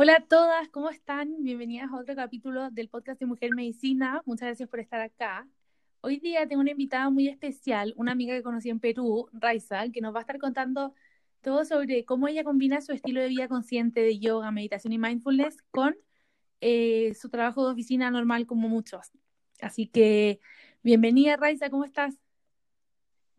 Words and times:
Hola 0.00 0.14
a 0.14 0.20
todas, 0.20 0.68
¿cómo 0.68 0.90
están? 0.90 1.42
Bienvenidas 1.42 1.90
a 1.90 1.96
otro 1.96 2.14
capítulo 2.14 2.70
del 2.70 2.88
podcast 2.88 3.18
de 3.18 3.26
Mujer 3.26 3.50
Medicina. 3.56 4.22
Muchas 4.26 4.46
gracias 4.46 4.68
por 4.68 4.78
estar 4.78 5.00
acá. 5.00 5.48
Hoy 6.02 6.20
día 6.20 6.46
tengo 6.46 6.60
una 6.60 6.70
invitada 6.70 7.10
muy 7.10 7.26
especial, 7.26 7.94
una 7.96 8.12
amiga 8.12 8.32
que 8.32 8.44
conocí 8.44 8.70
en 8.70 8.78
Perú, 8.78 9.28
Raiza, 9.32 9.90
que 9.90 10.00
nos 10.00 10.14
va 10.14 10.18
a 10.18 10.20
estar 10.20 10.38
contando 10.38 10.94
todo 11.40 11.64
sobre 11.64 12.04
cómo 12.04 12.28
ella 12.28 12.44
combina 12.44 12.80
su 12.80 12.92
estilo 12.92 13.20
de 13.20 13.26
vida 13.26 13.48
consciente 13.48 14.00
de 14.00 14.20
yoga, 14.20 14.52
meditación 14.52 14.92
y 14.92 14.98
mindfulness 14.98 15.56
con 15.72 15.96
eh, 16.60 17.12
su 17.20 17.28
trabajo 17.28 17.66
de 17.66 17.72
oficina 17.72 18.08
normal 18.12 18.46
como 18.46 18.68
muchos. 18.68 19.10
Así 19.60 19.88
que 19.88 20.38
bienvenida 20.84 21.36
Raiza, 21.36 21.70
¿cómo 21.70 21.84
estás? 21.84 22.14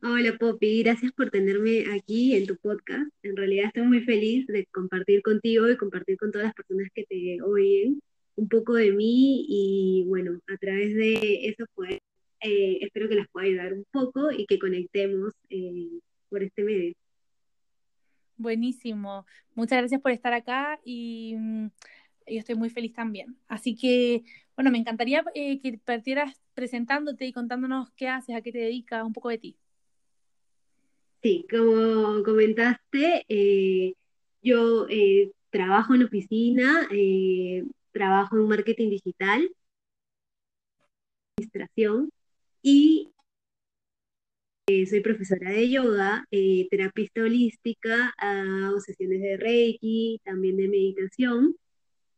Hola 0.02 0.38
Poppy, 0.40 0.82
gracias 0.82 1.12
por 1.12 1.30
tenerme 1.30 1.84
aquí 1.94 2.34
en 2.34 2.48
tu 2.48 2.56
podcast. 2.56 3.12
En 3.22 3.36
realidad 3.36 3.66
estoy 3.68 3.84
muy 3.84 4.00
feliz 4.02 4.48
de 4.48 4.66
compartir 4.68 5.22
contigo 5.22 5.70
y 5.70 5.76
compartir 5.76 6.16
con 6.18 6.32
todas 6.32 6.48
las 6.48 6.54
personas 6.54 6.88
que 6.96 7.04
te 7.04 7.42
oyen 7.42 8.02
un 8.36 8.48
poco 8.48 8.76
de 8.76 8.94
mí 8.94 9.46
y 9.50 10.06
bueno, 10.08 10.40
a 10.48 10.56
través 10.56 10.96
de 10.96 11.48
eso 11.50 11.66
pues 11.76 11.98
eh, 12.40 12.78
espero 12.80 13.10
que 13.10 13.16
las 13.16 13.28
pueda 13.28 13.48
ayudar 13.48 13.74
un 13.74 13.84
poco 13.92 14.32
y 14.32 14.46
que 14.46 14.58
conectemos 14.58 15.34
eh, 15.50 16.00
por 16.30 16.44
este 16.44 16.64
medio. 16.64 16.94
Buenísimo. 18.38 19.26
Muchas 19.54 19.80
gracias 19.80 20.00
por 20.00 20.14
estar 20.14 20.32
acá 20.32 20.80
y 20.86 21.36
mm, 21.38 21.66
yo 22.28 22.40
estoy 22.40 22.56
muy 22.56 22.70
feliz 22.70 22.94
también. 22.94 23.36
Así 23.50 23.76
que, 23.76 24.24
bueno, 24.56 24.72
me 24.72 24.78
encantaría 24.78 25.26
eh, 25.36 25.60
que 25.60 25.78
partieras 25.78 26.40
presentándote 26.54 27.26
y 27.26 27.34
contándonos 27.34 27.92
qué 27.98 28.08
haces, 28.08 28.38
a 28.38 28.42
qué 28.42 28.54
te 28.54 28.60
dedicas, 28.60 29.04
un 29.04 29.12
poco 29.12 29.28
de 29.28 29.40
ti. 29.40 29.58
Sí, 31.22 31.46
como 31.50 32.24
comentaste, 32.24 33.26
eh, 33.28 33.94
yo 34.42 34.88
eh, 34.90 35.32
trabajo 35.50 35.94
en 35.96 36.04
oficina, 36.04 36.88
eh, 36.92 37.66
trabajo 37.92 38.38
en 38.38 38.48
marketing 38.48 38.90
digital, 38.90 39.50
administración 41.38 42.12
y 42.62 43.10
soy 44.88 45.02
profesora 45.02 45.50
de 45.52 45.70
yoga, 45.70 46.26
terapista 46.70 47.22
holística, 47.24 48.14
hago 48.18 48.80
sesiones 48.80 49.22
de 49.22 49.38
Reiki, 49.38 50.22
también 50.24 50.58
de 50.58 50.68
meditación. 50.68 51.56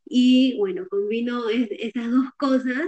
Y 0.06 0.58
bueno, 0.58 0.88
combino 0.90 1.50
esas 1.50 2.12
dos 2.12 2.28
cosas 2.38 2.88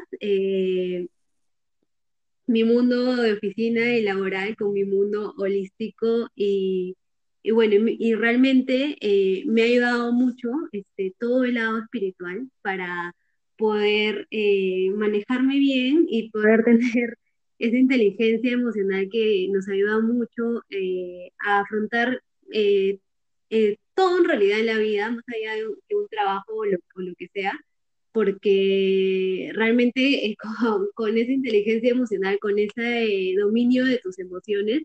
mi 2.47 2.63
mundo 2.63 3.15
de 3.15 3.33
oficina 3.33 3.95
y 3.95 4.01
laboral 4.01 4.55
con 4.55 4.73
mi 4.73 4.83
mundo 4.83 5.33
holístico 5.37 6.29
y, 6.35 6.95
bueno, 7.51 7.87
y, 7.87 8.13
realmente 8.15 8.97
eh, 9.01 9.43
me 9.47 9.61
ha 9.63 9.65
ayudado 9.65 10.13
mucho 10.13 10.49
este, 10.71 11.13
todo 11.19 11.43
el 11.45 11.55
lado 11.55 11.79
espiritual 11.79 12.49
para 12.61 13.15
poder 13.57 14.27
eh, 14.31 14.89
manejarme 14.95 15.57
bien 15.59 16.05
y 16.09 16.29
poder 16.31 16.63
tener 16.65 17.17
esa 17.59 17.77
inteligencia 17.77 18.51
emocional 18.51 19.07
que 19.11 19.47
nos 19.51 19.67
ayuda 19.69 19.99
mucho 19.99 20.63
eh, 20.69 21.31
a 21.45 21.61
afrontar 21.61 22.21
todo 23.95 24.17
en 24.17 24.25
realidad 24.25 24.59
en 24.59 24.65
la 24.65 24.77
vida, 24.77 25.11
más 25.11 25.23
allá 25.27 25.55
de 25.55 25.67
un, 25.67 26.07
trabajo 26.09 26.53
o 26.55 26.65
lo 26.65 27.15
que 27.15 27.27
sea 27.33 27.59
porque 28.13 29.51
realmente 29.53 30.27
eh, 30.27 30.37
con, 30.95 31.17
esa 31.17 31.31
inteligencia 31.31 31.91
emocional, 31.91 32.39
con 32.39 32.57
ese 32.59 33.03
eh, 33.03 33.35
dominio 33.37 33.83
de 33.83 33.97
tus 33.97 34.19
emociones 34.19 34.83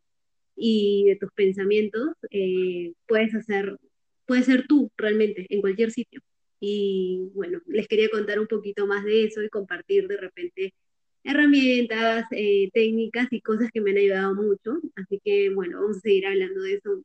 y 0.57 1.05
de 1.07 1.17
tus 1.17 1.31
pensamientos, 1.33 2.09
eh, 2.31 2.93
puedes 3.06 3.34
hacer, 3.34 3.79
puedes 4.27 4.47
ser 4.47 4.67
tú 4.67 4.91
realmente 4.97 5.47
en 5.51 5.61
cualquier 5.61 5.93
sitio. 5.93 6.23
Y 6.59 7.31
bueno, 7.34 7.61
les 7.67 7.87
quería 7.87 8.09
contar 8.09 8.41
un 8.41 8.49
poquito 8.49 8.87
más 8.87 9.05
de 9.05 9.25
eso 9.25 9.43
y 9.43 9.49
compartir 9.49 10.09
de 10.09 10.17
repente 10.17 10.75
herramientas, 11.23 12.25
técnicas 12.73 13.29
y 13.31 13.43
cosas 13.43 13.71
que 13.71 13.81
me 13.81 13.91
han 13.91 13.99
ayudado 13.99 14.34
mucho. 14.34 14.81
Así 14.97 15.21
que 15.22 15.50
bueno, 15.50 15.81
vamos 15.81 15.99
a 15.99 16.00
seguir 16.00 16.27
hablando 16.27 16.62
de 16.62 16.75
eso 16.75 17.03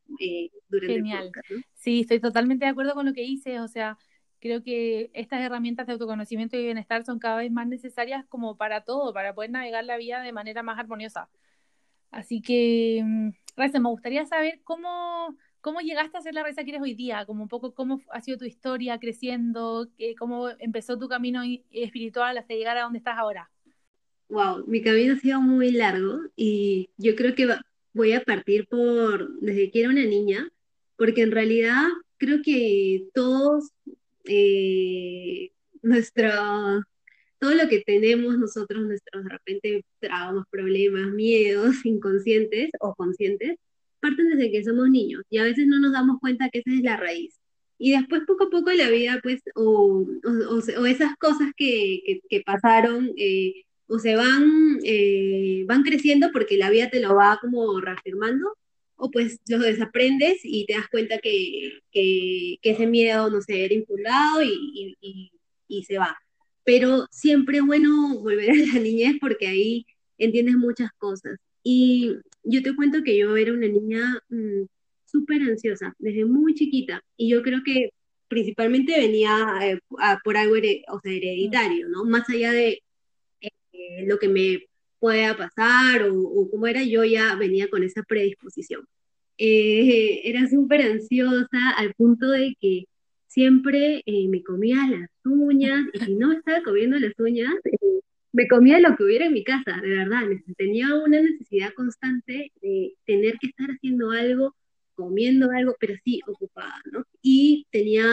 durante 0.69 0.94
Genial. 0.94 1.25
el 1.25 1.25
podcast. 1.25 1.47
Sí, 1.73 2.00
estoy 2.00 2.19
totalmente 2.19 2.66
de 2.66 2.72
acuerdo 2.72 2.94
con 2.94 3.06
lo 3.06 3.13
que 3.13 3.22
dices. 3.22 3.59
O 3.59 3.67
sea, 3.67 3.97
creo 4.43 4.61
que 4.61 5.09
estas 5.13 5.39
herramientas 5.39 5.87
de 5.87 5.93
autoconocimiento 5.93 6.57
y 6.57 6.63
bienestar 6.63 7.05
son 7.05 7.17
cada 7.17 7.37
vez 7.37 7.49
más 7.49 7.65
necesarias 7.65 8.25
como 8.27 8.57
para 8.57 8.81
todo, 8.81 9.13
para 9.13 9.33
poder 9.33 9.51
navegar 9.51 9.85
la 9.85 9.95
vida 9.95 10.21
de 10.21 10.33
manera 10.33 10.63
más 10.63 10.77
armoniosa. 10.77 11.29
Así 12.11 12.41
que, 12.41 13.01
mm, 13.05 13.29
Raisa, 13.55 13.79
me 13.79 13.87
gustaría 13.87 14.25
saber 14.25 14.59
cómo, 14.65 15.37
cómo 15.61 15.79
llegaste 15.79 16.17
a 16.17 16.21
ser 16.21 16.33
la 16.33 16.43
Raisa 16.43 16.65
que 16.65 16.71
eres 16.71 16.81
hoy 16.81 16.93
día, 16.93 17.25
como 17.25 17.41
un 17.41 17.47
poco 17.47 17.73
cómo 17.73 18.01
ha 18.11 18.19
sido 18.19 18.37
tu 18.37 18.43
historia 18.43 18.99
creciendo, 18.99 19.87
cómo 20.19 20.49
empezó 20.59 20.99
tu 20.99 21.07
camino 21.07 21.41
espiritual 21.71 22.37
hasta 22.37 22.53
llegar 22.53 22.77
a 22.77 22.83
donde 22.83 22.97
estás 22.97 23.17
ahora. 23.17 23.49
Wow, 24.27 24.65
mi 24.67 24.81
camino 24.81 25.13
ha 25.13 25.19
sido 25.19 25.39
muy 25.39 25.71
largo 25.71 26.19
y 26.35 26.89
yo 26.97 27.15
creo 27.15 27.33
que 27.33 27.47
voy 27.93 28.11
a 28.11 28.21
partir 28.25 28.67
por 28.67 29.39
desde 29.39 29.71
que 29.71 29.79
era 29.79 29.89
una 29.89 30.03
niña, 30.03 30.49
porque 30.97 31.21
en 31.21 31.31
realidad 31.31 31.83
creo 32.17 32.41
que 32.43 33.07
todos 33.13 33.71
eh, 34.25 35.51
nuestro, 35.81 36.29
todo 37.39 37.53
lo 37.56 37.67
que 37.67 37.81
tenemos 37.85 38.38
nosotros, 38.38 38.85
nuestros 38.85 39.23
de 39.23 39.29
repente 39.29 39.85
traumas, 40.00 40.45
problemas, 40.50 41.11
miedos 41.11 41.75
inconscientes 41.85 42.72
o 42.79 42.95
conscientes, 42.95 43.57
parten 44.00 44.29
desde 44.29 44.51
que 44.51 44.63
somos 44.63 44.89
niños 44.89 45.23
y 45.29 45.38
a 45.38 45.44
veces 45.44 45.67
no 45.67 45.79
nos 45.79 45.94
damos 45.94 46.19
cuenta 46.19 46.50
que 46.50 46.59
esa 46.59 46.72
es 46.72 46.81
la 46.81 46.97
raíz. 46.97 47.39
Y 47.78 47.91
después 47.91 48.22
poco 48.25 48.45
a 48.45 48.50
poco 48.50 48.72
la 48.72 48.89
vida, 48.89 49.19
pues, 49.22 49.41
o, 49.56 50.06
o, 50.23 50.85
esas 50.85 51.17
cosas 51.17 51.51
que, 51.57 52.22
que, 52.29 52.41
pasaron, 52.41 53.12
eh, 53.17 53.63
o 53.88 54.00
se 54.00 54.16
van, 54.16 54.79
eh, 54.83 55.66
van 55.67 55.83
creciendo 55.83 56.31
porque 56.31 56.57
la 56.57 56.69
vida 56.69 56.89
te 56.89 57.01
lo 57.01 57.16
va 57.16 57.39
como 57.41 57.81
reafirmando, 57.81 58.56
o 59.03 59.11
pues 59.11 59.41
lo 59.49 59.59
desaprendes 59.59 60.39
y 60.43 60.65
te 60.65 60.75
das 60.75 60.87
cuenta 60.89 61.17
que, 61.19 61.81
que, 61.91 62.57
ese 62.61 62.87
miedo, 62.87 63.29
no 63.29 63.41
sé, 63.41 63.65
era 63.65 63.73
infundado 63.73 64.41
y, 64.41 64.95
se 65.85 65.97
va. 65.97 66.17
Pero 66.63 67.07
siempre 67.11 67.59
bueno 67.61 68.19
volver 68.19 68.51
a 68.51 68.73
la 68.73 68.79
niñez 68.79 69.17
porque 69.19 69.47
ahí 69.47 69.85
entiendes 70.17 70.55
muchas 70.55 70.89
cosas. 70.97 71.37
Y 71.63 72.13
yo 72.43 72.63
te 72.63 72.75
cuento 72.75 73.03
que 73.03 73.17
yo 73.17 73.35
era 73.35 73.51
una 73.51 73.67
niña 73.67 74.21
mm, 74.29 74.63
súper 75.05 75.41
ansiosa 75.41 75.93
desde 75.99 76.23
muy 76.25 76.53
chiquita 76.53 77.03
y 77.17 77.29
yo 77.29 77.41
creo 77.43 77.61
que 77.65 77.89
principalmente 78.29 78.97
venía 78.97 79.59
eh, 79.63 79.79
por 80.23 80.37
algo 80.37 80.55
o 80.55 80.99
sea, 81.01 81.11
hereditario, 81.11 81.89
¿no? 81.89 82.05
Más 82.05 82.29
allá 82.29 82.51
de 82.53 82.81
eh, 83.41 84.05
lo 84.07 84.17
que 84.19 84.29
me 84.29 84.65
pueda 84.99 85.35
pasar 85.35 86.03
o, 86.03 86.21
o 86.21 86.49
cómo 86.49 86.67
era, 86.67 86.83
yo 86.83 87.03
ya 87.03 87.35
venía 87.35 87.69
con 87.69 87.83
esa 87.83 88.03
predisposición. 88.03 88.87
Eh, 89.38 90.21
era 90.29 90.47
súper 90.47 90.81
ansiosa 90.81 91.71
al 91.77 91.94
punto 91.95 92.29
de 92.29 92.55
que 92.59 92.85
siempre 93.27 94.03
eh, 94.05 94.27
me 94.29 94.44
comía 94.44 94.77
las 94.89 95.09
uñas 95.25 95.85
y 95.94 95.99
si 95.99 96.16
no 96.16 96.31
estaba 96.33 96.61
comiendo 96.63 96.99
las 96.99 97.13
uñas, 97.19 97.53
eh, 97.66 97.77
me 98.31 98.47
comía 98.47 98.79
lo 98.79 98.95
que 98.95 99.03
hubiera 99.03 99.25
en 99.25 99.33
mi 99.33 99.44
casa, 99.44 99.79
de 99.81 99.89
verdad. 99.89 100.23
Tenía 100.57 100.94
una 100.95 101.21
necesidad 101.21 101.73
constante 101.73 102.51
de 102.61 102.95
tener 103.05 103.38
que 103.39 103.47
estar 103.47 103.69
haciendo 103.69 104.11
algo, 104.11 104.55
comiendo 104.95 105.51
algo, 105.51 105.75
pero 105.79 105.95
sí 106.03 106.21
ocupada, 106.27 106.81
¿no? 106.91 107.05
Y 107.21 107.67
tenía, 107.71 108.05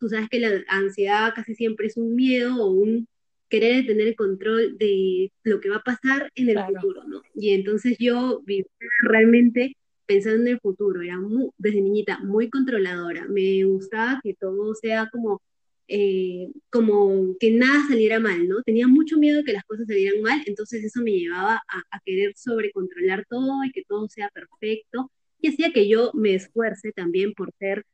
tú 0.00 0.08
sabes 0.08 0.28
que 0.28 0.40
la 0.40 0.64
ansiedad 0.68 1.32
casi 1.34 1.54
siempre 1.54 1.86
es 1.86 1.96
un 1.96 2.14
miedo 2.14 2.56
o 2.62 2.70
un 2.70 3.08
querer 3.48 3.86
tener 3.86 4.08
el 4.08 4.16
control 4.16 4.76
de 4.78 5.32
lo 5.44 5.60
que 5.60 5.70
va 5.70 5.76
a 5.76 5.82
pasar 5.82 6.30
en 6.34 6.50
el 6.50 6.58
futuro, 6.58 7.04
¿no? 7.04 7.22
Y 7.34 7.50
entonces 7.54 7.96
yo 7.98 8.42
vivía 8.44 8.66
realmente 9.02 9.76
pensando 10.08 10.40
en 10.40 10.48
el 10.54 10.60
futuro, 10.60 11.02
era 11.02 11.18
desde 11.58 11.82
niñita 11.82 12.18
muy 12.20 12.48
controladora, 12.48 13.26
me 13.28 13.62
gustaba 13.64 14.20
que 14.24 14.34
todo 14.34 14.74
sea 14.74 15.10
como, 15.12 15.42
eh, 15.86 16.48
como 16.70 17.36
que 17.38 17.50
nada 17.50 17.86
saliera 17.88 18.18
mal, 18.18 18.48
¿no? 18.48 18.62
Tenía 18.62 18.88
mucho 18.88 19.18
miedo 19.18 19.38
de 19.38 19.44
que 19.44 19.52
las 19.52 19.64
cosas 19.64 19.86
salieran 19.86 20.22
mal, 20.22 20.42
entonces 20.46 20.82
eso 20.82 21.02
me 21.02 21.12
llevaba 21.12 21.62
a, 21.68 22.00
querer 22.04 22.32
sobrecontrolar 22.36 23.26
todo 23.28 23.64
y 23.64 23.70
que 23.70 23.84
todo 23.86 24.08
sea 24.08 24.30
perfecto, 24.30 25.10
y 25.40 25.48
hacía 25.48 25.72
que 25.72 25.88
yo 25.88 26.10
me 26.14 26.34
esfuerce 26.34 26.90
también 26.92 27.34
por 27.34 27.52
ser 27.58 27.84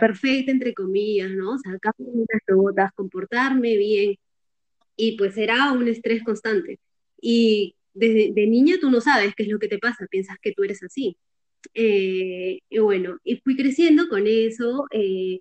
perfecta, 0.00 0.50
entre 0.50 0.74
comillas, 0.74 1.30
¿no? 1.30 1.56
Sacar 1.58 1.94
unas 1.98 2.42
botas, 2.48 2.92
comportarme 2.94 3.76
bien, 3.76 4.16
y 4.96 5.16
pues 5.16 5.36
era 5.38 5.72
un 5.72 5.86
estrés 5.88 6.24
constante. 6.24 6.80
Y 7.20 7.76
desde 7.94 8.32
de 8.32 8.46
niña 8.46 8.76
tú 8.80 8.90
no 8.90 9.00
sabes 9.00 9.34
qué 9.36 9.44
es 9.44 9.48
lo 9.50 9.58
que 9.58 9.68
te 9.68 9.78
pasa, 9.78 10.06
piensas 10.10 10.36
que 10.42 10.52
tú 10.52 10.64
eres 10.64 10.82
así. 10.82 11.16
Eh, 11.74 12.60
y 12.68 12.78
bueno, 12.78 13.18
y 13.24 13.36
fui 13.36 13.56
creciendo 13.56 14.08
con 14.08 14.26
eso. 14.26 14.86
Eh, 14.92 15.40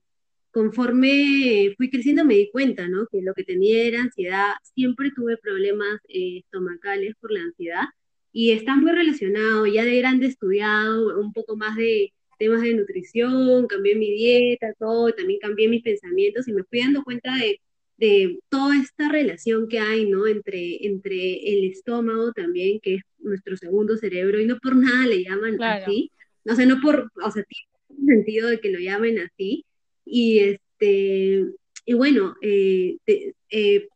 conforme 0.51 1.73
fui 1.77 1.89
creciendo 1.89 2.25
me 2.25 2.35
di 2.35 2.49
cuenta, 2.51 2.87
¿no? 2.87 3.07
Que 3.07 3.21
lo 3.21 3.33
que 3.33 3.43
tenía 3.43 3.83
era 3.83 4.01
ansiedad. 4.01 4.53
Siempre 4.75 5.11
tuve 5.15 5.37
problemas 5.37 5.99
eh, 6.09 6.39
estomacales 6.39 7.15
por 7.19 7.31
la 7.31 7.41
ansiedad 7.41 7.85
y 8.31 8.51
está 8.51 8.75
muy 8.75 8.91
relacionado. 8.91 9.65
Ya 9.67 9.85
de 9.85 9.97
grande 9.97 10.27
estudiado 10.27 11.19
un 11.19 11.33
poco 11.33 11.55
más 11.57 11.75
de, 11.75 12.13
temas 12.37 12.61
de 12.61 12.73
nutrición, 12.75 13.67
cambié 13.67 13.95
mi 13.95 14.11
dieta, 14.11 14.73
todo, 14.79 15.11
también 15.13 15.39
cambié 15.39 15.67
mis 15.67 15.83
pensamientos 15.83 16.47
y 16.47 16.53
me 16.53 16.63
fui 16.63 16.79
dando 16.79 17.03
cuenta 17.03 17.35
de, 17.35 17.61
de 17.97 18.39
toda 18.49 18.77
esta 18.77 19.09
relación 19.09 19.67
que 19.67 19.79
hay, 19.79 20.09
¿no? 20.09 20.27
Entre, 20.27 20.85
entre 20.85 21.35
el 21.51 21.71
estómago 21.71 22.31
también, 22.33 22.79
que 22.79 22.95
es 22.95 23.03
nuestro 23.27 23.57
segundo 23.57 23.97
cerebro, 23.97 24.39
y 24.39 24.45
no 24.45 24.57
por 24.59 24.75
nada 24.75 25.05
le 25.07 25.23
llaman 25.23 25.61
así, 25.61 26.11
o 26.45 26.55
sea, 26.55 26.65
no 26.65 26.79
por, 26.81 27.11
o 27.23 27.31
sea, 27.31 27.43
tiene 27.43 28.15
sentido 28.15 28.49
de 28.49 28.59
que 28.59 28.71
lo 28.71 28.79
llamen 28.79 29.19
así, 29.19 29.65
y 30.05 30.39
este, 30.39 31.45
y 31.85 31.93
bueno, 31.93 32.35
eh, 32.41 32.97
eh, 33.07 33.87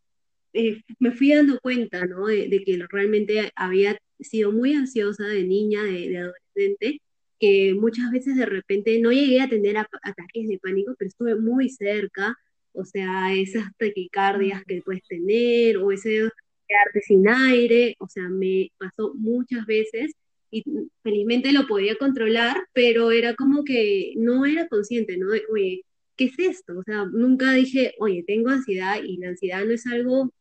eh, 0.53 0.81
me 0.99 1.11
fui 1.11 1.33
dando 1.33 1.59
cuenta, 1.59 2.05
¿no? 2.05 2.27
De, 2.27 2.63
que 2.65 2.85
realmente 2.89 3.51
había 3.55 3.97
sido 4.19 4.51
muy 4.51 4.73
ansiosa 4.73 5.25
de 5.27 5.43
niña, 5.43 5.83
de, 5.83 6.17
adolescente, 6.17 7.01
que 7.39 7.73
muchas 7.73 8.11
veces 8.11 8.35
de 8.37 8.45
repente 8.45 8.99
no 8.99 9.11
llegué 9.11 9.41
a 9.41 9.49
tener 9.49 9.77
ataques 9.77 10.47
de 10.47 10.59
pánico, 10.59 10.95
pero 10.97 11.09
estuve 11.09 11.35
muy 11.35 11.69
cerca, 11.69 12.35
o 12.73 12.85
sea, 12.85 13.33
esas 13.33 13.65
taquicardias 13.77 14.63
que 14.65 14.81
puedes 14.81 15.03
tener, 15.07 15.77
o 15.77 15.91
ese 15.91 16.29
quedarte 16.71 17.01
sin 17.01 17.27
aire, 17.27 17.95
o 17.99 18.07
sea, 18.07 18.29
me 18.29 18.71
pasó 18.77 19.13
muchas 19.15 19.65
veces 19.65 20.13
y 20.49 20.63
felizmente 21.03 21.51
lo 21.51 21.67
podía 21.67 21.95
controlar, 21.95 22.57
pero 22.73 23.11
era 23.11 23.35
como 23.35 23.63
que 23.63 24.13
no 24.17 24.45
era 24.45 24.67
consciente, 24.67 25.17
¿no? 25.17 25.27
oye, 25.51 25.83
¿qué 26.17 26.25
es 26.25 26.39
esto? 26.39 26.77
O 26.77 26.83
sea, 26.83 27.05
nunca 27.05 27.53
dije, 27.53 27.93
oye, 27.99 28.23
tengo 28.27 28.49
ansiedad 28.49 29.01
y 29.03 29.17
la 29.17 29.29
ansiedad 29.29 29.65
no 29.65 29.71
es 29.71 29.87
algo 29.87 30.31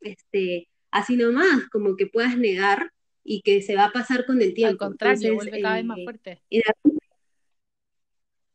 este, 0.00 0.68
así 0.90 1.16
nomás, 1.16 1.68
como 1.70 1.96
que 1.96 2.06
puedas 2.06 2.36
negar 2.36 2.90
y 3.22 3.42
que 3.42 3.62
se 3.62 3.76
va 3.76 3.86
a 3.86 3.92
pasar 3.92 4.26
con 4.26 4.40
el 4.40 4.54
tiempo. 4.54 4.84
Al 4.84 4.90
contrario, 4.90 5.34
vuelve 5.34 5.60
cada 5.60 5.76
vez 5.76 5.84
más 5.84 5.98
eh, 5.98 6.04
fuerte. 6.04 6.42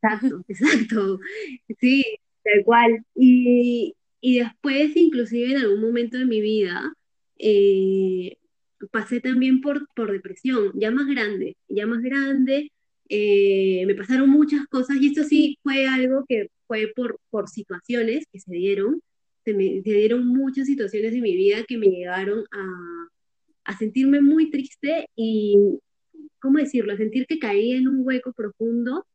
Exacto, 0.01 0.44
exacto. 0.48 1.19
Sí, 1.80 2.06
tal 2.44 2.63
cual. 2.63 3.04
Y, 3.16 3.95
y, 4.21 4.38
después, 4.38 4.95
inclusive 4.95 5.54
en 5.54 5.57
algún 5.57 5.81
momento 5.81 6.19
de 6.19 6.25
mi 6.25 6.42
vida, 6.42 6.94
eh, 7.37 8.37
pasé 8.91 9.19
también 9.19 9.61
por, 9.61 9.87
por 9.95 10.11
depresión, 10.11 10.71
ya 10.75 10.91
más 10.91 11.07
grande, 11.07 11.57
ya 11.67 11.85
más 11.85 12.01
grande. 12.01 12.71
Eh, 13.09 13.83
me 13.85 13.95
pasaron 13.95 14.29
muchas 14.29 14.65
cosas 14.67 14.97
y 14.99 15.07
esto 15.07 15.23
sí 15.23 15.59
fue 15.61 15.87
algo 15.87 16.25
que 16.27 16.49
fue 16.67 16.91
por, 16.95 17.19
por 17.29 17.49
situaciones 17.49 18.25
que 18.31 18.39
se 18.39 18.51
dieron 18.51 19.01
se 19.45 19.53
me 19.53 19.81
dieron 19.81 20.27
muchas 20.27 20.65
situaciones 20.65 21.13
en 21.13 21.21
mi 21.21 21.35
vida 21.35 21.63
que 21.67 21.77
me 21.77 21.85
llegaron 21.85 22.45
a, 22.51 23.07
a 23.65 23.77
sentirme 23.77 24.19
muy 24.19 24.49
triste 24.49 25.07
y, 25.15 25.55
¿cómo 26.41 26.57
decirlo?, 26.57 26.93
a 26.93 26.97
sentir 26.97 27.27
que 27.27 27.37
caía 27.37 27.77
en 27.77 27.87
un 27.87 27.99
hueco 28.03 28.33
profundo 28.33 29.05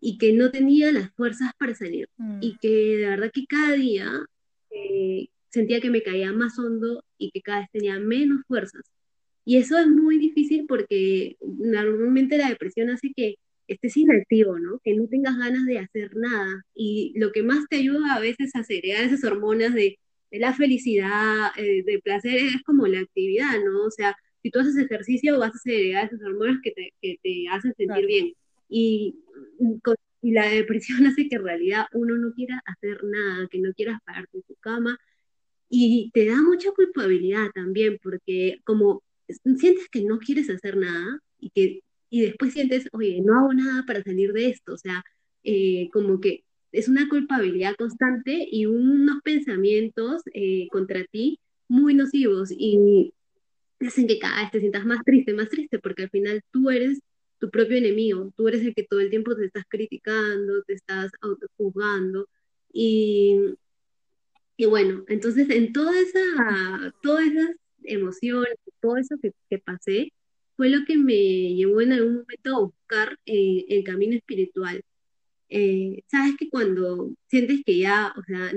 y 0.00 0.16
que 0.16 0.32
no 0.32 0.52
tenía 0.52 0.92
las 0.92 1.10
fuerzas 1.14 1.50
para 1.58 1.74
salir. 1.74 2.08
Mm. 2.18 2.38
Y 2.40 2.56
que 2.58 2.68
de 2.68 3.06
verdad 3.08 3.32
que 3.34 3.46
cada 3.46 3.72
día 3.72 4.24
eh, 4.70 5.26
sentía 5.50 5.80
que 5.80 5.90
me 5.90 6.02
caía 6.04 6.32
más 6.32 6.56
hondo 6.56 7.02
y 7.24 7.30
que 7.30 7.42
cada 7.42 7.60
vez 7.60 7.68
tenía 7.72 7.98
menos 7.98 8.42
fuerzas. 8.46 8.82
Y 9.44 9.58
eso 9.58 9.78
es 9.78 9.86
muy 9.88 10.18
difícil 10.18 10.66
porque 10.66 11.36
normalmente 11.40 12.38
la 12.38 12.48
depresión 12.48 12.90
hace 12.90 13.12
que 13.14 13.36
estés 13.68 13.96
inactivo, 13.96 14.58
¿no? 14.58 14.80
Que 14.82 14.94
no 14.94 15.06
tengas 15.08 15.36
ganas 15.38 15.66
de 15.66 15.78
hacer 15.78 16.16
nada. 16.16 16.64
Y 16.74 17.12
lo 17.16 17.32
que 17.32 17.42
más 17.42 17.64
te 17.68 17.76
ayuda 17.76 18.14
a 18.14 18.20
veces 18.20 18.54
a 18.54 18.64
segregar 18.64 19.04
esas 19.04 19.24
hormonas 19.24 19.74
de, 19.74 19.98
la 20.30 20.52
felicidad, 20.52 21.52
eh, 21.56 21.84
de 21.84 22.00
placer, 22.00 22.34
es 22.36 22.62
como 22.64 22.86
la 22.88 23.00
actividad, 23.00 23.52
¿no? 23.64 23.84
O 23.84 23.90
sea, 23.90 24.16
si 24.42 24.50
tú 24.50 24.60
haces 24.60 24.76
ejercicio, 24.76 25.38
vas 25.38 25.54
a 25.54 25.58
segregar 25.58 26.06
esas 26.06 26.22
hormonas 26.22 26.58
que 26.62 26.72
te, 26.72 26.92
que 27.00 27.18
te 27.22 27.48
hacen 27.48 27.72
sentir 27.76 28.06
bien. 28.06 28.32
Y, 28.68 29.16
y 30.22 30.32
la 30.32 30.48
depresión 30.48 31.06
hace 31.06 31.28
que 31.28 31.36
en 31.36 31.44
realidad 31.44 31.86
uno 31.92 32.16
no 32.16 32.32
quiera 32.34 32.62
hacer 32.66 33.04
nada, 33.04 33.46
que 33.50 33.60
no 33.60 33.72
quieras 33.74 34.00
pararte 34.04 34.38
en 34.38 34.42
tu 34.42 34.54
cama. 34.56 34.98
Y 35.76 36.10
te 36.12 36.26
da 36.26 36.40
mucha 36.40 36.70
culpabilidad 36.72 37.50
también, 37.52 37.98
porque 38.02 38.60
como 38.64 39.02
sientes 39.56 39.88
que 39.90 40.02
no 40.04 40.18
quieres 40.20 40.48
hacer 40.48 40.76
nada 40.76 41.18
y 41.40 41.50
que 41.50 41.80
y 42.10 42.20
después 42.20 42.52
sientes, 42.52 42.88
oye, 42.92 43.20
no 43.22 43.36
hago 43.36 43.52
nada 43.54 43.84
para 43.86 44.02
salir 44.04 44.32
de 44.32 44.48
esto, 44.50 44.74
o 44.74 44.78
sea, 44.78 45.02
eh, 45.42 45.88
como 45.92 46.20
que 46.20 46.44
es 46.70 46.88
una 46.88 47.08
culpabilidad 47.08 47.74
constante 47.76 48.46
y 48.50 48.66
unos 48.66 49.20
pensamientos 49.24 50.22
eh, 50.32 50.68
contra 50.70 51.04
ti 51.06 51.40
muy 51.66 51.92
nocivos 51.94 52.50
y 52.52 53.12
hacen 53.80 54.06
que 54.06 54.20
cada 54.20 54.42
vez 54.42 54.52
te 54.52 54.60
sientas 54.60 54.86
más 54.86 55.02
triste, 55.04 55.34
más 55.34 55.48
triste, 55.48 55.80
porque 55.80 56.04
al 56.04 56.10
final 56.10 56.40
tú 56.52 56.70
eres 56.70 57.00
tu 57.40 57.50
propio 57.50 57.78
enemigo, 57.78 58.32
tú 58.36 58.46
eres 58.48 58.62
el 58.64 58.74
que 58.76 58.84
todo 58.84 59.00
el 59.00 59.10
tiempo 59.10 59.34
te 59.34 59.46
estás 59.46 59.64
criticando, 59.68 60.62
te 60.62 60.74
estás 60.74 61.10
autojuzgando 61.20 62.28
y, 62.72 63.56
y 64.56 64.66
bueno, 64.66 65.04
entonces 65.08 65.48
en 65.50 65.72
toda 65.72 65.98
esa, 65.98 66.94
todas 67.02 67.26
esas 67.26 67.50
emociones, 67.82 68.54
todo 68.80 68.96
eso 68.96 69.16
que, 69.20 69.32
que 69.50 69.58
pasé, 69.58 70.12
fue 70.56 70.70
lo 70.70 70.84
que 70.86 70.96
me 70.96 71.54
llevó 71.54 71.80
en 71.80 71.92
algún 71.92 72.14
momento 72.18 72.56
a 72.56 72.60
buscar 72.60 73.18
eh, 73.26 73.64
el 73.68 73.84
camino 73.84 74.14
espiritual. 74.16 74.82
Eh, 75.48 76.02
sabes 76.08 76.34
que 76.38 76.48
cuando 76.50 77.14
sientes 77.28 77.62
que 77.64 77.78
ya, 77.78 78.14
o 78.16 78.22
sea, 78.24 78.52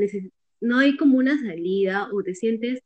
no 0.62 0.80
hay 0.80 0.98
como 0.98 1.18
una 1.18 1.40
salida 1.40 2.10
o 2.12 2.24
te 2.24 2.36
sientes 2.36 2.82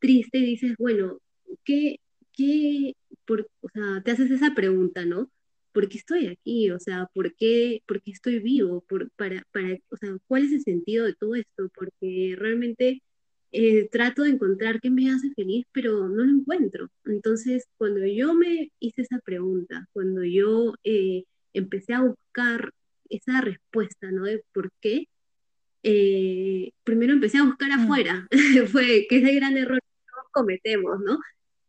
triste 0.00 0.38
y 0.38 0.46
dices, 0.46 0.74
bueno, 0.78 1.18
¿qué, 1.64 2.00
qué, 2.32 2.94
por, 3.26 3.48
o 3.62 3.68
sea, 3.70 4.02
te 4.04 4.12
haces 4.12 4.30
esa 4.30 4.54
pregunta, 4.54 5.04
¿no? 5.04 5.30
¿Por 5.74 5.88
qué 5.88 5.98
estoy 5.98 6.28
aquí? 6.28 6.70
O 6.70 6.80
sea, 6.80 7.08
¿por 7.14 7.34
qué, 7.36 7.82
por 7.86 8.00
qué 8.02 8.12
estoy 8.12 8.38
vivo? 8.40 8.82
Por, 8.88 9.10
para, 9.12 9.44
para, 9.52 9.76
o 9.90 9.96
sea, 9.96 10.16
¿cuál 10.28 10.44
es 10.44 10.52
el 10.52 10.62
sentido 10.62 11.06
de 11.06 11.14
todo 11.14 11.34
esto? 11.34 11.70
Porque 11.74 12.36
realmente 12.38 13.02
eh, 13.52 13.88
trato 13.90 14.22
de 14.22 14.30
encontrar 14.30 14.80
qué 14.80 14.90
me 14.90 15.10
hace 15.10 15.30
feliz, 15.34 15.66
pero 15.72 16.08
no 16.08 16.24
lo 16.24 16.30
encuentro. 16.30 16.88
Entonces, 17.04 17.66
cuando 17.76 18.06
yo 18.06 18.34
me 18.34 18.70
hice 18.80 19.02
esa 19.02 19.18
pregunta, 19.20 19.86
cuando 19.92 20.24
yo 20.24 20.74
eh, 20.84 21.24
empecé 21.52 21.94
a 21.94 22.02
buscar 22.02 22.72
esa 23.10 23.40
respuesta, 23.40 24.10
¿no? 24.10 24.24
De 24.24 24.42
por 24.52 24.70
qué, 24.80 25.08
eh, 25.84 26.72
primero 26.84 27.12
empecé 27.12 27.38
a 27.38 27.44
buscar 27.44 27.70
mm. 27.70 27.80
afuera, 27.80 28.28
fue 28.72 29.06
que 29.08 29.18
es 29.18 29.24
el 29.28 29.36
gran 29.36 29.56
error 29.56 29.80
que 29.80 30.10
todos 30.10 30.26
cometemos, 30.32 31.00
¿no? 31.00 31.18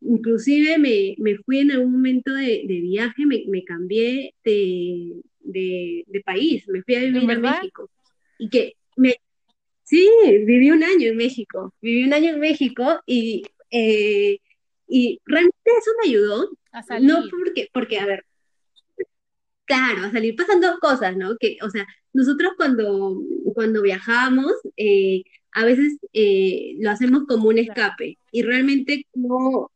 Inclusive 0.02 0.78
me, 0.78 1.16
me 1.18 1.38
fui 1.38 1.60
en 1.60 1.72
algún 1.72 1.94
momento 1.94 2.34
de, 2.34 2.64
de 2.68 2.82
viaje, 2.82 3.26
me, 3.26 3.44
me 3.48 3.64
cambié 3.64 4.34
de, 4.44 5.22
de, 5.40 6.04
de, 6.08 6.22
país, 6.22 6.68
me 6.68 6.84
fui 6.84 6.96
a 6.96 7.00
vivir 7.00 7.30
a 7.30 7.40
México. 7.40 7.90
Y 8.38 8.50
que 8.50 8.74
me, 8.98 9.16
Sí, 9.86 10.10
viví 10.46 10.72
un 10.72 10.84
año 10.84 11.10
en 11.10 11.16
México, 11.16 11.74
viví 11.80 12.06
un 12.06 12.14
año 12.14 12.32
en 12.32 12.40
México 12.40 13.02
y, 13.06 13.44
eh, 13.70 14.40
y 14.88 15.22
realmente 15.26 15.72
eso 15.78 15.92
me 16.02 16.10
ayudó. 16.10 16.50
A 16.72 16.82
salir. 16.82 17.08
No 17.08 17.24
porque, 17.30 17.70
porque, 17.72 18.00
a 18.00 18.06
ver, 18.08 18.26
claro, 19.66 20.06
a 20.06 20.12
salir 20.12 20.36
pasan 20.36 20.60
dos 20.60 20.80
cosas, 20.80 21.16
¿no? 21.16 21.38
Que, 21.38 21.58
o 21.62 21.70
sea, 21.70 21.86
nosotros 22.14 22.54
cuando, 22.58 23.22
cuando 23.54 23.84
viajamos, 23.84 24.54
eh, 24.76 25.24
a 25.52 25.66
veces 25.66 25.98
eh, 26.14 26.78
lo 26.80 26.90
hacemos 26.90 27.26
como 27.28 27.50
un 27.50 27.60
escape 27.60 28.18
y 28.32 28.42
realmente 28.42 29.06
no, 29.14 29.72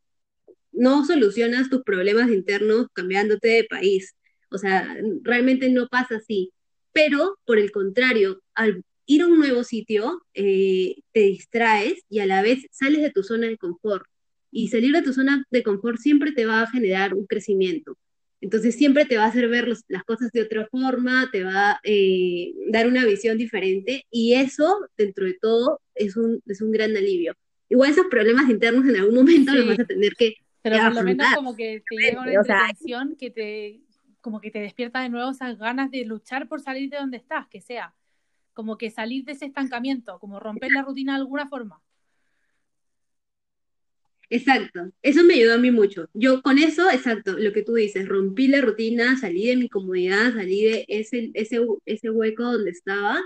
no 0.80 1.04
solucionas 1.04 1.68
tus 1.68 1.82
problemas 1.82 2.30
internos 2.30 2.86
cambiándote 2.94 3.48
de 3.48 3.64
país. 3.64 4.16
O 4.50 4.56
sea, 4.56 4.96
realmente 5.22 5.68
no 5.68 5.88
pasa 5.88 6.16
así. 6.16 6.52
Pero, 6.92 7.38
por 7.44 7.58
el 7.58 7.70
contrario, 7.70 8.42
al 8.54 8.82
ir 9.04 9.20
a 9.20 9.26
un 9.26 9.38
nuevo 9.38 9.62
sitio 9.62 10.22
eh, 10.32 10.96
te 11.12 11.20
distraes 11.20 12.02
y 12.08 12.20
a 12.20 12.26
la 12.26 12.40
vez 12.40 12.64
sales 12.70 13.02
de 13.02 13.10
tu 13.10 13.22
zona 13.22 13.48
de 13.48 13.58
confort. 13.58 14.06
Y 14.50 14.68
salir 14.68 14.92
de 14.94 15.02
tu 15.02 15.12
zona 15.12 15.44
de 15.50 15.62
confort 15.62 15.98
siempre 15.98 16.32
te 16.32 16.46
va 16.46 16.62
a 16.62 16.70
generar 16.70 17.12
un 17.12 17.26
crecimiento. 17.26 17.98
Entonces 18.40 18.74
siempre 18.74 19.04
te 19.04 19.18
va 19.18 19.24
a 19.24 19.28
hacer 19.28 19.50
ver 19.50 19.68
las 19.88 20.04
cosas 20.04 20.32
de 20.32 20.40
otra 20.40 20.66
forma, 20.68 21.28
te 21.30 21.44
va 21.44 21.72
a 21.72 21.80
eh, 21.84 22.54
dar 22.70 22.88
una 22.88 23.04
visión 23.04 23.36
diferente 23.36 24.06
y 24.10 24.32
eso, 24.32 24.78
dentro 24.96 25.26
de 25.26 25.36
todo, 25.38 25.82
es 25.94 26.16
un, 26.16 26.40
es 26.46 26.62
un 26.62 26.72
gran 26.72 26.96
alivio. 26.96 27.34
Igual 27.68 27.90
esos 27.90 28.06
problemas 28.06 28.48
internos 28.48 28.88
en 28.88 28.96
algún 28.96 29.14
momento 29.14 29.52
los 29.52 29.66
vas 29.66 29.80
a 29.80 29.84
tener 29.84 30.14
que 30.14 30.36
Pero 30.62 30.76
por 30.78 30.94
lo 30.94 31.02
menos 31.02 31.26
como 31.34 31.56
que 31.56 31.82
te 31.88 31.96
llega 31.96 32.22
una 32.22 32.34
intención 32.34 33.16
que 33.16 33.30
te, 33.30 33.80
como 34.20 34.40
que 34.40 34.50
te 34.50 34.60
despierta 34.60 35.00
de 35.00 35.08
nuevo 35.08 35.30
esas 35.30 35.58
ganas 35.58 35.90
de 35.90 36.04
luchar 36.04 36.48
por 36.48 36.60
salir 36.60 36.90
de 36.90 36.98
donde 36.98 37.16
estás, 37.16 37.48
que 37.48 37.60
sea 37.60 37.94
como 38.52 38.76
que 38.76 38.90
salir 38.90 39.24
de 39.24 39.32
ese 39.32 39.46
estancamiento, 39.46 40.18
como 40.18 40.40
romper 40.40 40.70
la 40.72 40.82
rutina 40.82 41.14
de 41.14 41.20
alguna 41.20 41.48
forma. 41.48 41.80
Exacto, 44.28 44.92
eso 45.02 45.24
me 45.24 45.34
ayudó 45.34 45.54
a 45.54 45.58
mí 45.58 45.70
mucho. 45.70 46.08
Yo 46.14 46.40
con 46.42 46.58
eso, 46.58 46.88
exacto, 46.90 47.38
lo 47.38 47.52
que 47.52 47.62
tú 47.62 47.74
dices, 47.74 48.06
rompí 48.06 48.46
la 48.46 48.60
rutina, 48.60 49.16
salí 49.16 49.46
de 49.46 49.56
mi 49.56 49.68
comodidad, 49.68 50.34
salí 50.34 50.62
de 50.62 50.84
ese, 50.88 51.30
ese, 51.34 51.60
ese 51.86 52.10
hueco 52.10 52.44
donde 52.44 52.70
estaba 52.70 53.20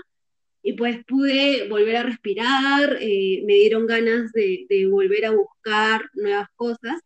y 0.63 0.73
pues 0.73 1.03
pude 1.05 1.67
volver 1.69 1.97
a 1.97 2.03
respirar, 2.03 2.97
eh, 2.99 3.43
me 3.45 3.53
dieron 3.53 3.85
ganas 3.85 4.31
de, 4.31 4.65
de, 4.67 4.87
volver 4.87 5.25
a 5.25 5.31
buscar 5.31 6.09
nuevas 6.13 6.47
cosas 6.55 7.01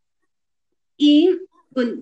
y 1.00 1.40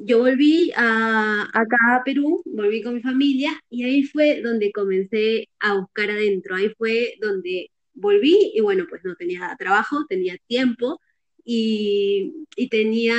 yo 0.06 0.20
volví 0.20 0.72
a, 0.75 1.44
acá 1.54 1.77
a 1.96 2.04
Perú, 2.04 2.42
volví 2.46 2.82
con 2.82 2.96
mi 2.96 3.01
familia 3.01 3.51
y 3.70 3.84
ahí 3.84 4.04
fue 4.04 4.42
donde 4.42 4.72
comencé 4.72 5.50
a 5.60 5.75
buscar 5.75 6.10
adentro, 6.10 6.56
ahí 6.56 6.70
fue 6.77 7.16
donde 7.22 7.70
volví 7.94 8.54
y 8.56 8.62
bueno, 8.62 8.86
pues 8.89 9.04
no 9.06 9.16
tenía 9.16 9.56
trabajo, 9.60 10.06
tenía 10.10 10.36
tiempo 10.48 11.00
y, 11.46 12.34
y 12.56 12.70
tenía, 12.70 13.16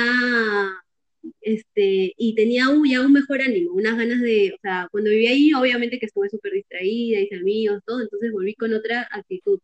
este, 1.41 2.13
y 2.17 2.35
tenía 2.35 2.65
ya 2.89 3.01
un 3.01 3.13
mejor 3.13 3.41
ánimo, 3.41 3.71
unas 3.71 3.97
ganas 3.97 4.19
de, 4.21 4.53
o 4.53 4.59
sea, 4.61 4.89
cuando 4.91 5.11
viví 5.11 5.27
ahí 5.27 5.53
obviamente 5.53 5.97
que 5.97 6.07
estuve 6.07 6.29
súper 6.29 6.53
distraída, 6.53 7.21
hice 7.21 7.37
amigos, 7.37 7.81
todo, 7.85 8.01
entonces 8.01 8.31
volví 8.33 8.55
con 8.55 8.73
otra 8.73 9.07
actitud. 9.11 9.59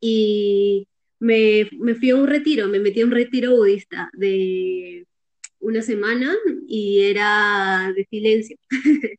Y 0.00 0.88
me, 1.18 1.68
me 1.78 1.94
fui 1.94 2.10
a 2.10 2.16
un 2.16 2.26
retiro, 2.26 2.68
me 2.68 2.78
metí 2.80 3.02
a 3.02 3.04
un 3.06 3.10
retiro 3.10 3.56
budista 3.56 4.10
de 4.14 5.06
una 5.60 5.82
semana 5.82 6.34
y 6.66 7.04
era 7.04 7.92
de 7.94 8.04
silencio, 8.10 8.56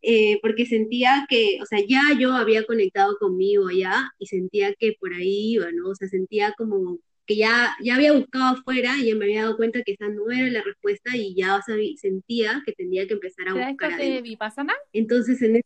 Eh, 0.00 0.38
porque 0.42 0.64
sentía 0.64 1.26
que, 1.28 1.58
o 1.60 1.66
sea, 1.66 1.80
ya 1.86 2.02
yo 2.18 2.32
había 2.32 2.64
conectado 2.64 3.18
conmigo 3.18 3.68
ya 3.70 4.08
y 4.20 4.26
sentía 4.26 4.72
que 4.74 4.96
por 4.98 5.12
ahí 5.12 5.54
iba, 5.54 5.72
¿no? 5.72 5.88
O 5.88 5.94
sea, 5.96 6.08
sentía 6.08 6.54
como 6.56 7.00
que 7.26 7.36
ya, 7.36 7.76
ya 7.82 7.96
había 7.96 8.12
buscado 8.12 8.56
afuera 8.56 8.96
y 8.96 9.08
ya 9.08 9.16
me 9.16 9.24
había 9.24 9.42
dado 9.42 9.56
cuenta 9.56 9.82
que 9.82 9.92
esa 9.92 10.08
no 10.08 10.30
era 10.30 10.48
la 10.50 10.62
respuesta 10.62 11.16
y 11.16 11.34
ya 11.34 11.60
sentía 11.96 12.62
que 12.64 12.72
tenía 12.72 13.06
que 13.08 13.14
empezar 13.14 13.48
a 13.48 13.52
¿Será 13.52 13.68
buscar 13.68 13.98
de. 13.98 14.22
Vipassana? 14.22 14.72
Entonces, 14.92 15.42
en 15.42 15.60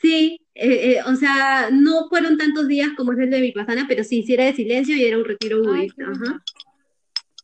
Sí, 0.00 0.40
eh, 0.54 0.92
eh, 0.92 1.00
o 1.06 1.14
sea, 1.16 1.70
no 1.72 2.08
fueron 2.08 2.38
tantos 2.38 2.68
días 2.68 2.90
como 2.96 3.12
es 3.12 3.18
el 3.18 3.30
de 3.30 3.40
Vipassana, 3.40 3.86
pero 3.88 4.02
sí, 4.02 4.22
sí 4.22 4.34
era 4.34 4.44
de 4.44 4.54
silencio 4.54 4.96
y 4.96 5.04
era 5.04 5.18
un 5.18 5.24
retiro 5.24 5.62
budista, 5.62 6.04
ajá. 6.04 6.42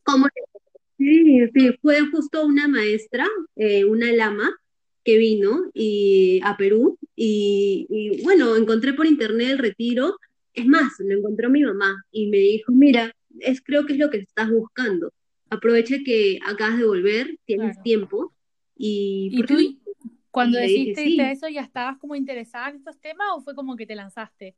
Como, 0.04 0.26
sí, 0.98 1.48
sí, 1.54 1.70
fue 1.82 2.00
justo 2.10 2.44
una 2.46 2.68
maestra, 2.68 3.26
eh, 3.56 3.84
una 3.84 4.12
lama, 4.12 4.54
que 5.04 5.18
vino 5.18 5.70
y, 5.74 6.40
a 6.42 6.56
Perú 6.56 6.98
y, 7.14 7.86
y, 7.90 8.22
bueno, 8.22 8.56
encontré 8.56 8.94
por 8.94 9.06
internet 9.06 9.50
el 9.50 9.58
retiro, 9.58 10.16
es 10.54 10.66
más, 10.66 10.92
lo 10.98 11.18
encontró 11.18 11.50
mi 11.50 11.62
mamá 11.62 12.02
y 12.10 12.28
me 12.28 12.38
dijo, 12.38 12.72
mira, 12.72 13.12
es, 13.40 13.60
creo 13.60 13.84
que 13.84 13.92
es 13.92 13.98
lo 13.98 14.10
que 14.10 14.18
estás 14.18 14.50
buscando, 14.50 15.12
aprovecha 15.50 15.96
que 16.04 16.38
acabas 16.44 16.78
de 16.78 16.86
volver, 16.86 17.38
tienes 17.44 17.72
Claro. 17.72 17.82
tiempo 17.82 18.34
y 18.76 19.28
¿Y 19.32 19.36
¿por 19.38 19.46
tú 19.46 19.56
cuando 20.30 20.58
decidiste 20.58 21.04
sí. 21.04 21.20
eso 21.20 21.48
ya 21.48 21.60
estabas 21.60 21.98
como 21.98 22.16
interesada 22.16 22.70
en 22.70 22.76
estos 22.76 22.98
temas 22.98 23.28
o 23.34 23.40
fue 23.40 23.54
como 23.54 23.76
que 23.76 23.86
te 23.86 23.94
lanzaste? 23.94 24.56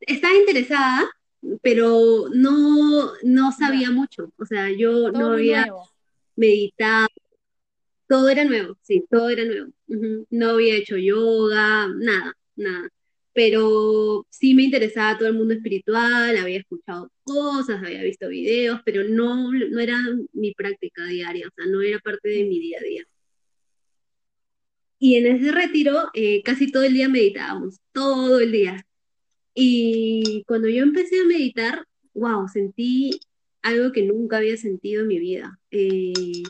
estaba 0.00 0.34
interesada, 0.34 1.08
pero 1.62 2.28
no, 2.34 3.12
no 3.22 3.52
sabía 3.52 3.90
mucho. 3.90 4.32
O 4.38 4.46
sea, 4.46 4.70
yo 4.70 5.12
todo 5.12 5.12
no 5.12 5.32
había 5.32 5.66
nuevo. 5.66 5.88
meditado, 6.36 7.08
todo 8.08 8.28
era 8.28 8.44
nuevo, 8.44 8.76
sí, 8.82 9.04
todo 9.10 9.28
era 9.30 9.44
nuevo. 9.44 9.72
No 10.30 10.50
había 10.50 10.76
hecho 10.76 10.96
yoga, 10.96 11.88
nada, 11.88 12.34
nada. 12.56 12.88
Pero 13.32 14.26
sí 14.30 14.54
me 14.54 14.62
interesaba 14.64 15.18
todo 15.18 15.28
el 15.28 15.34
mundo 15.34 15.54
espiritual, 15.54 16.36
había 16.36 16.58
escuchado 16.58 17.10
cosas, 17.24 17.82
había 17.82 18.02
visto 18.02 18.28
videos, 18.28 18.80
pero 18.84 19.04
no, 19.04 19.52
no 19.52 19.80
era 19.80 19.98
mi 20.32 20.54
práctica 20.54 21.04
diaria, 21.06 21.48
o 21.48 21.50
sea, 21.56 21.66
no 21.66 21.82
era 21.82 21.98
parte 21.98 22.28
de 22.28 22.44
mi 22.44 22.60
día 22.60 22.78
a 22.80 22.84
día. 22.84 23.04
Y 24.98 25.16
en 25.16 25.26
ese 25.26 25.52
retiro, 25.52 26.08
eh, 26.14 26.42
casi 26.42 26.70
todo 26.70 26.84
el 26.84 26.94
día 26.94 27.08
meditábamos, 27.08 27.78
todo 27.92 28.40
el 28.40 28.52
día. 28.52 28.86
Y 29.54 30.44
cuando 30.46 30.68
yo 30.68 30.82
empecé 30.82 31.20
a 31.20 31.24
meditar, 31.24 31.86
wow, 32.14 32.48
sentí 32.48 33.20
algo 33.62 33.92
que 33.92 34.02
nunca 34.02 34.38
había 34.38 34.56
sentido 34.56 35.02
en 35.02 35.08
mi 35.08 35.18
vida. 35.18 35.58
Eh, 35.70 36.42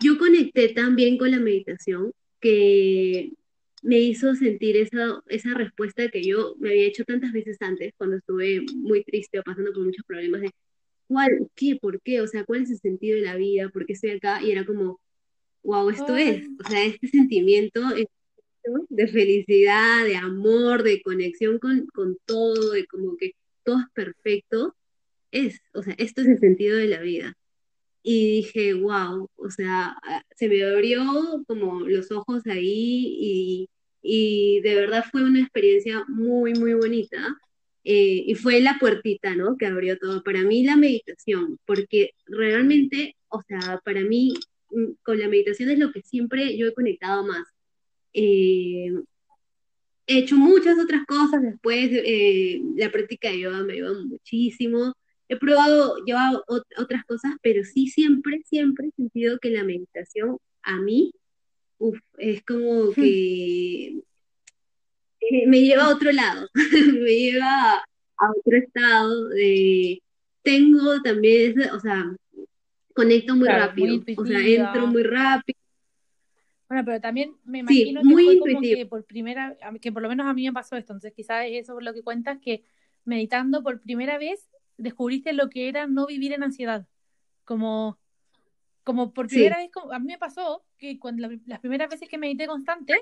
yo 0.00 0.18
conecté 0.18 0.68
tan 0.70 0.96
bien 0.96 1.16
con 1.16 1.30
la 1.30 1.38
meditación 1.38 2.12
que 2.40 3.32
me 3.82 4.00
hizo 4.00 4.34
sentir 4.34 4.76
esa, 4.76 5.22
esa 5.28 5.54
respuesta 5.54 6.08
que 6.08 6.22
yo 6.22 6.54
me 6.58 6.70
había 6.70 6.86
hecho 6.86 7.04
tantas 7.04 7.32
veces 7.32 7.56
antes, 7.60 7.92
cuando 7.96 8.16
estuve 8.16 8.64
muy 8.74 9.04
triste 9.04 9.38
o 9.38 9.42
pasando 9.42 9.72
por 9.72 9.84
muchos 9.84 10.04
problemas 10.04 10.40
de 10.42 10.50
cuál, 11.08 11.48
qué, 11.54 11.76
por 11.80 12.00
qué, 12.00 12.20
o 12.20 12.26
sea, 12.26 12.44
cuál 12.44 12.62
es 12.62 12.70
el 12.70 12.78
sentido 12.78 13.16
de 13.16 13.22
la 13.22 13.36
vida, 13.36 13.68
por 13.68 13.86
qué 13.86 13.92
estoy 13.92 14.10
acá, 14.10 14.42
y 14.42 14.50
era 14.50 14.64
como, 14.64 15.00
wow, 15.62 15.90
esto 15.90 16.16
es, 16.16 16.48
o 16.64 16.68
sea, 16.68 16.84
este 16.84 17.08
sentimiento 17.08 17.80
de 18.88 19.08
felicidad, 19.08 20.04
de 20.04 20.16
amor, 20.16 20.82
de 20.82 21.02
conexión 21.02 21.58
con, 21.58 21.86
con 21.88 22.16
todo, 22.26 22.72
de 22.72 22.86
como 22.86 23.16
que 23.16 23.32
todo 23.64 23.80
es 23.80 23.86
perfecto, 23.94 24.76
es, 25.30 25.60
o 25.72 25.82
sea, 25.82 25.94
esto 25.98 26.22
es 26.22 26.28
el 26.28 26.38
sentido 26.38 26.76
de 26.76 26.88
la 26.88 27.00
vida. 27.00 27.34
Y 28.02 28.42
dije, 28.42 28.74
wow, 28.74 29.28
o 29.36 29.50
sea, 29.50 29.96
ah, 30.02 30.22
se 30.36 30.48
me 30.48 30.64
abrió 30.64 31.04
como 31.46 31.80
los 31.88 32.10
ojos 32.10 32.46
ahí 32.46 33.16
y, 33.20 33.70
y 34.02 34.60
de 34.62 34.74
verdad 34.74 35.04
fue 35.10 35.22
una 35.24 35.40
experiencia 35.40 36.04
muy, 36.08 36.54
muy 36.54 36.74
bonita. 36.74 37.36
Eh, 37.84 38.24
y 38.26 38.34
fue 38.36 38.60
la 38.60 38.78
puertita, 38.78 39.34
¿no? 39.34 39.56
Que 39.56 39.66
abrió 39.66 39.98
todo. 39.98 40.22
Para 40.22 40.42
mí 40.42 40.64
la 40.64 40.76
meditación, 40.76 41.58
porque 41.66 42.12
realmente, 42.26 43.16
o 43.28 43.42
sea, 43.42 43.80
para 43.84 44.02
mí 44.02 44.34
mm, 44.70 44.92
con 45.02 45.18
la 45.18 45.28
meditación 45.28 45.70
es 45.70 45.78
lo 45.78 45.92
que 45.92 46.02
siempre 46.02 46.56
yo 46.56 46.68
he 46.68 46.74
conectado 46.74 47.24
más. 47.26 47.44
Eh, 48.14 48.92
He 50.06 50.18
hecho 50.18 50.36
muchas 50.36 50.78
otras 50.78 51.06
cosas 51.06 51.42
después, 51.42 51.90
eh, 51.92 52.60
la 52.76 52.90
práctica 52.90 53.30
de 53.30 53.40
yoga 53.40 53.62
me 53.62 53.74
ayuda 53.74 54.02
muchísimo. 54.04 54.92
He 55.28 55.36
probado 55.36 55.94
otras 56.76 57.04
cosas, 57.06 57.32
pero 57.40 57.62
sí 57.64 57.86
siempre, 57.86 58.42
siempre 58.44 58.88
he 58.88 58.90
sentido 58.92 59.38
que 59.38 59.50
la 59.50 59.64
meditación 59.64 60.36
a 60.62 60.80
mí, 60.80 61.12
uf, 61.78 61.98
es 62.18 62.42
como 62.44 62.90
que 62.92 63.96
eh, 65.20 65.46
me 65.46 65.60
lleva 65.60 65.84
a 65.84 65.94
otro 65.94 66.10
lado, 66.12 66.48
me 67.00 67.10
lleva 67.14 67.74
a, 67.74 67.84
a 68.18 68.30
otro 68.36 68.56
estado. 68.58 69.28
de- 69.28 70.02
tengo 70.42 71.00
también, 71.02 71.54
o 71.72 71.78
sea, 71.78 72.04
conecto 72.94 73.36
muy 73.36 73.46
claro, 73.46 73.72
muy 73.76 73.88
rápido, 73.88 73.94
o 74.20 74.26
sea, 74.26 74.38
entro 74.48 74.86
muy 74.88 75.02
rápido. 75.04 75.58
Bueno, 76.72 76.86
pero 76.86 77.00
también 77.02 77.36
me 77.44 77.58
Sí, 77.66 77.92
imagino 77.92 78.06
que 78.06 78.16
muy 78.16 78.24
fue 78.24 78.38
como 78.38 78.64
que 78.64 78.86
por 78.86 79.04
primera, 79.04 79.56
que 79.82 79.92
por 79.92 80.00
lo 80.02 80.08
menos 80.08 80.26
a 80.26 80.32
mí 80.32 80.46
me 80.46 80.54
pasó 80.54 80.74
esto, 80.76 80.94
entonces 80.94 81.12
quizás 81.14 81.44
eso 81.48 81.78
es 81.78 81.84
lo 81.84 81.92
que 81.92 82.02
cuentas, 82.02 82.38
que 82.40 82.64
meditando 83.04 83.62
por 83.62 83.82
primera 83.82 84.16
vez 84.16 84.48
descubriste 84.78 85.34
lo 85.34 85.50
que 85.50 85.68
era 85.68 85.86
no 85.86 86.06
vivir 86.06 86.32
en 86.32 86.42
ansiedad, 86.44 86.86
como, 87.44 87.98
como 88.84 89.12
por 89.14 89.28
primera 89.28 89.56
Sí, 89.56 89.58
vez, 89.58 89.70
como- 89.72 89.92
a 89.92 89.98
mí 90.00 90.06
me 90.06 90.18
pasó 90.18 90.64
que 90.78 90.98
cuando 90.98 91.28
la- 91.28 91.38
las 91.46 91.60
primeras 91.60 91.90
veces 91.90 92.08
que 92.08 92.18
medité 92.18 92.46
constante, 92.46 92.94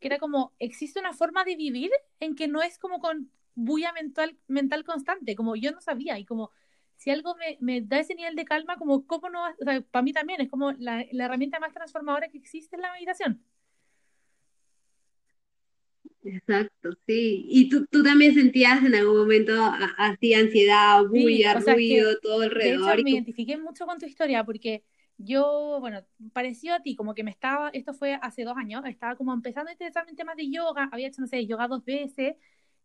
que 0.00 0.08
era 0.08 0.18
como, 0.18 0.54
existe 0.58 1.00
una 1.00 1.12
forma 1.14 1.44
de 1.44 1.56
vivir 1.56 1.90
en 2.20 2.36
que 2.36 2.48
no 2.48 2.62
es 2.62 2.78
como 2.78 3.00
con 3.00 3.30
bulla 3.54 3.92
mental, 3.92 4.38
mental 4.48 4.84
constante, 4.84 5.36
como 5.36 5.56
yo 5.56 5.72
no 5.72 5.80
sabía, 5.80 6.18
y 6.18 6.24
como 6.26 6.50
si 6.96 7.10
algo 7.10 7.34
me, 7.36 7.58
me 7.60 7.80
da 7.82 8.00
ese 8.00 8.14
nivel 8.14 8.36
de 8.36 8.44
calma, 8.44 8.76
como, 8.76 9.06
¿cómo 9.06 9.28
no? 9.30 9.44
O 9.48 9.64
sea, 9.64 9.80
para 9.82 10.02
mí 10.02 10.12
también 10.12 10.40
es 10.40 10.50
como 10.50 10.72
la, 10.72 11.04
la 11.12 11.24
herramienta 11.26 11.60
más 11.60 11.72
transformadora 11.72 12.28
que 12.28 12.38
existe 12.38 12.76
en 12.76 12.82
la 12.82 12.92
meditación. 12.92 13.42
Exacto, 16.24 16.90
sí. 17.06 17.46
¿Y 17.48 17.68
tú, 17.68 17.86
tú 17.86 18.02
también 18.02 18.34
sentías 18.34 18.84
en 18.84 18.94
algún 18.94 19.16
momento 19.16 19.52
así 19.96 20.34
ansiedad, 20.34 21.02
Sí, 21.12 21.22
bulla, 21.22 21.56
o 21.56 21.60
sea, 21.60 21.74
es 21.74 21.76
ruido, 21.76 22.18
todo 22.20 22.40
de 22.40 22.46
hecho 22.46 22.52
alrededor? 22.52 23.04
Me 23.04 23.10
identifiqué 23.12 23.56
mucho 23.56 23.86
con 23.86 23.98
tu 23.98 24.06
historia 24.06 24.44
porque 24.44 24.82
yo, 25.18 25.78
bueno, 25.80 26.04
parecido 26.32 26.74
a 26.74 26.80
ti, 26.82 26.96
como 26.96 27.14
que 27.14 27.22
me 27.22 27.30
estaba, 27.30 27.70
esto 27.70 27.94
fue 27.94 28.18
hace 28.20 28.42
dos 28.42 28.56
años, 28.56 28.84
estaba 28.86 29.16
como 29.16 29.32
empezando 29.32 29.68
a 29.68 29.72
interesarme 29.72 30.10
en 30.10 30.16
temas 30.16 30.36
de 30.36 30.50
yoga, 30.50 30.88
había 30.92 31.08
hecho, 31.08 31.20
no 31.20 31.28
sé, 31.28 31.46
yoga 31.46 31.68
dos 31.68 31.84
veces 31.84 32.34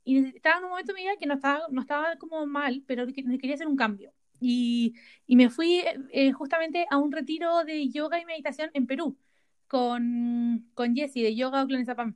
y 0.03 0.25
estaba 0.35 0.57
en 0.59 0.63
un 0.65 0.69
momento 0.71 0.93
de 0.93 0.99
mi 0.99 1.03
vida 1.05 1.17
que 1.19 1.25
no 1.27 1.35
estaba, 1.35 1.61
no 1.69 1.81
estaba 1.81 2.15
como 2.17 2.45
mal, 2.47 2.83
pero 2.87 3.05
que 3.07 3.13
quería 3.13 3.55
hacer 3.55 3.67
un 3.67 3.75
cambio. 3.75 4.13
Y, 4.39 4.95
y 5.27 5.35
me 5.35 5.49
fui 5.49 5.83
eh, 6.11 6.31
justamente 6.33 6.87
a 6.89 6.97
un 6.97 7.11
retiro 7.11 7.63
de 7.65 7.89
yoga 7.89 8.19
y 8.19 8.25
meditación 8.25 8.71
en 8.73 8.87
Perú 8.87 9.17
con, 9.67 10.69
con 10.73 10.95
Jessie 10.95 11.23
de 11.23 11.35
Yoga 11.35 11.63
Oclonizapam. 11.63 12.15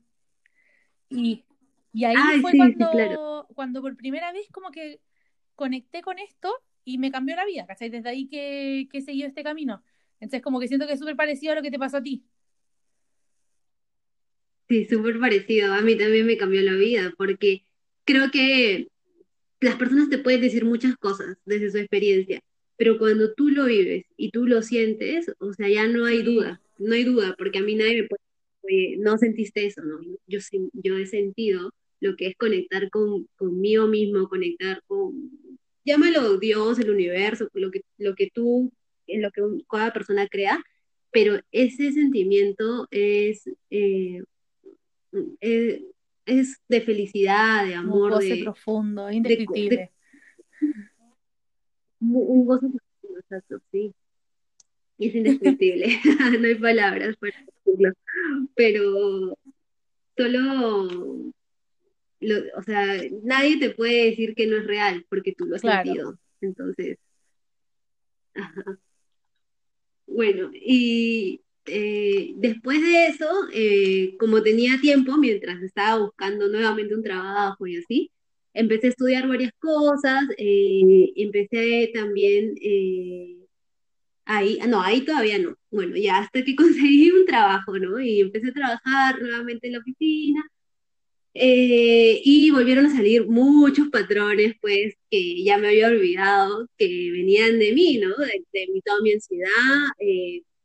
Y, 1.09 1.45
y 1.93 2.05
ahí 2.05 2.15
ay, 2.15 2.41
fue 2.41 2.51
sí, 2.51 2.57
sí, 2.77 2.89
claro. 2.89 3.17
cuando, 3.17 3.47
cuando 3.55 3.81
por 3.81 3.95
primera 3.95 4.31
vez 4.31 4.47
como 4.51 4.71
que 4.71 5.01
conecté 5.55 6.01
con 6.01 6.19
esto 6.19 6.53
y 6.83 6.97
me 6.97 7.11
cambió 7.11 7.35
la 7.35 7.45
vida, 7.45 7.65
¿cachai? 7.67 7.89
Desde 7.89 8.09
ahí 8.09 8.27
que, 8.27 8.87
que 8.91 8.99
he 8.99 9.01
seguido 9.01 9.27
este 9.27 9.43
camino. 9.43 9.83
Entonces 10.19 10.41
como 10.43 10.59
que 10.59 10.67
siento 10.67 10.87
que 10.87 10.93
es 10.93 10.99
súper 10.99 11.15
parecido 11.15 11.53
a 11.53 11.55
lo 11.55 11.61
que 11.61 11.71
te 11.71 11.79
pasó 11.79 11.97
a 11.97 12.03
ti. 12.03 12.25
Sí, 14.67 14.85
súper 14.85 15.19
parecido. 15.19 15.73
A 15.73 15.81
mí 15.81 15.97
también 15.97 16.25
me 16.25 16.37
cambió 16.37 16.61
la 16.61 16.73
vida, 16.73 17.13
porque 17.17 17.65
creo 18.05 18.31
que 18.31 18.87
las 19.59 19.75
personas 19.75 20.09
te 20.09 20.17
pueden 20.17 20.41
decir 20.41 20.65
muchas 20.65 20.95
cosas 20.97 21.37
desde 21.45 21.71
su 21.71 21.77
experiencia, 21.77 22.41
pero 22.77 22.97
cuando 22.97 23.33
tú 23.33 23.49
lo 23.49 23.65
vives 23.65 24.05
y 24.17 24.31
tú 24.31 24.45
lo 24.45 24.61
sientes, 24.61 25.31
o 25.39 25.53
sea, 25.53 25.67
ya 25.69 25.87
no 25.87 26.05
hay 26.05 26.21
duda, 26.23 26.61
no 26.77 26.93
hay 26.93 27.03
duda, 27.03 27.35
porque 27.37 27.59
a 27.59 27.63
mí 27.63 27.75
nadie 27.75 28.03
me 28.03 28.07
puede, 28.07 28.21
oye, 28.63 28.97
no 28.99 29.17
sentiste 29.17 29.65
eso, 29.65 29.81
¿no? 29.83 29.99
Yo, 30.27 30.39
yo 30.73 30.97
he 30.97 31.05
sentido 31.07 31.71
lo 31.99 32.15
que 32.15 32.27
es 32.27 32.35
conectar 32.37 32.89
con, 32.89 33.27
conmigo 33.37 33.87
mismo, 33.87 34.27
conectar 34.29 34.81
con, 34.87 35.31
llámalo 35.85 36.37
Dios, 36.37 36.79
el 36.79 36.89
universo, 36.89 37.49
lo 37.53 37.71
que, 37.71 37.81
lo 37.97 38.15
que 38.15 38.29
tú, 38.33 38.71
lo 39.07 39.31
que 39.31 39.41
cada 39.69 39.93
persona 39.93 40.27
crea, 40.27 40.63
pero 41.11 41.39
ese 41.51 41.91
sentimiento 41.93 42.87
es, 42.91 43.49
eh, 43.69 44.21
eh, 45.39 45.85
es 46.25 46.61
de 46.67 46.81
felicidad, 46.81 47.65
de 47.65 47.75
amor. 47.75 48.11
Un 48.11 48.17
goce 48.17 48.35
de, 48.35 48.43
profundo, 48.43 49.11
indescriptible. 49.11 49.91
un 51.99 52.45
goce 52.45 52.67
profundo, 52.67 53.19
exacto, 53.19 53.61
sí. 53.71 53.93
Y 54.97 55.09
es 55.09 55.15
indescriptible, 55.15 55.99
no 56.39 56.47
hay 56.47 56.55
palabras 56.55 57.17
para 57.17 57.33
decirlo, 57.65 57.93
pero 58.55 59.37
solo 60.15 61.33
o 62.57 62.63
sea, 62.63 63.01
nadie 63.23 63.59
te 63.59 63.71
puede 63.71 64.09
decir 64.09 64.35
que 64.35 64.47
no 64.47 64.57
es 64.57 64.65
real 64.65 65.05
porque 65.09 65.33
tú 65.33 65.45
lo 65.45 65.55
has 65.55 65.61
sentido. 65.61 66.17
Entonces, 66.41 66.97
bueno, 70.07 70.49
y 70.53 71.41
eh, 71.67 72.33
después 72.37 72.81
de 72.81 73.07
eso, 73.07 73.27
eh, 73.53 74.15
como 74.19 74.41
tenía 74.43 74.79
tiempo, 74.81 75.17
mientras 75.17 75.61
estaba 75.63 75.99
buscando 75.99 76.47
nuevamente 76.47 76.95
un 76.95 77.03
trabajo 77.03 77.67
y 77.67 77.77
así, 77.77 78.11
empecé 78.53 78.87
a 78.87 78.89
estudiar 78.91 79.27
varias 79.27 79.51
cosas, 79.59 80.25
eh, 80.37 81.11
empecé 81.15 81.91
también 81.93 82.55
ahí, 84.25 84.59
no, 84.67 84.81
ahí 84.81 85.01
todavía 85.01 85.39
no, 85.39 85.55
bueno, 85.71 85.95
ya 85.97 86.19
hasta 86.19 86.43
que 86.43 86.55
conseguí 86.55 87.11
un 87.11 87.25
trabajo, 87.25 87.77
¿no? 87.79 87.99
Y 87.99 88.21
empecé 88.21 88.49
a 88.49 88.53
trabajar 88.53 89.21
nuevamente 89.21 89.67
en 89.67 89.73
la 89.73 89.79
oficina 89.79 90.43
y 91.33 92.49
volvieron 92.51 92.85
a 92.87 92.95
salir 92.95 93.27
muchos 93.27 93.89
patrones, 93.89 94.55
pues, 94.61 94.95
que 95.11 95.43
ya 95.43 95.57
me 95.57 95.67
había 95.69 95.87
olvidado, 95.87 96.67
que 96.77 97.11
venían 97.11 97.59
de 97.59 97.73
mí, 97.73 97.97
¿no? 97.97 98.15
De, 98.17 98.67
mi, 98.71 98.81
toda 98.81 99.01
mi 99.01 99.13
ansiedad, 99.13 99.49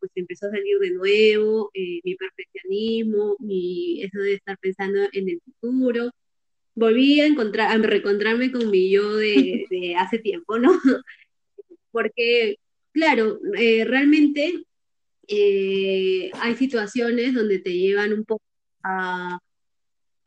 pues 0.00 0.10
empezó 0.14 0.46
a 0.46 0.50
salir 0.50 0.78
de 0.78 0.90
nuevo, 0.92 1.70
eh, 1.74 2.00
mi 2.04 2.14
perfeccionismo, 2.16 3.36
mi, 3.38 4.02
eso 4.02 4.18
de 4.20 4.34
estar 4.34 4.58
pensando 4.58 5.00
en 5.12 5.28
el 5.28 5.40
futuro. 5.42 6.10
Volví 6.74 7.20
a, 7.20 7.26
encontrar, 7.26 7.70
a 7.72 7.78
reencontrarme 7.78 8.50
con 8.52 8.70
mi 8.70 8.90
yo 8.90 9.16
de, 9.16 9.66
de 9.70 9.96
hace 9.96 10.18
tiempo, 10.18 10.58
¿no? 10.58 10.72
Porque, 11.92 12.56
claro, 12.92 13.38
realmente 13.52 14.64
hay 15.28 16.56
situaciones 16.56 17.34
donde 17.34 17.58
te 17.60 17.72
llevan 17.72 18.12
un 18.12 18.24
poco 18.24 18.42
a 18.82 19.38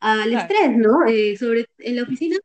al 0.04 0.34
estrés, 0.34 0.76
¿no? 0.76 1.06
Eh, 1.06 1.34
sobre 1.38 1.66
en 1.78 1.96
la 1.96 2.02
oficina. 2.02 2.36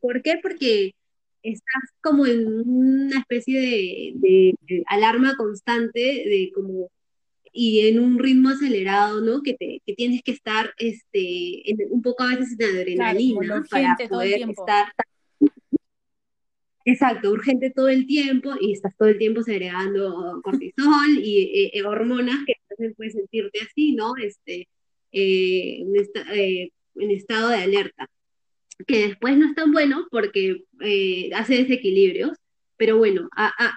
¿Por 0.00 0.22
qué? 0.22 0.38
Porque 0.42 0.94
estás 1.42 1.82
como 2.02 2.26
en 2.26 2.46
una 2.46 3.18
especie 3.18 4.12
de, 4.14 4.54
alarma 4.86 5.36
constante, 5.36 6.00
de 6.00 6.50
como 6.54 6.90
y 7.54 7.86
en 7.86 8.00
un 8.00 8.18
ritmo 8.18 8.48
acelerado, 8.48 9.20
¿no? 9.20 9.42
Que, 9.42 9.54
te, 9.54 9.82
que 9.84 9.92
tienes 9.94 10.22
que 10.22 10.32
estar 10.32 10.72
este, 10.78 11.62
un 11.90 12.00
poco 12.00 12.22
a 12.22 12.28
veces 12.28 12.56
en 12.58 12.64
adrenalina 12.64 13.62
para 13.70 13.96
poder 14.08 14.48
estar. 14.48 14.86
Exacto, 16.84 17.30
urgente 17.30 17.70
todo 17.70 17.88
el 17.88 18.06
tiempo 18.06 18.54
y 18.60 18.72
estás 18.72 18.96
todo 18.96 19.08
el 19.08 19.18
tiempo 19.18 19.42
segregando 19.42 20.40
cortisol 20.42 21.18
y 21.22 21.42
eh, 21.42 21.70
eh, 21.74 21.82
hormonas 21.84 22.38
que 22.44 22.54
te 22.76 22.90
pueden 22.94 23.12
sentirte 23.12 23.60
así, 23.60 23.94
¿no? 23.94 24.16
Este, 24.16 24.66
eh, 25.12 25.84
en 26.96 27.10
estado 27.10 27.50
de 27.50 27.56
alerta, 27.56 28.08
que 28.86 29.08
después 29.08 29.36
no 29.36 29.46
es 29.46 29.54
tan 29.54 29.72
bueno 29.72 30.06
porque 30.10 30.64
eh, 30.80 31.30
hace 31.34 31.64
desequilibrios, 31.64 32.36
pero 32.76 32.98
bueno, 32.98 33.28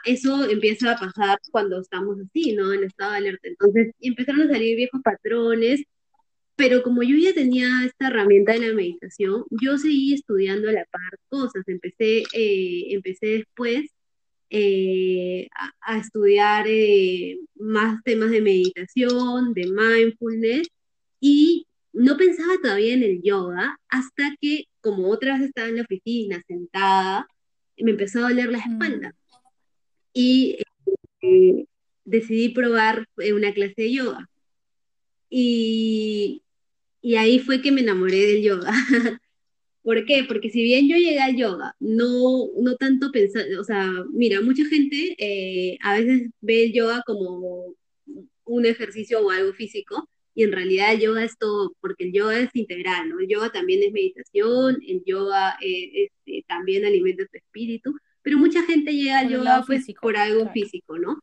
eso 0.05 0.49
empieza 0.49 0.91
a 0.93 0.97
pasar 0.97 1.37
cuando 1.51 1.79
estamos 1.79 2.17
así, 2.19 2.53
¿no? 2.53 2.73
En 2.73 2.83
estado 2.83 3.11
de 3.11 3.17
alerta. 3.17 3.47
Entonces 3.47 3.93
empezaron 3.99 4.41
a 4.41 4.51
salir 4.53 4.75
viejos 4.75 5.01
patrones, 5.03 5.83
pero 6.55 6.81
como 6.81 7.03
yo 7.03 7.15
ya 7.17 7.33
tenía 7.33 7.67
esta 7.85 8.07
herramienta 8.07 8.53
de 8.53 8.67
la 8.67 8.73
meditación, 8.73 9.45
yo 9.51 9.77
seguí 9.77 10.13
estudiando 10.13 10.69
a 10.69 10.73
la 10.73 10.85
par 10.85 11.19
cosas. 11.29 11.63
Empecé, 11.67 12.23
eh, 12.33 12.93
empecé 12.93 13.27
después 13.27 13.91
eh, 14.49 15.49
a, 15.81 15.97
estudiar 15.97 16.65
más 17.55 18.01
temas 18.03 18.31
de 18.31 18.41
meditación, 18.41 19.53
de 19.53 19.67
mindfulness, 19.67 20.67
y 21.19 21.67
no 21.95 22.17
pensaba 22.17 22.53
todavía 22.61 22.93
en 22.93 23.03
el 23.03 23.21
yoga 23.23 23.79
hasta 23.89 24.35
que, 24.41 24.65
como 24.85 25.09
otra 25.09 25.33
vez 25.33 25.47
estaba 25.47 25.67
en 25.67 25.77
la 25.77 25.81
oficina 25.81 26.43
sentada, 26.47 27.27
me 27.75 27.89
empezó 27.89 28.19
a 28.19 28.29
doler 28.29 28.51
la 28.51 28.59
espalda. 28.59 29.09
Mm. 29.09 29.39
Y 30.13 30.57
eh, 31.21 31.65
decidí 32.03 32.49
probar 32.49 33.07
eh, 33.17 33.33
una 33.33 33.51
clase 33.51 33.73
de 33.77 33.91
yoga. 33.91 34.29
Y, 35.27 36.43
ahí 37.17 37.39
fue 37.39 37.63
que 37.63 37.71
me 37.71 37.81
enamoré 37.81 38.27
del 38.27 38.43
yoga. 38.43 38.71
¿Por 39.81 40.05
qué? 40.05 40.23
Porque 40.27 40.51
si 40.51 40.61
bien 40.61 40.87
yo 40.87 40.97
llegué 40.97 41.19
al 41.19 41.35
yoga, 41.35 41.75
no, 41.79 42.51
no 42.61 42.75
tanto 42.75 43.11
pensar, 43.11 43.45
o 43.59 43.63
sea, 43.63 43.89
mira, 44.13 44.41
mucha 44.41 44.65
gente 44.65 45.15
eh, 45.17 45.79
a 45.81 45.97
veces 45.97 46.29
ve 46.41 46.65
el 46.65 46.73
yoga 46.73 47.01
como 47.07 47.75
un 48.45 48.65
ejercicio 48.67 49.21
o 49.25 49.31
algo 49.31 49.53
físico, 49.53 50.07
y 50.35 50.43
en 50.43 50.51
realidad 50.51 50.93
el 50.93 50.99
yoga 50.99 51.23
es 51.23 51.37
todo, 51.37 51.73
porque 51.79 52.03
el 52.03 52.13
yoga 52.13 52.37
es 52.37 52.49
integral, 52.53 53.09
¿no? 53.09 53.19
El 53.19 53.27
yoga 53.27 53.51
también 53.51 53.81
es 53.83 53.93
meditación, 53.93 54.77
el 54.85 55.01
yoga 55.05 55.57
eh, 55.61 56.09
este, 56.25 56.45
también 56.47 56.85
alimenta 56.85 57.25
tu 57.25 57.37
espíritu, 57.37 57.95
pero 58.21 58.37
mucha 58.37 58.61
gente 58.63 58.93
llega 58.93 59.19
al 59.19 59.29
yoga 59.29 59.63
pues 59.65 59.85
por 60.01 60.17
algo 60.17 60.51
físico, 60.51 60.99
¿no? 60.99 61.19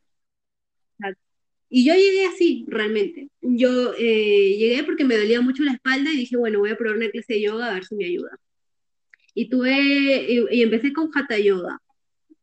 Y 1.75 1.85
yo 1.85 1.95
llegué 1.95 2.27
así, 2.27 2.65
realmente. 2.67 3.29
Yo 3.41 3.95
eh, 3.97 4.57
llegué 4.59 4.83
porque 4.83 5.05
me 5.05 5.17
dolía 5.17 5.41
mucho 5.41 5.63
la 5.63 5.73
espalda 5.73 6.11
y 6.11 6.17
dije, 6.17 6.37
bueno, 6.37 6.59
voy 6.59 6.69
a 6.69 6.77
probar 6.77 6.97
una 6.97 7.09
clase 7.09 7.33
de 7.33 7.41
yoga 7.41 7.71
a 7.71 7.73
ver 7.73 7.83
si 7.83 7.95
me 7.95 8.05
ayuda. 8.05 8.37
Y 9.33 9.49
tuve, 9.49 10.47
y, 10.51 10.61
empecé 10.61 10.93
con 10.93 11.09
Hatha 11.11 11.39
Yoga. 11.39 11.79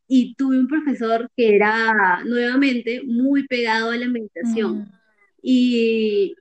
Y 0.09 0.35
tuve 0.35 0.59
un 0.59 0.66
profesor 0.66 1.30
que 1.37 1.54
era 1.54 2.24
nuevamente 2.24 3.02
muy 3.04 3.46
pegado 3.46 3.92
a 3.92 3.96
la 3.96 4.09
meditación. 4.09 4.78
Mm. 4.78 4.92
Y, 5.42 6.35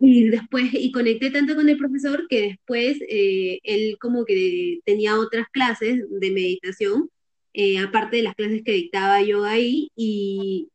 y 0.00 0.28
después, 0.28 0.66
y 0.72 0.92
conecté 0.92 1.30
tanto 1.30 1.56
con 1.56 1.68
el 1.68 1.76
profesor 1.76 2.26
que 2.28 2.42
después 2.42 2.98
eh, 3.08 3.58
él 3.64 3.96
como 4.00 4.24
que 4.24 4.80
tenía 4.84 5.18
otras 5.18 5.48
clases 5.48 6.04
de 6.08 6.30
meditación, 6.30 7.10
eh, 7.52 7.78
aparte 7.78 8.18
de 8.18 8.22
las 8.22 8.34
clases 8.34 8.62
que 8.64 8.72
dictaba 8.72 9.22
yo 9.22 9.44
ahí, 9.44 9.90
y, 9.96 10.68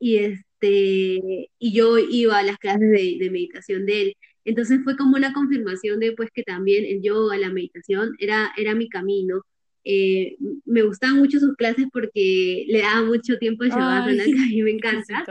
y, 0.00 0.16
este, 0.16 1.50
y 1.58 1.72
yo 1.72 1.98
iba 1.98 2.38
a 2.38 2.42
las 2.42 2.58
clases 2.58 2.90
de, 2.90 3.30
meditación 3.30 3.86
de 3.86 4.02
él. 4.02 4.16
Entonces 4.44 4.80
fue 4.84 4.96
como 4.96 5.16
una 5.16 5.32
confirmación 5.32 6.00
de 6.00 6.12
pues 6.12 6.30
que 6.32 6.42
también 6.42 6.84
el 6.84 7.02
yoga, 7.02 7.38
la 7.38 7.50
meditación, 7.50 8.14
era, 8.18 8.52
era 8.56 8.74
mi 8.74 8.88
camino. 8.88 9.42
Eh, 9.84 10.36
me 10.64 10.82
gustaban 10.82 11.18
mucho 11.18 11.38
sus 11.38 11.56
clases 11.56 11.86
porque 11.92 12.64
le 12.68 12.80
daba 12.80 13.04
mucho 13.04 13.38
tiempo 13.38 13.64
al 13.64 13.70
yoga, 13.70 14.06
que 14.06 14.22
a 14.22 14.26
mí 14.26 14.62
me 14.62 14.70
encanta. 14.72 15.24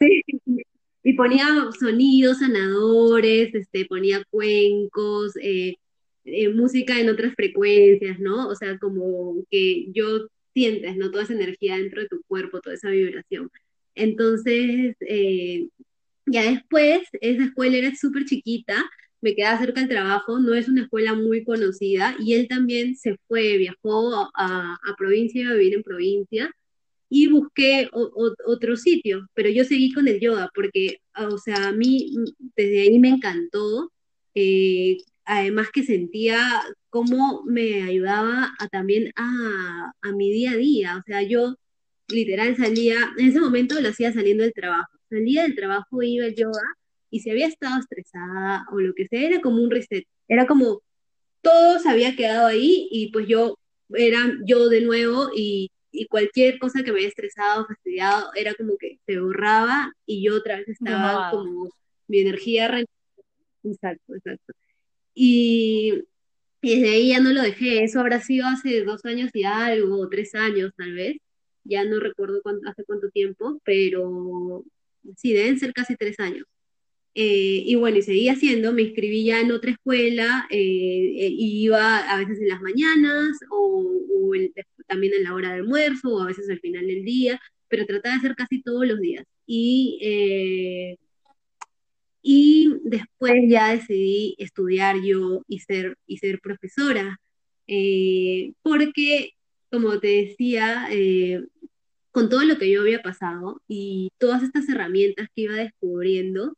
Sí, 0.00 0.22
y 1.08 1.14
ponía 1.14 1.46
sonidos 1.80 2.40
sanadores, 2.40 3.54
este, 3.54 3.86
ponía 3.86 4.22
cuencos, 4.30 5.34
eh, 5.40 5.76
eh, 6.26 6.50
música 6.50 7.00
en 7.00 7.08
otras 7.08 7.32
frecuencias, 7.34 8.18
¿no? 8.20 8.46
O 8.46 8.54
sea, 8.54 8.78
como 8.78 9.42
que 9.50 9.86
yo 9.94 10.28
sientes, 10.52 10.98
¿no? 10.98 11.10
Toda 11.10 11.24
esa 11.24 11.32
energía 11.32 11.78
dentro 11.78 12.02
de 12.02 12.08
tu 12.08 12.20
cuerpo, 12.28 12.60
toda 12.60 12.74
esa 12.74 12.90
vibración. 12.90 13.50
Entonces, 13.94 14.96
eh, 15.00 15.68
ya 16.26 16.42
después, 16.50 17.00
esa 17.22 17.44
escuela 17.44 17.78
era 17.78 17.96
súper 17.96 18.26
chiquita, 18.26 18.84
me 19.22 19.34
quedaba 19.34 19.58
cerca 19.60 19.80
del 19.80 19.88
trabajo, 19.88 20.38
no 20.38 20.52
es 20.54 20.68
una 20.68 20.82
escuela 20.82 21.14
muy 21.14 21.42
conocida, 21.42 22.16
y 22.20 22.34
él 22.34 22.48
también 22.48 22.96
se 22.96 23.16
fue, 23.28 23.56
viajó 23.56 24.30
a, 24.34 24.74
a 24.74 24.96
provincia, 24.98 25.48
a 25.48 25.54
vivir 25.54 25.74
en 25.74 25.82
provincia, 25.82 26.50
y 27.10 27.28
busqué 27.28 27.88
otro 27.92 28.76
sitio, 28.76 29.28
pero 29.34 29.48
yo 29.48 29.64
seguí 29.64 29.92
con 29.92 30.08
el 30.08 30.20
yoga 30.20 30.50
porque, 30.54 31.00
o 31.16 31.38
sea, 31.38 31.68
a 31.68 31.72
mí 31.72 32.14
desde 32.56 32.82
ahí 32.82 32.98
me 32.98 33.08
encantó, 33.08 33.90
eh, 34.34 34.98
además 35.24 35.68
que 35.72 35.82
sentía 35.84 36.38
cómo 36.90 37.42
me 37.46 37.82
ayudaba 37.82 38.54
a, 38.58 38.68
también 38.68 39.12
a, 39.16 39.92
a, 40.02 40.12
mi 40.12 40.30
día 40.30 40.52
a 40.52 40.56
día, 40.56 40.96
o 40.98 41.02
sea, 41.06 41.22
yo 41.22 41.56
literal 42.08 42.56
salía, 42.56 42.96
en 43.18 43.28
ese 43.28 43.40
momento 43.40 43.80
lo 43.80 43.88
hacía 43.88 44.12
saliendo 44.12 44.44
del 44.44 44.52
trabajo, 44.52 44.90
salía 45.10 45.42
del 45.42 45.54
trabajo, 45.54 46.02
iba 46.02 46.26
al 46.26 46.34
yoga 46.34 46.62
y 47.10 47.20
si 47.20 47.30
había 47.30 47.46
estado 47.46 47.80
estresada 47.80 48.66
o 48.72 48.80
lo 48.80 48.94
que 48.94 49.08
sea, 49.08 49.22
era 49.22 49.40
como 49.40 49.62
un 49.62 49.70
reset, 49.70 50.04
era 50.28 50.46
como 50.46 50.82
todo 51.42 51.78
se 51.78 51.88
había 51.88 52.16
quedado 52.16 52.46
ahí 52.46 52.88
y 52.90 53.10
pues 53.12 53.26
yo 53.28 53.58
era 53.94 54.34
yo 54.44 54.68
de 54.68 54.82
nuevo 54.82 55.30
y 55.34 55.70
y 55.90 56.06
cualquier 56.06 56.58
cosa 56.58 56.82
que 56.82 56.92
me 56.92 56.98
había 56.98 57.08
estresado, 57.08 57.66
fastidiado, 57.66 58.30
era 58.34 58.54
como 58.54 58.76
que 58.76 58.98
se 59.06 59.18
borraba 59.18 59.92
y 60.06 60.22
yo 60.24 60.36
otra 60.36 60.56
vez 60.56 60.68
estaba 60.68 61.30
como 61.30 61.70
mi 62.06 62.20
energía. 62.20 62.84
Exacto, 63.64 64.14
exacto. 64.14 64.52
Y, 65.14 66.04
Y 66.60 66.80
desde 66.80 66.94
ahí 66.94 67.08
ya 67.10 67.20
no 67.20 67.32
lo 67.32 67.42
dejé, 67.42 67.84
eso 67.84 68.00
habrá 68.00 68.20
sido 68.20 68.46
hace 68.46 68.84
dos 68.84 69.04
años 69.04 69.30
y 69.32 69.44
algo, 69.44 70.00
o 70.00 70.08
tres 70.08 70.34
años 70.34 70.72
tal 70.76 70.92
vez, 70.94 71.16
ya 71.64 71.84
no 71.84 72.00
recuerdo 72.00 72.40
cuánto, 72.42 72.68
hace 72.68 72.84
cuánto 72.84 73.10
tiempo, 73.10 73.60
pero 73.64 74.64
sí, 75.16 75.32
deben 75.32 75.58
ser 75.58 75.72
casi 75.72 75.96
tres 75.96 76.18
años. 76.18 76.46
Eh, 77.20 77.64
y 77.66 77.74
bueno, 77.74 77.98
y 77.98 78.02
seguí 78.02 78.28
haciendo, 78.28 78.72
me 78.72 78.82
inscribí 78.82 79.24
ya 79.24 79.40
en 79.40 79.50
otra 79.50 79.72
escuela, 79.72 80.46
eh, 80.50 80.56
eh, 80.56 81.34
iba 81.36 81.98
a 81.98 82.16
veces 82.20 82.40
en 82.40 82.48
las 82.48 82.60
mañanas 82.62 83.38
o, 83.50 83.92
o 84.08 84.34
el- 84.36 84.52
también 84.86 85.12
en 85.14 85.24
la 85.24 85.34
hora 85.34 85.48
de 85.48 85.56
almuerzo 85.56 86.10
o 86.14 86.22
a 86.22 86.26
veces 86.26 86.48
al 86.48 86.60
final 86.60 86.86
del 86.86 87.04
día, 87.04 87.40
pero 87.68 87.86
trataba 87.86 88.14
de 88.14 88.18
hacer 88.20 88.36
casi 88.36 88.62
todos 88.62 88.86
los 88.86 89.00
días. 89.00 89.24
Y, 89.46 89.98
eh, 90.00 90.96
y 92.22 92.74
después 92.84 93.34
ya 93.48 93.72
decidí 93.74 94.36
estudiar 94.38 95.00
yo 95.02 95.42
y 95.48 95.58
ser, 95.60 95.96
y 96.06 96.18
ser 96.18 96.40
profesora, 96.40 97.18
eh, 97.66 98.52
porque, 98.62 99.30
como 99.72 99.98
te 99.98 100.08
decía, 100.08 100.86
eh, 100.92 101.42
con 102.12 102.28
todo 102.28 102.44
lo 102.44 102.58
que 102.58 102.70
yo 102.70 102.82
había 102.82 103.02
pasado 103.02 103.60
y 103.66 104.10
todas 104.18 104.44
estas 104.44 104.68
herramientas 104.68 105.26
que 105.34 105.42
iba 105.42 105.54
descubriendo, 105.54 106.54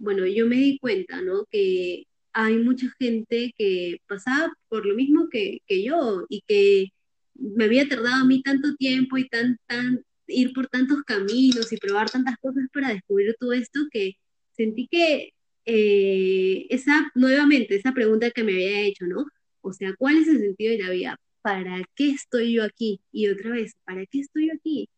bueno, 0.00 0.26
yo 0.26 0.46
me 0.46 0.56
di 0.56 0.78
cuenta, 0.78 1.22
¿no? 1.22 1.46
Que 1.50 2.04
hay 2.32 2.56
mucha 2.56 2.86
gente 2.98 3.52
que 3.56 3.98
pasaba 4.08 4.52
por 4.68 4.86
lo 4.86 4.94
mismo 4.94 5.28
que, 5.30 5.60
que 5.66 5.84
yo 5.84 6.26
y 6.28 6.42
que 6.46 6.88
me 7.34 7.64
había 7.64 7.88
tardado 7.88 8.22
a 8.22 8.24
mí 8.24 8.42
tanto 8.42 8.74
tiempo 8.76 9.18
y 9.18 9.28
tan, 9.28 9.58
tan, 9.66 10.04
ir 10.26 10.52
por 10.52 10.68
tantos 10.68 11.02
caminos 11.04 11.72
y 11.72 11.76
probar 11.76 12.10
tantas 12.10 12.36
cosas 12.38 12.64
para 12.72 12.90
descubrir 12.90 13.34
todo 13.38 13.52
esto 13.52 13.80
que 13.90 14.14
sentí 14.56 14.88
que 14.90 15.30
eh, 15.66 16.66
esa, 16.70 17.10
nuevamente, 17.14 17.76
esa 17.76 17.92
pregunta 17.92 18.30
que 18.30 18.44
me 18.44 18.52
había 18.52 18.82
hecho, 18.82 19.06
¿no? 19.06 19.26
O 19.62 19.72
sea, 19.72 19.94
¿cuál 19.98 20.16
es 20.18 20.28
el 20.28 20.38
sentido 20.38 20.72
de 20.72 20.82
la 20.82 20.90
vida? 20.90 21.16
¿Para 21.42 21.82
qué 21.94 22.10
estoy 22.10 22.54
yo 22.54 22.64
aquí? 22.64 23.00
Y 23.12 23.28
otra 23.28 23.50
vez, 23.50 23.74
¿para 23.84 24.06
qué 24.06 24.20
estoy 24.20 24.48
yo 24.48 24.54
aquí? 24.54 24.88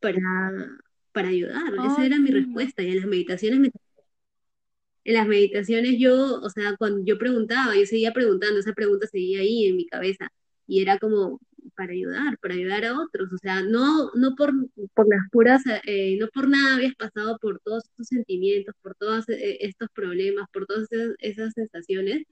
Para, 0.00 0.20
para 1.12 1.28
ayudar. 1.28 1.74
Esa 1.74 1.96
Ay, 1.98 2.06
era 2.06 2.18
mi 2.18 2.30
respuesta. 2.30 2.82
Y 2.82 2.90
en 2.90 2.96
las 2.96 3.06
meditaciones 3.06 3.60
me 3.60 3.70
en 5.04 5.14
las 5.14 5.26
meditaciones 5.26 5.96
yo, 5.98 6.40
o 6.40 6.50
sea, 6.50 6.76
cuando 6.76 7.04
yo 7.04 7.18
preguntaba, 7.18 7.76
yo 7.76 7.86
seguía 7.86 8.12
preguntando, 8.12 8.60
esa 8.60 8.72
pregunta 8.72 9.06
seguía 9.06 9.40
ahí 9.40 9.66
en 9.66 9.76
mi 9.76 9.86
cabeza 9.86 10.28
y 10.66 10.80
era 10.82 10.98
como 10.98 11.40
para 11.76 11.92
ayudar, 11.92 12.38
para 12.38 12.54
ayudar 12.54 12.84
a 12.84 13.00
otros, 13.00 13.32
o 13.32 13.38
sea, 13.38 13.62
no, 13.62 14.10
no 14.14 14.34
por, 14.36 14.52
por 14.94 15.08
las 15.08 15.28
puras, 15.30 15.62
eh, 15.84 16.16
no 16.18 16.28
por 16.28 16.48
nada 16.48 16.76
habías 16.76 16.94
pasado 16.94 17.38
por 17.40 17.60
todos 17.60 17.84
estos 17.84 18.08
sentimientos, 18.08 18.74
por 18.82 18.94
todos 18.96 19.28
eh, 19.28 19.58
estos 19.60 19.88
problemas, 19.94 20.46
por 20.52 20.66
todas 20.66 20.90
esas, 20.92 21.14
esas 21.18 21.52
sensaciones, 21.54 22.24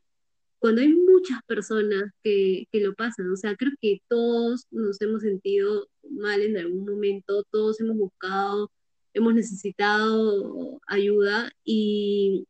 cuando 0.59 0.83
hay 0.83 0.89
muchas 0.89 1.41
personas 1.47 2.05
que, 2.23 2.67
que 2.71 2.81
lo 2.81 2.95
pasan, 2.95 3.31
o 3.33 3.37
sea, 3.37 3.57
creo 3.57 3.73
que 3.81 4.01
todos 4.09 4.67
nos 4.71 5.01
hemos 5.01 5.23
sentido 5.23 5.89
mal 6.11 6.43
en 6.43 6.57
algún 6.59 6.85
momento, 6.85 7.45
todos 7.51 7.81
hemos 7.81 7.97
buscado, 7.97 8.71
hemos 9.15 9.35
necesitado 9.35 10.81
ayuda 10.87 11.51
y 11.65 12.47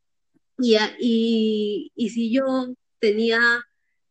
y, 0.60 0.76
y, 0.98 1.92
y 1.94 2.10
si 2.10 2.32
yo 2.32 2.74
tenía 2.98 3.40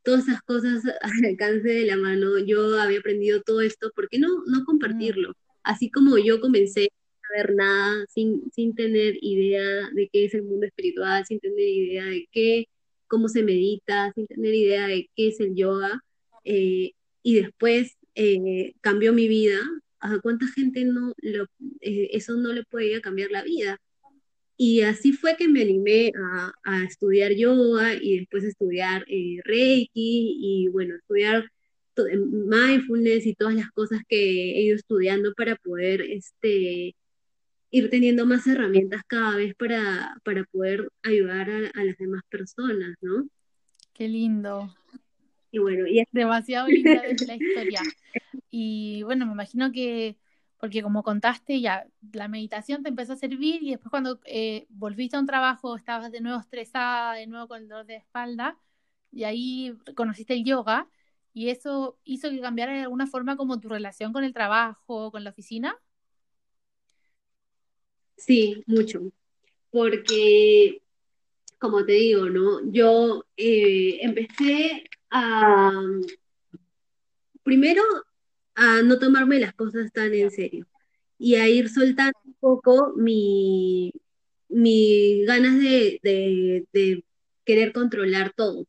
todas 0.03 0.27
esas 0.27 0.41
cosas 0.43 0.83
al 1.01 1.25
alcance 1.25 1.67
de 1.67 1.85
la 1.85 1.97
mano, 1.97 2.37
yo 2.39 2.79
había 2.79 2.99
aprendido 2.99 3.41
todo 3.41 3.61
esto, 3.61 3.91
¿por 3.95 4.09
qué 4.09 4.19
no, 4.19 4.43
no 4.47 4.65
compartirlo? 4.65 5.33
Así 5.63 5.91
como 5.91 6.17
yo 6.17 6.41
comencé 6.41 6.89
a 7.23 7.37
ver 7.37 7.55
nada, 7.55 8.05
sin, 8.09 8.49
sin 8.51 8.75
tener 8.75 9.15
idea 9.21 9.89
de 9.93 10.09
qué 10.11 10.25
es 10.25 10.33
el 10.33 10.43
mundo 10.43 10.65
espiritual, 10.65 11.25
sin 11.25 11.39
tener 11.39 11.59
idea 11.59 12.05
de 12.05 12.27
qué, 12.31 12.65
cómo 13.07 13.27
se 13.29 13.43
medita, 13.43 14.11
sin 14.13 14.27
tener 14.27 14.53
idea 14.55 14.87
de 14.87 15.09
qué 15.15 15.27
es 15.29 15.39
el 15.39 15.55
yoga, 15.55 16.01
eh, 16.43 16.93
y 17.23 17.35
después 17.35 17.97
eh, 18.15 18.73
cambió 18.81 19.13
mi 19.13 19.27
vida, 19.27 19.59
¿a 19.99 20.19
cuánta 20.19 20.47
gente 20.47 20.85
no 20.85 21.13
lo, 21.17 21.45
eh, 21.81 22.09
eso 22.13 22.35
no 22.35 22.53
le 22.53 22.63
podía 22.63 23.01
cambiar 23.01 23.31
la 23.31 23.43
vida? 23.43 23.79
Y 24.61 24.81
así 24.81 25.13
fue 25.13 25.37
que 25.37 25.47
me 25.47 25.61
animé 25.61 26.11
a, 26.21 26.51
a 26.65 26.83
estudiar 26.83 27.31
yoga 27.31 27.93
y 27.93 28.17
después 28.19 28.43
estudiar 28.43 29.05
eh, 29.07 29.37
Reiki 29.45 30.35
y 30.37 30.67
bueno, 30.67 30.95
estudiar 30.95 31.49
to- 31.93 32.03
mindfulness 32.03 33.25
y 33.25 33.35
todas 33.35 33.55
las 33.55 33.71
cosas 33.71 34.01
que 34.09 34.17
he 34.17 34.61
ido 34.63 34.75
estudiando 34.75 35.33
para 35.33 35.55
poder 35.55 36.01
este, 36.01 36.93
ir 37.71 37.89
teniendo 37.89 38.25
más 38.25 38.47
herramientas 38.47 39.01
cada 39.07 39.37
vez 39.37 39.55
para, 39.55 40.17
para 40.25 40.43
poder 40.43 40.89
ayudar 41.03 41.49
a, 41.49 41.79
a 41.79 41.83
las 41.85 41.97
demás 41.97 42.23
personas, 42.29 42.97
¿no? 42.99 43.29
qué 43.93 44.09
lindo. 44.09 44.75
Y 45.51 45.59
bueno, 45.59 45.87
y 45.87 46.03
Demasiado 46.11 46.67
linda 46.67 47.01
la 47.25 47.35
historia. 47.37 47.81
Y 48.51 49.03
bueno, 49.03 49.25
me 49.25 49.31
imagino 49.31 49.71
que, 49.71 50.17
porque 50.59 50.83
como 50.83 51.03
contaste, 51.03 51.61
ya 51.61 51.87
la 52.11 52.27
meditación 52.27 52.83
te 52.83 52.89
empezó 52.89 53.13
a 53.13 53.17
servir 53.17 53.63
y 53.63 53.71
después 53.71 53.89
cuando 53.89 54.19
eh, 54.25 54.67
volviste 54.69 55.17
a 55.17 55.19
un 55.21 55.25
trabajo 55.25 55.75
estabas 55.75 56.11
de 56.11 56.21
nuevo 56.21 56.39
estresada, 56.39 57.13
de 57.13 57.27
nuevo 57.27 57.47
con 57.47 57.61
el 57.61 57.69
dolor 57.69 57.85
de 57.85 57.95
espalda, 57.95 58.57
y 59.11 59.23
ahí 59.23 59.73
conociste 59.95 60.33
el 60.33 60.43
yoga 60.43 60.87
y 61.33 61.49
eso 61.49 61.97
hizo 62.03 62.29
que 62.29 62.41
cambiara 62.41 62.73
de 62.73 62.81
alguna 62.81 63.07
forma 63.07 63.37
como 63.37 63.59
tu 63.59 63.69
relación 63.69 64.13
con 64.13 64.23
el 64.23 64.33
trabajo, 64.33 65.11
con 65.11 65.23
la 65.23 65.29
oficina. 65.31 65.77
sí, 68.17 68.63
mucho, 68.67 68.99
porque 69.71 70.81
como 71.57 71.85
te 71.85 71.93
digo, 71.93 72.29
¿no? 72.29 72.59
Yo 72.71 73.25
eh, 73.37 73.99
empecé 74.01 74.83
a 75.09 75.71
primero 77.43 77.83
a 78.59 78.81
no 78.83 78.99
tomarme 78.99 79.39
las 79.39 79.53
cosas 79.53 79.91
tan 79.93 80.13
en 80.13 80.31
serio 80.31 80.67
y 81.19 81.35
a 81.35 81.47
ir 81.49 81.69
soltando 81.69 82.17
un 82.25 82.35
poco 82.39 82.93
mi, 82.97 83.93
mi 84.49 85.25
ganas 85.25 85.59
de, 85.59 85.99
de, 86.03 86.65
de 86.73 87.03
querer 87.45 87.73
controlar 87.73 88.33
todo. 88.35 88.65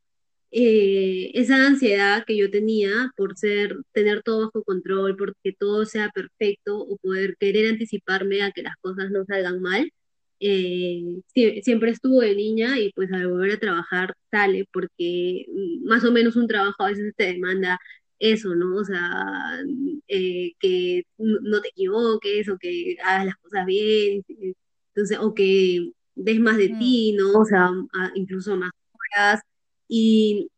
Eh, 0.53 1.31
esa 1.35 1.67
ansiedad 1.67 2.25
que 2.27 2.37
yo 2.37 2.51
tenía 2.51 3.13
por 3.17 3.37
ser, 3.39 3.77
tener 3.93 4.23
todo 4.25 4.47
bajo 4.47 4.65
control, 4.65 5.17
porque 5.17 5.53
todo 5.59 5.85
sea 5.87 6.11
perfecto 6.11 6.79
o 6.81 6.97
poder 6.99 7.37
querer 7.39 7.69
anticiparme 7.71 8.43
a 8.43 8.51
que 8.53 8.63
las 8.63 8.75
cosas 8.81 9.11
no 9.13 9.25
salgan 9.27 9.61
mal, 9.63 9.93
eh, 10.41 11.03
sie- 11.35 11.63
siempre 11.63 11.91
estuvo 11.91 12.21
de 12.21 12.35
niña 12.35 12.79
y 12.81 12.93
pues 12.95 13.13
al 13.13 13.29
volver 13.29 13.53
a 13.53 13.59
trabajar 13.61 14.15
sale 14.31 14.67
porque 14.73 15.47
mm, 15.49 15.87
más 15.87 16.05
o 16.05 16.11
menos 16.13 16.35
un 16.37 16.49
trabajo 16.49 16.83
a 16.83 16.89
veces 16.91 17.13
te 17.17 17.25
demanda 17.35 17.79
eso, 18.21 18.55
¿no? 18.55 18.77
O 18.77 18.85
sea, 18.85 19.61
eh, 20.09 20.53
que 20.61 21.05
no 21.19 21.61
te 21.63 21.69
equivoques 21.71 22.49
o 22.49 22.59
que 22.59 22.97
hagas 23.05 23.27
las 23.27 23.37
cosas 23.39 23.67
bien, 23.67 24.25
eh, 24.29 24.55
entonces, 24.95 25.19
o 25.21 25.35
que 25.35 25.93
des 26.15 26.41
más 26.41 26.57
de 26.59 26.71
Mm, 26.71 26.79
ti, 26.79 27.13
¿no? 27.15 27.33
O 27.41 27.45
sea, 27.45 27.71
incluso 28.15 28.57
más 28.57 28.71
horas. 29.17 29.41
Y, 29.89 30.49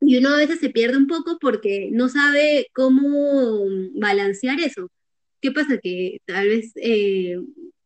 y 0.00 0.18
uno 0.18 0.30
a 0.30 0.38
veces 0.38 0.60
se 0.60 0.70
pierde 0.70 0.96
un 0.98 1.06
poco 1.06 1.38
porque 1.40 1.90
no 1.92 2.08
sabe 2.08 2.68
cómo 2.74 3.66
balancear 3.94 4.60
eso. 4.60 4.90
¿Qué 5.40 5.52
pasa? 5.52 5.78
Que 5.78 6.20
tal 6.26 6.48
vez 6.48 6.72
eh, 6.76 7.38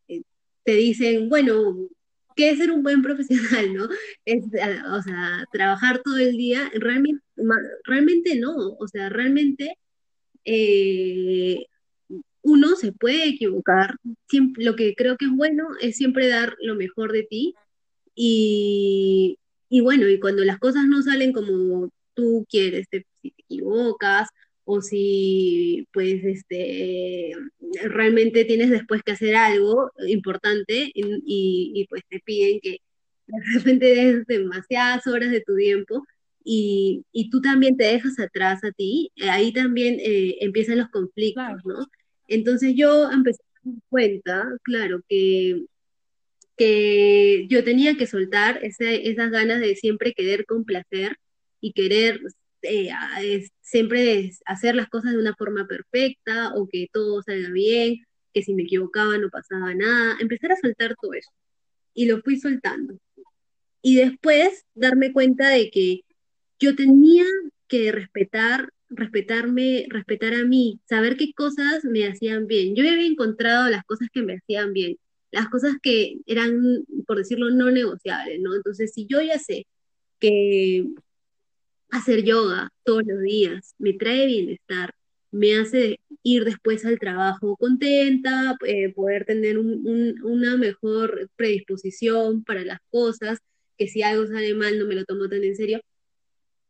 eh, 0.09 0.23
te 0.65 0.73
dicen, 0.75 1.29
bueno, 1.29 1.89
¿qué 2.37 2.51
es 2.51 2.59
ser 2.59 2.71
un 2.73 2.83
buen 2.83 3.03
profesional, 3.03 3.75
no? 3.75 3.89
Es, 4.25 4.45
o 4.45 5.03
sea, 5.03 5.45
trabajar 5.53 6.03
todo 6.05 6.19
el 6.19 6.37
día, 6.37 6.71
realmente, 6.75 7.23
realmente 7.85 8.37
no, 8.39 8.55
o 8.79 8.89
sea, 8.89 9.09
realmente 9.09 9.77
eh, 10.45 11.67
uno 12.43 12.77
se 12.77 12.93
puede 12.93 13.29
equivocar. 13.29 13.97
Siempre, 14.29 14.65
lo 14.65 14.77
que 14.77 14.95
creo 14.97 15.17
que 15.17 15.27
es 15.27 15.33
bueno 15.33 15.69
es 15.81 15.97
siempre 15.97 16.29
dar 16.29 16.57
lo 16.63 16.75
mejor 16.77 17.13
de 17.13 17.25
ti 17.25 17.55
y, 18.15 19.39
y 19.69 19.81
bueno, 19.81 20.09
y 20.09 20.21
cuando 20.21 20.45
las 20.45 20.59
cosas 20.59 20.85
no 20.87 21.03
salen 21.03 21.33
como 21.33 21.91
tú 22.15 22.47
quieres, 22.51 22.89
te- 22.91 23.07
si 23.23 23.31
te 23.33 23.43
equivocas 23.43 24.29
o 24.65 24.81
si 24.83 25.87
pues 25.93 26.25
este 26.25 27.33
realmente 27.85 28.45
tienes 28.45 28.71
después 28.71 29.03
que 29.03 29.13
hacer 29.13 29.37
algo 29.37 29.91
importante 30.09 30.91
y, 30.95 31.03
y- 31.27 31.73
y, 31.83 31.87
pues 31.89 32.03
te 32.09 32.21
piden 32.21 32.61
que 32.61 32.79
de 33.27 33.39
repente 33.59 33.87
des 33.87 34.27
demasiadas 34.27 35.07
horas 35.07 35.31
de 35.31 35.41
tu 35.43 35.57
tiempo 35.57 36.05
y, 36.47 37.05
y 37.13 37.31
tú 37.31 37.41
también 37.43 37.77
te 37.77 37.85
dejas 37.85 38.19
atrás 38.21 38.63
a 38.65 38.71
ti, 38.73 39.11
eh, 39.17 39.29
ahí 39.31 39.53
también 39.53 39.97
eh, 40.01 40.37
empiezan 40.41 40.79
los 40.79 40.89
conflictos, 40.91 41.35
claro. 41.45 41.61
¿no? 41.65 41.87
Entonces 42.29 42.75
yo 42.77 43.11
empecé 43.11 43.43
a 43.43 43.69
dar 43.71 43.75
cuenta, 43.91 44.49
claro, 44.65 45.03
que 45.09 45.65
que 46.57 47.47
yo 47.49 47.65
tenía 47.65 47.97
que 47.97 48.07
soltar 48.07 48.61
ese- 48.65 49.09
esas 49.11 49.31
ganas 49.31 49.61
de 49.61 49.77
siempre 49.77 50.15
querer 50.15 50.47
complacer 50.47 51.17
y 51.61 51.73
querer 51.73 52.21
eh, 52.63 52.89
es- 53.23 53.51
siempre 53.61 54.19
es 54.21 54.41
hacer 54.47 54.75
las 54.75 54.89
cosas 54.89 55.13
de 55.13 55.19
una 55.19 55.35
forma 55.37 55.67
perfecta 55.69 56.53
o 56.55 56.67
que 56.69 56.89
todo 56.93 57.23
salga 57.23 57.51
bien, 57.51 58.05
que 58.35 58.43
si 58.43 58.55
me 58.55 58.63
equivocaba 58.65 59.19
no 59.19 59.29
pasaba 59.31 59.75
nada, 59.75 60.17
empezar 60.21 60.53
a 60.53 60.57
soltar 60.57 60.97
todo 61.01 61.13
eso 61.15 61.31
y 61.95 62.07
lo 62.07 62.21
fui 62.23 62.39
soltando. 62.41 62.99
Y 63.83 63.97
después 63.97 64.65
darme 64.75 65.13
cuenta 65.13 65.49
de 65.51 65.71
que 65.71 66.01
yo 66.59 66.75
tenía 66.77 67.25
que 67.69 67.93
respetar, 67.93 68.71
respetarme, 68.89 69.87
respetar 69.89 70.35
a 70.35 70.45
mí, 70.45 70.81
saber 70.89 71.17
qué 71.17 71.33
cosas 71.35 71.85
me 71.85 72.07
hacían 72.07 72.47
bien. 72.47 72.75
Yo 72.75 72.89
había 72.89 73.07
encontrado 73.07 73.69
las 73.69 73.85
cosas 73.85 74.09
que 74.13 74.23
me 74.23 74.35
hacían 74.35 74.73
bien, 74.73 74.97
las 75.33 75.49
cosas 75.49 75.77
que 75.83 76.19
eran, 76.27 76.85
por 77.07 77.19
decirlo, 77.19 77.51
no 77.51 77.71
negociables, 77.71 78.41
¿no? 78.41 78.55
Entonces, 78.55 78.93
si 78.95 79.07
yo 79.07 79.21
ya 79.21 79.39
sé 79.39 79.67
que 80.21 80.87
hacer 81.91 82.25
yoga 82.25 82.71
todos 82.85 83.03
los 83.07 83.23
días 83.23 83.75
me 83.79 83.93
trae 83.95 84.27
bienestar, 84.27 84.95
me 85.31 85.57
hace 85.57 86.01
ir 86.23 86.45
después 86.45 86.85
al 86.85 86.99
trabajo 86.99 87.57
contenta, 87.57 88.57
eh, 88.67 88.93
poder 88.95 89.25
tener 89.27 89.59
una 89.59 90.57
mejor 90.57 91.31
predisposición 91.37 92.45
para 92.45 92.65
las 92.65 92.81
cosas, 92.91 93.41
que 93.77 93.89
si 93.89 94.03
algo 94.03 94.27
sale 94.27 94.55
mal 94.55 94.79
no 94.79 94.87
me 94.87 94.95
lo 94.95 95.05
tomo 95.05 95.29
tan 95.29 95.45
en 95.45 95.57
serio. 95.57 95.81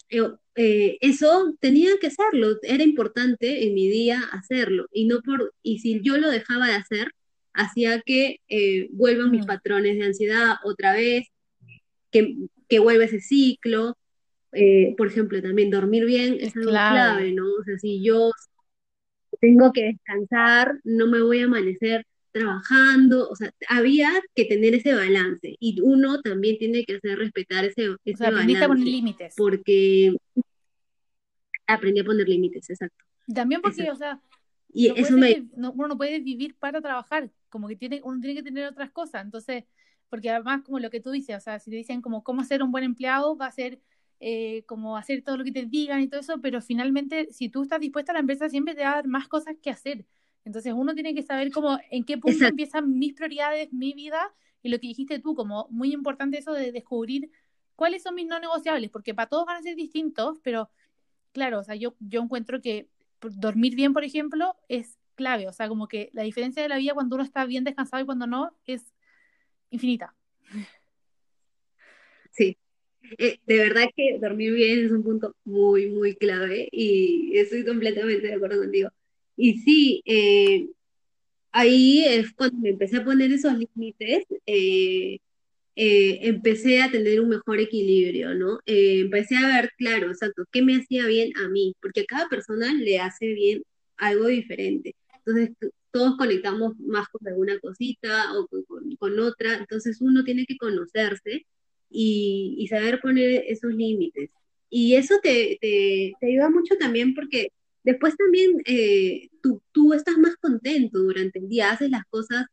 Eh, 0.08 0.22
eh, 0.54 0.98
eso 1.00 1.54
tenía 1.60 1.90
que 2.00 2.06
hacerlo, 2.06 2.56
era 2.62 2.82
importante 2.82 3.66
en 3.66 3.74
mi 3.74 3.88
día 3.88 4.22
hacerlo, 4.32 4.86
y, 4.90 5.06
no 5.06 5.20
por, 5.20 5.52
y 5.62 5.80
si 5.80 6.00
yo 6.00 6.16
lo 6.16 6.30
dejaba 6.30 6.68
de 6.68 6.74
hacer, 6.74 7.10
hacía 7.52 8.00
que 8.02 8.40
vuelvan 8.90 9.30
mis 9.30 9.44
mm. 9.44 9.46
patrones 9.46 9.98
de 9.98 10.04
ansiedad 10.06 10.56
otra 10.64 10.94
vez, 10.94 11.26
que, 12.10 12.36
que 12.68 12.78
vuelva 12.78 13.04
ese 13.04 13.20
ciclo, 13.20 13.96
eh, 14.52 14.94
por 14.96 15.06
ejemplo, 15.08 15.40
también 15.42 15.70
dormir 15.70 16.06
bien 16.06 16.38
es, 16.40 16.56
algo 16.56 16.70
clave. 16.70 17.32
¿no? 17.32 17.44
O 17.60 17.64
sea, 17.64 17.78
si 17.78 18.02
yo 18.02 18.30
tengo 19.40 19.72
que 19.72 19.84
descansar, 19.84 20.80
no 20.82 21.06
me 21.06 21.20
voy 21.20 21.40
a 21.40 21.44
amanecer 21.44 22.06
trabajando, 22.36 23.28
o 23.30 23.34
sea, 23.34 23.50
había 23.68 24.10
que 24.34 24.44
tener 24.44 24.74
ese 24.74 24.94
balance 24.94 25.56
y 25.58 25.80
uno 25.80 26.20
también 26.20 26.58
tiene 26.58 26.84
que 26.84 26.96
hacer 26.96 27.18
respetar 27.18 27.64
ese, 27.64 27.96
ese 28.04 28.14
o 28.14 28.16
sea, 28.16 28.30
balance. 28.30 28.64
a 28.64 28.68
poner 28.68 28.86
límites. 28.86 29.34
Porque 29.36 30.14
aprendí 31.66 32.00
a 32.00 32.04
poner 32.04 32.28
límites, 32.28 32.68
exacto. 32.68 33.04
También 33.32 33.62
porque, 33.62 33.90
o 33.90 33.96
sea, 33.96 34.20
y 34.70 34.88
eso 35.00 35.16
me... 35.16 35.48
uno 35.56 35.88
no 35.88 35.96
puede 35.96 36.20
vivir 36.20 36.54
para 36.58 36.82
trabajar, 36.82 37.30
como 37.48 37.68
que 37.68 37.76
tiene, 37.76 38.02
uno 38.04 38.20
tiene 38.20 38.36
que 38.36 38.42
tener 38.42 38.66
otras 38.66 38.90
cosas, 38.90 39.24
entonces, 39.24 39.64
porque 40.10 40.28
además 40.28 40.60
como 40.62 40.78
lo 40.78 40.90
que 40.90 41.00
tú 41.00 41.10
dices, 41.10 41.36
o 41.36 41.40
sea, 41.40 41.58
si 41.58 41.70
te 41.70 41.76
dicen 41.76 42.02
como 42.02 42.22
cómo 42.22 42.44
ser 42.44 42.62
un 42.62 42.70
buen 42.70 42.84
empleado, 42.84 43.34
va 43.36 43.46
a 43.46 43.52
ser 43.52 43.80
eh, 44.20 44.62
como 44.66 44.98
hacer 44.98 45.22
todo 45.22 45.38
lo 45.38 45.44
que 45.44 45.52
te 45.52 45.64
digan 45.64 46.02
y 46.02 46.08
todo 46.08 46.20
eso, 46.20 46.40
pero 46.42 46.60
finalmente 46.60 47.28
si 47.32 47.48
tú 47.48 47.62
estás 47.62 47.80
dispuesta, 47.80 48.12
la 48.12 48.20
empresa 48.20 48.50
siempre 48.50 48.74
te 48.74 48.82
va 48.82 48.92
a 48.92 48.96
dar 48.96 49.08
más 49.08 49.26
cosas 49.26 49.56
que 49.62 49.70
hacer. 49.70 50.04
Entonces 50.46 50.72
uno 50.72 50.94
tiene 50.94 51.12
que 51.12 51.24
saber 51.24 51.50
como 51.50 51.76
en 51.90 52.04
qué 52.04 52.18
punto 52.18 52.46
empiezan 52.46 52.96
mis 52.96 53.14
prioridades, 53.14 53.72
mi 53.72 53.92
vida 53.94 54.32
y 54.62 54.68
lo 54.68 54.78
que 54.78 54.86
dijiste 54.86 55.18
tú, 55.18 55.34
como 55.34 55.66
muy 55.70 55.92
importante 55.92 56.38
eso 56.38 56.52
de 56.52 56.70
descubrir 56.70 57.32
cuáles 57.74 58.04
son 58.04 58.14
mis 58.14 58.28
no 58.28 58.38
negociables, 58.38 58.90
porque 58.90 59.12
para 59.12 59.28
todos 59.28 59.44
van 59.44 59.56
a 59.56 59.62
ser 59.62 59.74
distintos, 59.74 60.38
pero 60.44 60.70
claro, 61.32 61.58
o 61.58 61.64
sea, 61.64 61.74
yo, 61.74 61.96
yo 61.98 62.22
encuentro 62.22 62.62
que 62.62 62.88
dormir 63.20 63.74
bien, 63.74 63.92
por 63.92 64.04
ejemplo, 64.04 64.54
es 64.68 64.96
clave, 65.16 65.48
o 65.48 65.52
sea, 65.52 65.68
como 65.68 65.88
que 65.88 66.10
la 66.12 66.22
diferencia 66.22 66.62
de 66.62 66.68
la 66.68 66.78
vida 66.78 66.94
cuando 66.94 67.16
uno 67.16 67.24
está 67.24 67.44
bien 67.44 67.64
descansado 67.64 68.04
y 68.04 68.06
cuando 68.06 68.28
no 68.28 68.56
es 68.66 68.94
infinita. 69.70 70.14
Sí, 72.30 72.56
eh, 73.18 73.40
de 73.44 73.58
verdad 73.58 73.86
que 73.96 74.16
dormir 74.20 74.52
bien 74.52 74.84
es 74.84 74.92
un 74.92 75.02
punto 75.02 75.34
muy, 75.44 75.90
muy 75.90 76.14
clave 76.14 76.68
y 76.70 77.36
estoy 77.36 77.64
completamente 77.64 78.28
de 78.28 78.34
acuerdo 78.34 78.60
contigo. 78.60 78.90
Y 79.36 79.58
sí, 79.60 80.02
eh, 80.06 80.68
ahí 81.52 82.04
es 82.04 82.32
cuando 82.34 82.58
me 82.58 82.70
empecé 82.70 82.98
a 82.98 83.04
poner 83.04 83.32
esos 83.32 83.54
límites, 83.58 84.24
eh, 84.46 85.18
empecé 85.76 86.82
a 86.82 86.90
tener 86.90 87.20
un 87.20 87.28
mejor 87.30 87.60
equilibrio, 87.60 88.34
¿no? 88.34 88.60
empecé 88.66 89.36
a 89.36 89.46
ver, 89.48 89.70
claro, 89.76 90.08
exacto, 90.10 90.44
qué 90.50 90.62
me 90.62 90.76
hacía 90.76 91.06
bien 91.06 91.32
a 91.36 91.48
mí, 91.48 91.74
porque 91.82 92.02
a 92.02 92.06
cada 92.06 92.28
persona 92.28 92.72
le 92.74 92.98
hace 93.00 93.26
bien 93.34 93.62
algo 93.98 94.26
diferente. 94.28 94.94
Entonces, 95.24 95.50
todos 95.90 96.16
conectamos 96.16 96.78
más 96.78 97.08
con 97.08 97.26
alguna 97.28 97.58
cosita 97.60 98.32
o 98.38 98.48
con 98.98 99.18
otra, 99.20 99.54
entonces 99.56 100.00
uno 100.00 100.24
tiene 100.24 100.46
que 100.46 100.56
conocerse 100.56 101.46
y, 101.90 102.66
saber 102.68 103.00
poner 103.00 103.44
esos 103.48 103.72
límites. 103.74 104.30
Y 104.70 104.94
eso 104.94 105.14
te, 105.22 105.58
te, 105.60 106.14
ayuda 106.26 106.50
mucho 106.50 106.76
también 106.78 107.14
porque 107.14 107.48
después 107.86 108.16
también 108.16 108.60
eh, 108.66 109.28
tú, 109.42 109.62
tú, 109.72 109.94
estás 109.94 110.18
más 110.18 110.36
contento 110.36 110.98
durante 110.98 111.38
el 111.38 111.48
día, 111.48 111.70
haces 111.70 111.90
las 111.90 112.04
cosas 112.10 112.46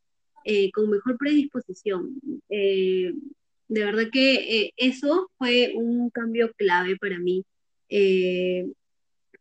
eh, 0.46 0.72
con 0.72 0.89
mejor 0.89 1.17
predisposición. 1.17 2.19
Eh, 2.50 3.13
de 3.67 3.84
verdad 3.84 4.10
que 4.12 4.72
eso 4.78 5.32
fue 5.38 5.74
un 5.76 6.10
cambio 6.12 6.52
clave 6.58 6.96
para 6.98 7.17
mí 7.19 7.43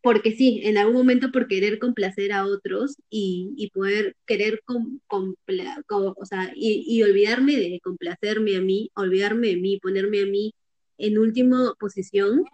porque 0.03 0.33
sí, 0.33 0.61
en 0.65 0.79
algún 0.79 0.97
momento 0.97 1.31
por 1.31 1.47
querer 1.47 1.79
complacer 1.79 2.33
a 2.33 2.45
otros 2.45 2.97
y, 3.09 3.71
poder 3.73 4.17
querer 4.27 4.61
o 4.67 6.25
sea, 6.25 6.53
y, 6.57 7.03
olvidarme 7.03 7.57
de 7.57 7.81
complacerme 7.83 8.57
a 8.57 8.61
mí, 8.61 8.91
olvidarme 8.95 9.49
de 9.49 9.57
mí, 9.57 9.79
ponerme 9.81 10.23
a 10.23 10.27
mí 10.27 10.55
en 10.99 11.19
última 11.19 11.73
posición, 11.79 12.45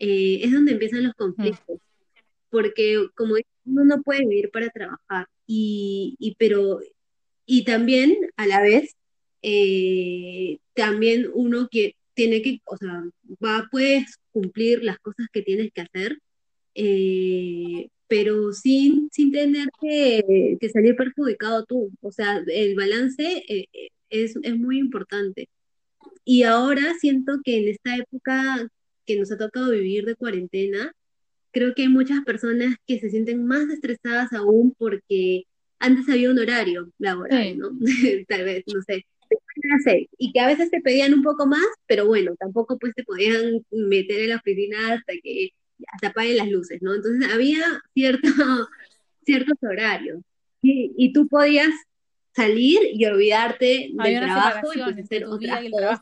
eh, 0.00 0.40
es 0.42 0.52
donde 0.52 0.72
empiezan 0.72 1.04
los 1.04 1.14
conflictos. 1.14 1.78
Porque 2.56 3.06
como 3.14 3.34
uno 3.66 3.84
no 3.84 4.02
puede 4.02 4.20
vivir 4.20 4.50
para 4.50 4.70
trabajar, 4.70 5.26
y, 5.46 6.34
pero, 6.38 6.80
y 7.44 7.64
también 7.64 8.16
a 8.38 8.46
la 8.46 8.62
vez, 8.62 8.96
eh, 9.42 10.56
también 10.72 11.30
uno 11.34 11.68
que 11.70 11.96
tiene 12.14 12.40
que, 12.40 12.62
o 12.64 12.78
sea, 12.78 13.04
va, 13.44 13.68
puedes 13.70 14.16
cumplir 14.32 14.82
las 14.82 14.98
cosas 15.00 15.26
que 15.30 15.42
tienes 15.42 15.70
que 15.70 15.82
hacer, 15.82 16.18
eh, 16.74 17.90
pero 18.08 18.54
sin, 18.54 19.10
sin 19.12 19.32
tener 19.32 19.68
que, 19.82 20.56
salir 20.72 20.96
perjudicado 20.96 21.66
tú. 21.66 21.90
O 22.00 22.10
sea, 22.10 22.42
el 22.46 22.74
balance 22.74 23.22
eh, 23.22 23.66
eh, 23.70 23.88
es, 24.08 24.34
es, 24.42 24.56
muy 24.56 24.78
importante. 24.78 25.50
Y 26.24 26.44
ahora 26.44 26.94
siento 26.98 27.40
que 27.44 27.58
en 27.58 27.68
esta 27.68 27.96
época 27.96 28.66
que 29.04 29.18
nos 29.18 29.30
ha 29.30 29.36
tocado 29.36 29.72
vivir 29.72 30.06
de 30.06 30.16
cuarentena, 30.16 30.94
creo 31.56 31.74
que 31.74 31.82
hay 31.82 31.88
muchas 31.88 32.22
personas 32.22 32.76
que 32.86 33.00
se 33.00 33.08
sienten 33.08 33.46
más 33.46 33.66
estresadas 33.70 34.30
aún 34.34 34.74
porque 34.76 35.44
antes 35.78 36.06
había 36.06 36.30
un 36.30 36.38
horario 36.38 36.92
laboral, 36.98 37.56
¿no? 37.56 37.70
Tal 38.28 38.44
vez, 38.44 38.62
no 38.66 38.82
sé. 38.82 39.06
Y 40.18 40.32
que 40.32 40.40
a 40.40 40.48
veces 40.48 40.70
te 40.70 40.82
pedían 40.82 41.14
un 41.14 41.22
poco 41.22 41.46
más, 41.46 41.64
pero 41.86 42.06
bueno, 42.06 42.36
tampoco 42.38 42.78
pues 42.78 42.92
te 42.94 43.04
podían 43.04 43.64
meter 43.70 44.20
en 44.20 44.30
la 44.30 44.36
oficina 44.36 44.92
hasta 44.92 45.14
que 45.22 45.48
hasta 45.94 46.08
apaguen 46.08 46.36
las 46.36 46.50
luces, 46.50 46.82
¿no? 46.82 46.94
Entonces 46.94 47.32
había 47.32 47.62
cierto, 47.94 48.28
ciertos 49.24 49.56
horarios 49.62 50.20
y, 50.60 50.92
y 50.98 51.14
tú 51.14 51.26
podías 51.26 51.72
salir 52.34 52.80
y 52.92 53.06
olvidarte 53.06 53.92
del 53.94 54.20
trabajo 54.20 54.74
y 54.74 54.82
pues 54.82 54.98
hacer 54.98 55.24
otras 55.24 55.64
cosas. 55.70 56.00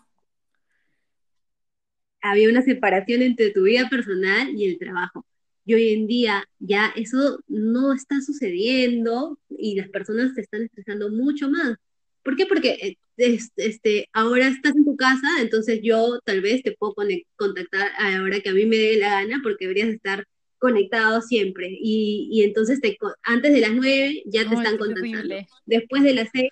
Había 2.20 2.48
una 2.48 2.62
separación 2.62 3.22
entre 3.22 3.50
tu 3.50 3.62
vida 3.62 3.88
personal 3.88 4.52
y 4.56 4.64
el 4.64 4.78
trabajo. 4.78 5.24
Y 5.64 5.74
hoy 5.74 5.94
en 5.94 6.06
día 6.06 6.44
ya 6.58 6.92
eso 6.96 7.40
no 7.48 7.92
está 7.92 8.20
sucediendo 8.20 9.38
y 9.48 9.76
las 9.76 9.88
personas 9.88 10.34
se 10.34 10.42
están 10.42 10.62
estresando 10.62 11.10
mucho 11.10 11.48
más. 11.48 11.76
¿Por 12.22 12.36
qué? 12.36 12.46
Porque 12.46 12.96
eh, 13.16 13.38
este, 13.56 14.08
ahora 14.12 14.48
estás 14.48 14.74
en 14.76 14.84
tu 14.84 14.96
casa, 14.96 15.28
entonces 15.40 15.80
yo 15.82 16.18
tal 16.24 16.40
vez 16.40 16.62
te 16.62 16.72
puedo 16.72 16.94
contactar 17.36 17.92
a 17.98 18.10
la 18.10 18.22
hora 18.22 18.40
que 18.40 18.50
a 18.50 18.54
mí 18.54 18.66
me 18.66 18.76
dé 18.76 18.96
la 18.98 19.10
gana, 19.10 19.40
porque 19.42 19.66
deberías 19.66 19.88
estar 19.88 20.24
conectado 20.58 21.20
siempre. 21.20 21.68
Y, 21.70 22.28
y 22.32 22.42
entonces 22.42 22.80
te, 22.80 22.96
antes 23.22 23.52
de 23.52 23.60
las 23.60 23.72
nueve 23.74 24.22
ya 24.26 24.48
te 24.48 24.54
están 24.54 24.78
contactando. 24.78 25.34
Después 25.66 26.02
de 26.02 26.14
las 26.14 26.28
seis, 26.32 26.50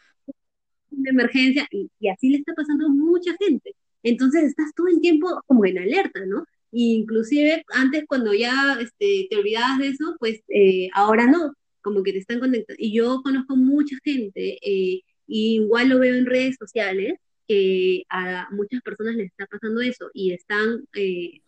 una 0.90 1.10
emergencia, 1.10 1.66
y, 1.70 1.88
así 2.08 2.28
le 2.28 2.38
está 2.38 2.52
pasando 2.54 2.86
a 2.86 2.90
mucha 2.90 3.34
gente. 3.40 3.74
Entonces 4.02 4.44
estás 4.44 4.74
todo 4.74 4.88
el 4.88 5.00
tiempo 5.00 5.42
como 5.46 5.64
en 5.64 5.78
alerta, 5.78 6.20
¿no? 6.26 6.44
Inclusive 6.72 7.64
antes 7.72 8.04
cuando 8.08 8.34
ya 8.34 8.78
este, 8.80 9.26
te 9.30 9.36
olvidabas 9.36 9.78
de 9.78 9.88
eso, 9.88 10.16
pues 10.18 10.40
eh, 10.48 10.88
ahora 10.94 11.26
no, 11.26 11.54
como 11.82 12.02
que 12.02 12.12
te 12.12 12.18
están 12.18 12.40
conectando. 12.40 12.82
Y 12.82 12.92
yo 12.92 13.22
conozco 13.22 13.56
mucha 13.56 13.96
gente 14.04 14.58
eh, 14.62 15.02
y 15.26 15.54
igual 15.56 15.88
lo 15.88 15.98
veo 15.98 16.14
en 16.14 16.26
redes 16.26 16.56
sociales, 16.58 17.14
que 17.46 18.04
a 18.08 18.48
muchas 18.50 18.82
personas 18.82 19.16
les 19.16 19.26
está 19.26 19.46
pasando 19.46 19.80
eso 19.80 20.10
y 20.14 20.32
están 20.32 20.84
eh, 20.94 21.40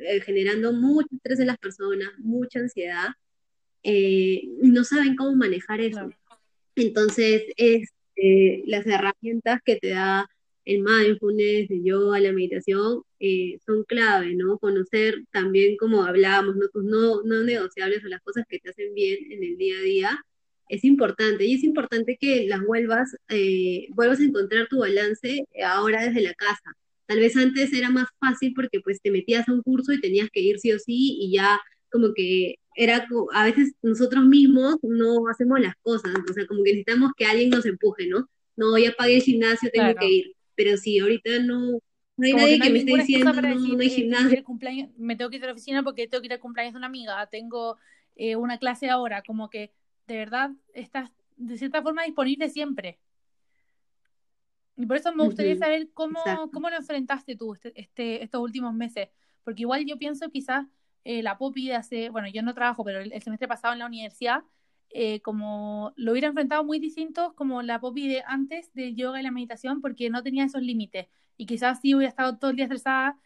eh, 0.00 0.20
generando 0.20 0.72
mucho 0.72 1.08
estrés 1.14 1.40
en 1.40 1.48
las 1.48 1.58
personas, 1.58 2.10
mucha 2.18 2.60
ansiedad, 2.60 3.08
eh, 3.82 4.42
y 4.62 4.70
no 4.70 4.84
saben 4.84 5.16
cómo 5.16 5.34
manejar 5.34 5.80
eso. 5.80 6.10
Entonces, 6.76 7.42
es, 7.56 7.90
las 8.66 8.86
herramientas 8.86 9.60
que 9.64 9.76
te 9.76 9.88
da 9.90 10.28
el 10.64 10.82
mindfulness, 10.82 11.70
el 11.70 11.84
yoga, 11.84 12.20
la 12.20 12.32
meditación, 12.32 13.02
son 13.66 13.84
clave, 13.84 14.34
¿no? 14.34 14.58
Conocer 14.58 15.24
también, 15.32 15.76
como 15.76 16.04
hablábamos, 16.04 16.56
¿no? 16.56 16.68
Tus 16.68 16.84
no, 16.84 17.22
no 17.22 17.42
negociables 17.42 18.04
o 18.04 18.08
las 18.08 18.22
cosas 18.22 18.44
que 18.48 18.58
te 18.58 18.70
hacen 18.70 18.94
bien 18.94 19.18
en 19.30 19.42
el 19.42 19.56
día 19.56 19.76
a 19.78 19.82
día, 19.82 20.24
es 20.68 20.84
importante 20.84 21.44
y 21.44 21.54
es 21.54 21.64
importante 21.64 22.16
que 22.18 22.46
las 22.46 22.62
vuelvas, 22.62 23.14
eh, 23.28 23.88
vuelvas 23.90 24.20
a 24.20 24.24
encontrar 24.24 24.68
tu 24.68 24.78
balance 24.78 25.44
ahora 25.64 26.02
desde 26.02 26.22
la 26.22 26.34
casa. 26.34 26.76
Tal 27.06 27.20
vez 27.20 27.36
antes 27.36 27.72
era 27.74 27.90
más 27.90 28.08
fácil 28.18 28.54
porque 28.54 28.80
pues 28.80 29.00
te 29.02 29.10
metías 29.10 29.48
a 29.48 29.52
un 29.52 29.62
curso 29.62 29.92
y 29.92 30.00
tenías 30.00 30.30
que 30.32 30.40
ir 30.40 30.58
sí 30.58 30.72
o 30.72 30.78
sí 30.78 31.18
y 31.20 31.32
ya 31.32 31.60
como 31.90 32.14
que 32.14 32.54
era, 32.74 33.06
a 33.34 33.44
veces 33.44 33.74
nosotros 33.82 34.24
mismos 34.24 34.76
no 34.82 35.28
hacemos 35.28 35.60
las 35.60 35.74
cosas, 35.82 36.14
o 36.28 36.32
sea, 36.32 36.46
como 36.46 36.62
que 36.64 36.70
necesitamos 36.70 37.12
que 37.18 37.26
alguien 37.26 37.50
nos 37.50 37.66
empuje, 37.66 38.06
¿no? 38.06 38.26
No, 38.56 38.78
ya 38.78 38.92
pagué 38.92 39.16
el 39.16 39.22
gimnasio, 39.22 39.68
tengo 39.70 39.94
que 39.94 40.08
ir. 40.08 40.32
Pero 40.54 40.76
si 40.76 40.98
ahorita 40.98 41.38
no, 41.40 41.78
no 42.16 42.26
hay 42.26 42.34
nadie 42.34 42.60
que, 42.60 42.70
me 42.70 42.78
esté 42.80 42.92
diciendo, 42.96 43.32
no, 43.32 43.42
no, 43.42 43.80
hay 43.80 43.90
gimnasio. 43.90 44.44
me 44.98 45.16
tengo 45.16 45.30
que 45.30 45.36
ir 45.36 45.44
a 45.44 45.46
la 45.46 45.52
oficina 45.52 45.82
porque 45.82 46.08
tengo 46.08 46.20
que 46.20 46.26
ir 46.26 46.32
al 46.32 46.40
cumpleaños 46.40 46.74
de 46.74 46.78
una 46.78 46.86
amiga, 46.86 47.26
tengo 47.26 47.78
eh, 48.16 48.36
una 48.36 48.58
clase 48.58 48.90
ahora, 48.90 49.22
como 49.22 49.48
que 49.50 49.72
de 50.06 50.16
verdad 50.16 50.50
estás 50.74 51.10
de 51.36 51.58
cierta 51.58 51.82
forma 51.82 52.04
disponible 52.04 52.48
siempre. 52.48 52.98
Y 54.76 54.86
por 54.86 54.96
eso 54.96 55.14
me 55.14 55.24
gustaría 55.24 55.56
saber 55.56 55.90
cómo, 55.92 56.20
cómo 56.52 56.70
lo 56.70 56.76
enfrentaste 56.76 57.36
tú 57.36 57.54
este, 57.54 57.78
este, 57.80 58.22
estos 58.22 58.40
últimos 58.40 58.74
meses. 58.74 59.08
Porque 59.44 59.62
igual 59.62 59.84
yo 59.86 59.98
pienso 59.98 60.30
quizás 60.30 60.66
eh, 61.04 61.22
la 61.22 61.36
Popi 61.36 61.68
de 61.68 61.74
hace, 61.74 62.10
bueno, 62.10 62.28
yo 62.28 62.42
no 62.42 62.54
trabajo, 62.54 62.84
pero 62.84 63.00
el, 63.00 63.22
semestre 63.22 63.48
pasado 63.48 63.72
en 63.72 63.80
la 63.80 63.86
universidad, 63.86 64.44
eh, 64.94 65.20
como 65.20 65.92
lo 65.96 66.12
hubiera 66.12 66.28
enfrentado 66.28 66.64
muy 66.64 66.78
distinto 66.78 67.34
como 67.34 67.62
la 67.62 67.80
Popi 67.80 68.08
de 68.08 68.22
antes 68.26 68.72
de 68.74 68.94
yoga 68.94 69.20
y 69.20 69.22
la 69.22 69.30
meditación, 69.30 69.80
porque 69.80 70.10
no 70.10 70.22
tenía 70.22 70.44
esos 70.44 70.62
límites. 70.62 71.06
Y 71.36 71.46
quizás 71.46 71.80
sí 71.80 71.94
hubiera 71.94 72.10
estado 72.10 72.38
todo 72.38 72.50
el 72.50 72.56
día 72.56 72.66
estresada, 72.66 73.18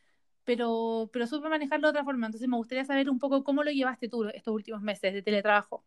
pero, 0.44 1.11
pero 1.12 1.26
supe 1.26 1.48
manejarlo 1.48 1.88
de 1.88 1.90
otra 1.90 2.05
forma. 2.05 2.26
Entonces 2.26 2.48
me 2.48 2.57
gustaría 2.57 2.85
saber 2.85 3.11
un 3.11 3.18
poco 3.18 3.44
cómo 3.44 3.64
lo 3.64 3.70
llevaste 3.70 4.09
tú 4.09 4.24
estos 4.26 4.55
últimos 4.55 4.83
meses 4.83 5.12
de 5.12 5.22
teletrabajo. 5.22 5.85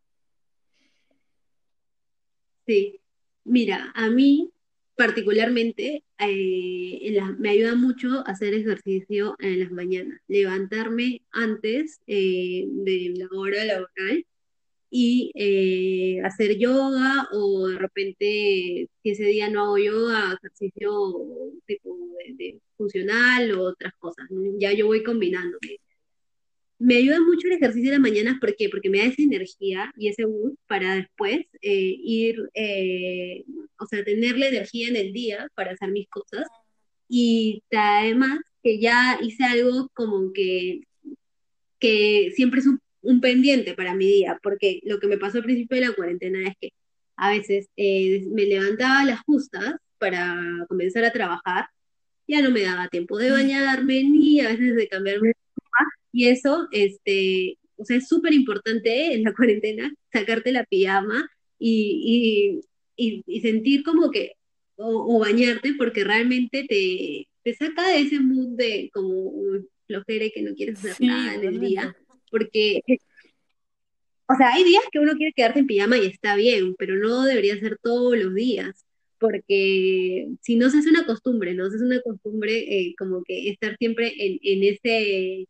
Sí, 2.66 3.02
mira, 3.46 3.92
a 3.96 4.10
mí 4.10 4.52
particularmente 4.96 6.04
eh, 6.20 7.22
me 7.38 7.50
ayuda 7.52 7.74
mucho 7.76 8.22
hacer 8.28 8.54
ejercicio 8.54 9.36
en 9.40 9.62
las 9.62 9.72
mañanas, 9.72 10.20
levantarme 10.28 11.22
antes 11.32 12.02
eh, 12.06 12.66
de 12.68 13.14
la 13.16 13.28
hora 13.32 13.64
laboral 13.64 14.26
y 14.90 15.32
eh, 15.36 16.22
hacer 16.24 16.58
yoga 16.58 17.28
o 17.32 17.68
de 17.68 17.78
repente 17.78 18.90
si 19.04 19.10
ese 19.10 19.26
día 19.26 19.50
no 19.50 19.64
hago 19.64 19.78
yoga, 19.78 20.34
ejercicio 20.34 20.92
tipo 21.66 21.98
de, 22.38 22.60
funcional 22.78 23.52
o 23.54 23.64
otras 23.64 23.94
cosas, 24.00 24.28
ya 24.60 24.74
yo 24.74 24.88
voy 24.88 25.04
combinando 25.04 25.58
me 26.80 26.96
ayuda 26.96 27.20
mucho 27.20 27.48
el 27.48 27.54
ejercicio 27.54 27.92
de 27.92 27.98
las 27.98 28.02
mañanas, 28.02 28.40
¿por 28.40 28.56
qué? 28.56 28.70
Porque 28.70 28.90
me 28.90 29.00
da 29.00 29.06
esa 29.06 29.22
energía 29.22 29.92
y 29.98 30.08
ese 30.08 30.24
boost 30.26 30.58
para 30.66 30.96
después 30.96 31.42
eh, 31.62 31.96
ir, 32.02 32.50
eh, 32.54 33.44
o 33.78 33.86
sea, 33.86 34.04
tener 34.06 34.38
la 34.38 34.48
energía 34.48 34.88
en 34.88 34.96
el 34.96 35.12
día 35.12 35.50
para 35.56 35.72
hacer 35.74 35.92
mis 35.92 36.08
cosas. 36.08 36.48
Y 37.10 37.64
además 37.72 38.40
que 38.64 38.80
ya 38.80 39.20
hice 39.22 39.44
algo 39.44 39.90
como 39.94 40.32
que, 40.32 40.84
que 41.80 42.32
siempre 42.36 42.62
es 42.62 42.68
un, 42.68 42.80
pendiente 43.22 43.74
para 43.74 43.96
mi 43.96 44.06
día, 44.06 44.40
porque 44.44 44.80
lo 44.84 45.00
que 45.00 45.08
me 45.08 45.18
pasó 45.18 45.38
al 45.38 45.44
principio 45.44 45.80
de 45.80 45.88
la 45.88 45.94
cuarentena 45.94 46.48
es 46.48 46.56
que 46.60 46.70
a 47.16 47.32
veces 47.32 47.68
eh, 47.78 48.26
me 48.32 48.46
levantaba 48.46 49.02
a 49.02 49.06
las 49.06 49.22
justas 49.22 49.76
para 49.98 50.66
comenzar 50.68 51.04
a 51.06 51.12
trabajar, 51.12 51.68
ya 52.28 52.42
no 52.42 52.52
me 52.52 52.62
daba 52.62 52.88
tiempo 52.88 53.18
de 53.18 53.32
bañarme 53.32 54.04
ni 54.04 54.40
a 54.40 54.50
veces 54.50 54.76
de 54.76 54.88
cambiarme 54.88 55.34
y 56.12 56.28
eso, 56.28 56.68
este, 56.72 57.58
o 57.76 57.86
sea, 57.86 57.98
es 57.98 58.08
súper 58.08 58.34
importante 58.34 59.14
en 59.14 59.24
la 59.24 59.34
cuarentena 59.36 59.94
sacarte 60.12 60.52
la 60.52 60.66
pijama 60.66 61.30
y, 61.60 62.62
sentir 63.42 63.84
como 63.84 64.12
que, 64.12 64.34
o, 64.76 65.20
bañarte, 65.20 65.74
porque 65.78 66.04
realmente 66.04 66.66
te, 66.68 67.28
te 67.44 67.54
saca 67.54 67.90
de 67.90 68.02
ese 68.02 68.20
mood 68.20 68.58
de 68.58 68.90
como 68.94 69.32
flojera 69.88 70.26
y 70.26 70.32
que 70.32 70.42
no 70.42 70.54
quieres 70.56 70.80
hacer 70.80 70.96
nada 71.06 71.36
en 71.36 71.44
el 71.44 71.60
día, 71.60 71.96
porque, 72.30 72.82
o 74.28 74.36
sea, 74.36 74.54
hay 74.54 74.64
días 74.64 74.84
que 74.92 75.00
uno 75.00 75.14
quiere 75.14 75.34
quedarse 75.34 75.60
en 75.60 75.68
pijama 75.68 75.98
y 75.98 76.06
está 76.06 76.36
bien, 76.36 76.76
pero 76.78 76.96
no 76.96 77.24
debería 77.24 77.60
ser 77.60 77.78
todos 77.82 78.18
los 78.18 78.34
días 78.34 78.86
porque 79.20 80.30
si 80.42 80.56
no 80.56 80.70
se 80.70 80.80
hace 80.80 80.90
una 80.90 81.06
costumbre, 81.06 81.54
¿no? 81.54 81.70
Se 81.70 81.76
hace 81.76 81.86
una 81.86 82.02
costumbre 82.02 82.58
eh, 82.58 82.96
como 82.98 83.22
que 83.24 83.50
estar 83.50 83.76
siempre 83.78 84.14
en, 84.18 84.40
en 84.42 84.64
ese 84.64 85.48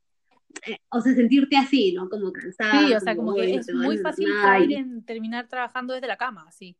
eh, 0.65 0.77
o 0.89 1.01
sea, 1.01 1.13
sentirte 1.13 1.55
así, 1.55 1.93
¿no? 1.93 2.09
Como 2.09 2.33
cansada. 2.33 2.87
Sí, 2.87 2.93
o 2.93 2.99
sea, 2.99 3.15
como, 3.15 3.35
que 3.35 3.55
es 3.55 3.73
muy 3.73 3.97
fácil 3.99 4.27
caer 4.41 4.71
en 4.73 5.03
terminar 5.05 5.47
trabajando 5.47 5.93
desde 5.93 6.07
la 6.07 6.17
cama, 6.17 6.45
así. 6.47 6.75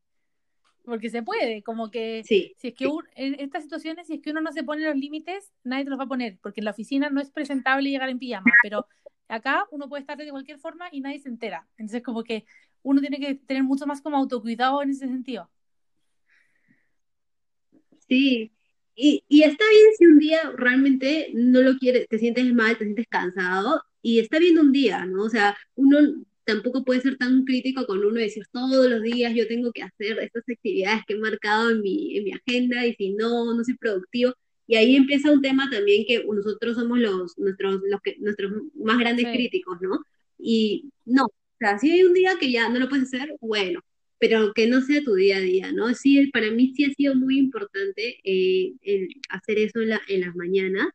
Porque 0.84 1.10
se 1.10 1.22
puede, 1.22 1.62
como 1.62 1.92
que 1.92 2.24
sí, 2.26 2.56
si 2.58 2.70
es 2.70 2.74
que 2.74 2.90
en 3.16 3.36
estas 3.40 3.64
situaciones, 3.64 4.08
si 4.08 4.16
es 4.16 4.22
que 4.22 4.32
uno 4.32 4.42
no 4.42 4.52
se 4.52 4.64
pone 4.64 4.84
los 4.84 4.96
límites, 4.96 5.52
nadie 5.64 5.84
te 5.84 5.92
los 5.92 6.00
va 6.00 6.06
a 6.06 6.08
poner, 6.08 6.40
porque 6.42 6.62
en 6.62 6.66
la 6.66 6.72
oficina 6.72 7.10
no 7.12 7.22
es 7.22 7.30
presentable 7.30 7.90
llegar 7.90 8.10
en 8.10 8.18
pijama, 8.18 8.52
pero 8.64 8.88
acá 9.30 9.66
uno 9.72 9.88
puede 9.88 10.02
estar 10.02 10.18
de 10.18 10.30
cualquier 10.30 10.60
forma 10.60 10.90
y 10.92 11.02
nadie 11.02 11.20
se 11.20 11.30
entera. 11.30 11.68
Entonces, 11.78 12.04
como 12.04 12.24
que 12.24 12.46
uno 12.84 13.02
tiene 13.02 13.20
que 13.20 13.36
tener 13.36 13.64
mucho 13.64 13.86
más 13.88 14.02
como 14.02 14.18
autocuidado 14.18 14.82
en 14.82 14.92
ese 14.92 15.08
sentido. 15.08 15.50
Sí, 18.08 18.52
y, 18.96 19.24
y, 19.30 19.44
está 19.44 19.64
bien 19.70 19.88
si 19.98 20.06
un 20.06 20.20
día 20.20 20.52
realmente 20.58 21.32
no 21.34 21.62
lo 21.62 21.78
quieres, 21.78 22.08
te 22.10 22.20
sientes 22.20 22.54
mal, 22.54 22.78
te 22.78 22.86
sientes 22.86 23.06
cansado, 23.08 23.84
y 24.02 24.20
está 24.20 24.40
bien 24.40 24.58
un 24.60 24.72
día, 24.72 25.06
¿no? 25.06 25.24
O 25.24 25.30
sea, 25.30 25.56
uno 25.76 25.98
tampoco 26.50 26.84
puede 26.84 27.02
ser 27.02 27.18
tan 27.18 27.46
crítico 27.46 27.86
con 27.86 28.04
uno 28.04 28.20
y 28.20 28.24
decir 28.24 28.44
todos 28.52 28.90
los 28.90 29.04
días 29.04 29.34
yo 29.36 29.48
tengo 29.48 29.72
que 29.72 29.84
hacer 29.84 30.18
estas 30.20 30.44
actividades 30.50 31.04
que 31.06 31.14
he 31.14 31.18
marcado 31.18 31.70
en 31.70 31.82
mi, 31.82 32.18
en 32.18 32.24
mi 32.24 32.32
agenda 32.34 32.86
y 32.88 32.96
si 32.96 33.12
no, 33.14 33.54
no 33.54 33.64
soy 33.64 33.78
productivo. 33.78 34.34
Y 34.70 34.76
ahí 34.76 34.96
empieza 34.96 35.32
un 35.32 35.42
tema 35.42 35.68
también 35.72 36.06
que 36.06 36.24
nosotros 36.24 36.76
somos 36.76 37.00
los, 37.00 37.36
nuestros, 37.40 37.82
los 37.90 38.02
que, 38.02 38.18
nuestros 38.20 38.52
más 38.76 39.00
grandes 39.00 39.26
críticos, 39.26 39.82
¿no? 39.82 40.00
Y 40.38 40.92
no, 41.06 41.26
o 41.26 41.34
sea, 41.58 41.80
si 41.80 41.92
hay 41.92 42.04
un 42.04 42.14
día 42.14 42.34
que 42.40 42.52
ya 42.52 42.70
no 42.70 42.78
lo 42.78 42.88
puedes 42.88 43.06
hacer, 43.06 43.36
bueno, 43.42 43.82
pero 44.20 44.54
que 44.54 44.68
no 44.68 44.82
sea 44.82 45.02
tu 45.04 45.16
día 45.16 45.38
a 45.38 45.40
día, 45.40 45.72
¿no? 45.72 45.92
Sí, 45.96 46.28
para 46.28 46.52
mí 46.52 46.72
sí 46.76 46.86
ha 46.86 46.94
sido 46.94 47.16
muy 47.16 47.40
importante 47.40 48.20
eh, 48.24 48.74
hacer 49.30 49.58
eso 49.58 49.80
en, 49.82 49.90
las 50.22 50.36
mañanas, 50.36 50.90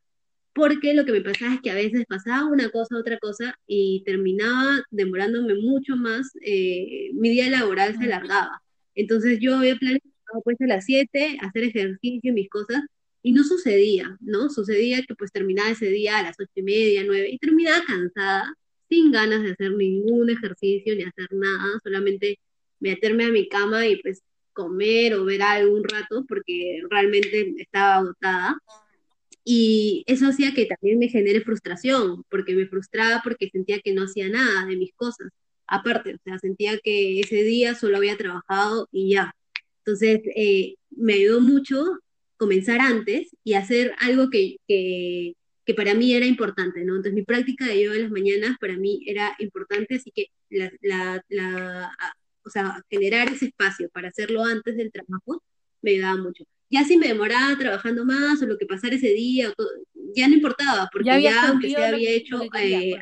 porque 0.55 0.95
lo 0.95 1.05
que 1.05 1.11
me 1.11 1.23
pasaba 1.23 1.55
es 1.55 1.61
que 1.61 1.71
a 1.73 1.75
veces 1.75 2.05
pasaba 2.07 2.47
una 2.47 2.71
cosa, 2.71 2.97
otra 2.97 3.19
cosa, 3.19 3.59
y 3.67 4.05
terminaba 4.07 4.85
demorándome 4.93 5.55
mucho 5.57 5.97
más, 5.97 6.31
eh, 6.43 7.11
mi 7.15 7.31
día 7.31 7.51
laboral 7.51 7.99
se 7.99 8.05
alargaba. 8.05 8.63
Entonces 8.95 9.41
yo 9.41 9.57
había 9.57 9.77
planificado 9.77 10.43
pues 10.45 10.61
a 10.61 10.67
las 10.67 10.85
7, 10.85 11.39
hacer 11.41 11.65
ejercicio, 11.65 12.33
mis 12.33 12.49
cosas, 12.49 12.83
y 13.25 13.33
no 13.33 13.43
sucedía, 13.43 14.19
¿no? 14.21 14.51
Sucedía 14.51 15.03
que 15.03 15.15
pues 15.15 15.33
terminaba 15.33 15.71
ese 15.71 15.87
día 15.87 16.19
a 16.19 16.23
las 16.23 16.37
ocho 16.39 16.53
y 16.57 16.63
media, 16.63 17.05
nueve, 17.07 17.31
y 17.31 17.39
terminaba 17.39 17.83
cansada, 17.87 18.55
sin 18.91 19.13
ganas 19.13 19.43
de 19.43 19.53
hacer 19.53 19.73
ningún 19.73 20.29
ejercicio 20.29 20.95
ni 20.95 21.05
hacer 21.05 21.29
nada, 21.33 21.81
solamente 21.83 22.39
meterme 22.81 23.25
a 23.25 23.31
mi 23.31 23.49
cama 23.49 23.87
y 23.87 23.97
pues 24.03 24.21
comer 24.53 25.15
o 25.15 25.25
ver 25.25 25.41
algo 25.41 25.75
un 25.75 25.85
rato 25.85 26.27
porque 26.29 26.83
realmente 26.91 27.55
estaba 27.57 27.97
agotada. 27.97 28.59
Y 29.43 30.05
eso 30.07 30.27
hacía 30.29 30.53
que 30.53 30.67
también 30.67 30.99
me 30.99 31.09
genere 31.09 31.41
frustración, 31.41 32.25
porque 32.29 32.55
me 32.55 32.67
frustraba 32.67 33.23
porque 33.25 33.49
sentía 33.51 33.81
que 33.81 33.95
no 33.95 34.05
hacía 34.05 34.29
nada 34.29 34.67
de 34.67 34.77
mis 34.77 34.93
cosas. 34.95 35.29
Aparte, 35.67 36.15
o 36.15 36.19
sea, 36.25 36.39
sentía 36.39 36.79
que 36.79 37.21
ese 37.21 37.43
día 37.43 37.75
solo 37.75 37.97
había 37.97 38.19
trabajado 38.19 38.87
y 38.93 39.13
ya. 39.13 39.35
Entonces, 39.79 40.21
eh, 40.37 40.77
me 40.91 41.15
ayudó 41.15 41.41
mucho 41.41 42.01
comenzar 42.37 42.81
antes 42.81 43.37
y 43.45 43.55
hacer 43.55 43.95
algo 44.01 44.31
que, 44.31 44.57
que, 44.67 45.35
que, 45.65 45.75
para 45.75 45.95
mí 45.95 46.15
era 46.15 46.27
importante, 46.27 46.85
¿no? 46.85 46.97
Entonces, 46.97 47.15
mi 47.15 47.23
práctica 47.23 47.67
de 47.67 47.83
yoga 47.83 47.97
en 47.97 48.03
las 48.03 48.11
mañanas 48.11 48.57
para 48.61 48.77
mí 48.77 49.03
era 49.07 49.35
importante, 49.39 49.97
así 49.97 50.11
que 50.11 50.27
la, 50.51 50.71
la, 50.81 51.25
la 51.29 51.93
o 52.45 52.51
sea, 52.51 52.83
generar 52.91 53.29
ese 53.29 53.47
espacio 53.47 53.89
para 53.91 54.09
hacerlo 54.09 54.45
antes 54.45 54.77
del 54.77 54.93
trabajo, 54.93 55.43
me 55.83 55.93
ayudaba 55.93 56.17
mucho. 56.17 56.45
Ya 56.71 56.85
si 56.85 56.97
me 56.97 57.09
demoraba 57.09 57.57
trabajando 57.57 58.05
más 58.05 58.43
o 58.43 58.47
lo 58.47 58.59
que 58.59 58.67
pasara 58.67 58.97
ese 58.97 59.09
día, 59.09 59.53
ya 60.15 60.29
no 60.29 60.35
importaba, 60.35 60.89
porque 60.93 61.23
ya, 61.23 61.49
aunque 61.49 61.71
se 61.71 61.85
había 61.85 62.11
hecho... 62.11 62.43
Eh, 62.59 62.97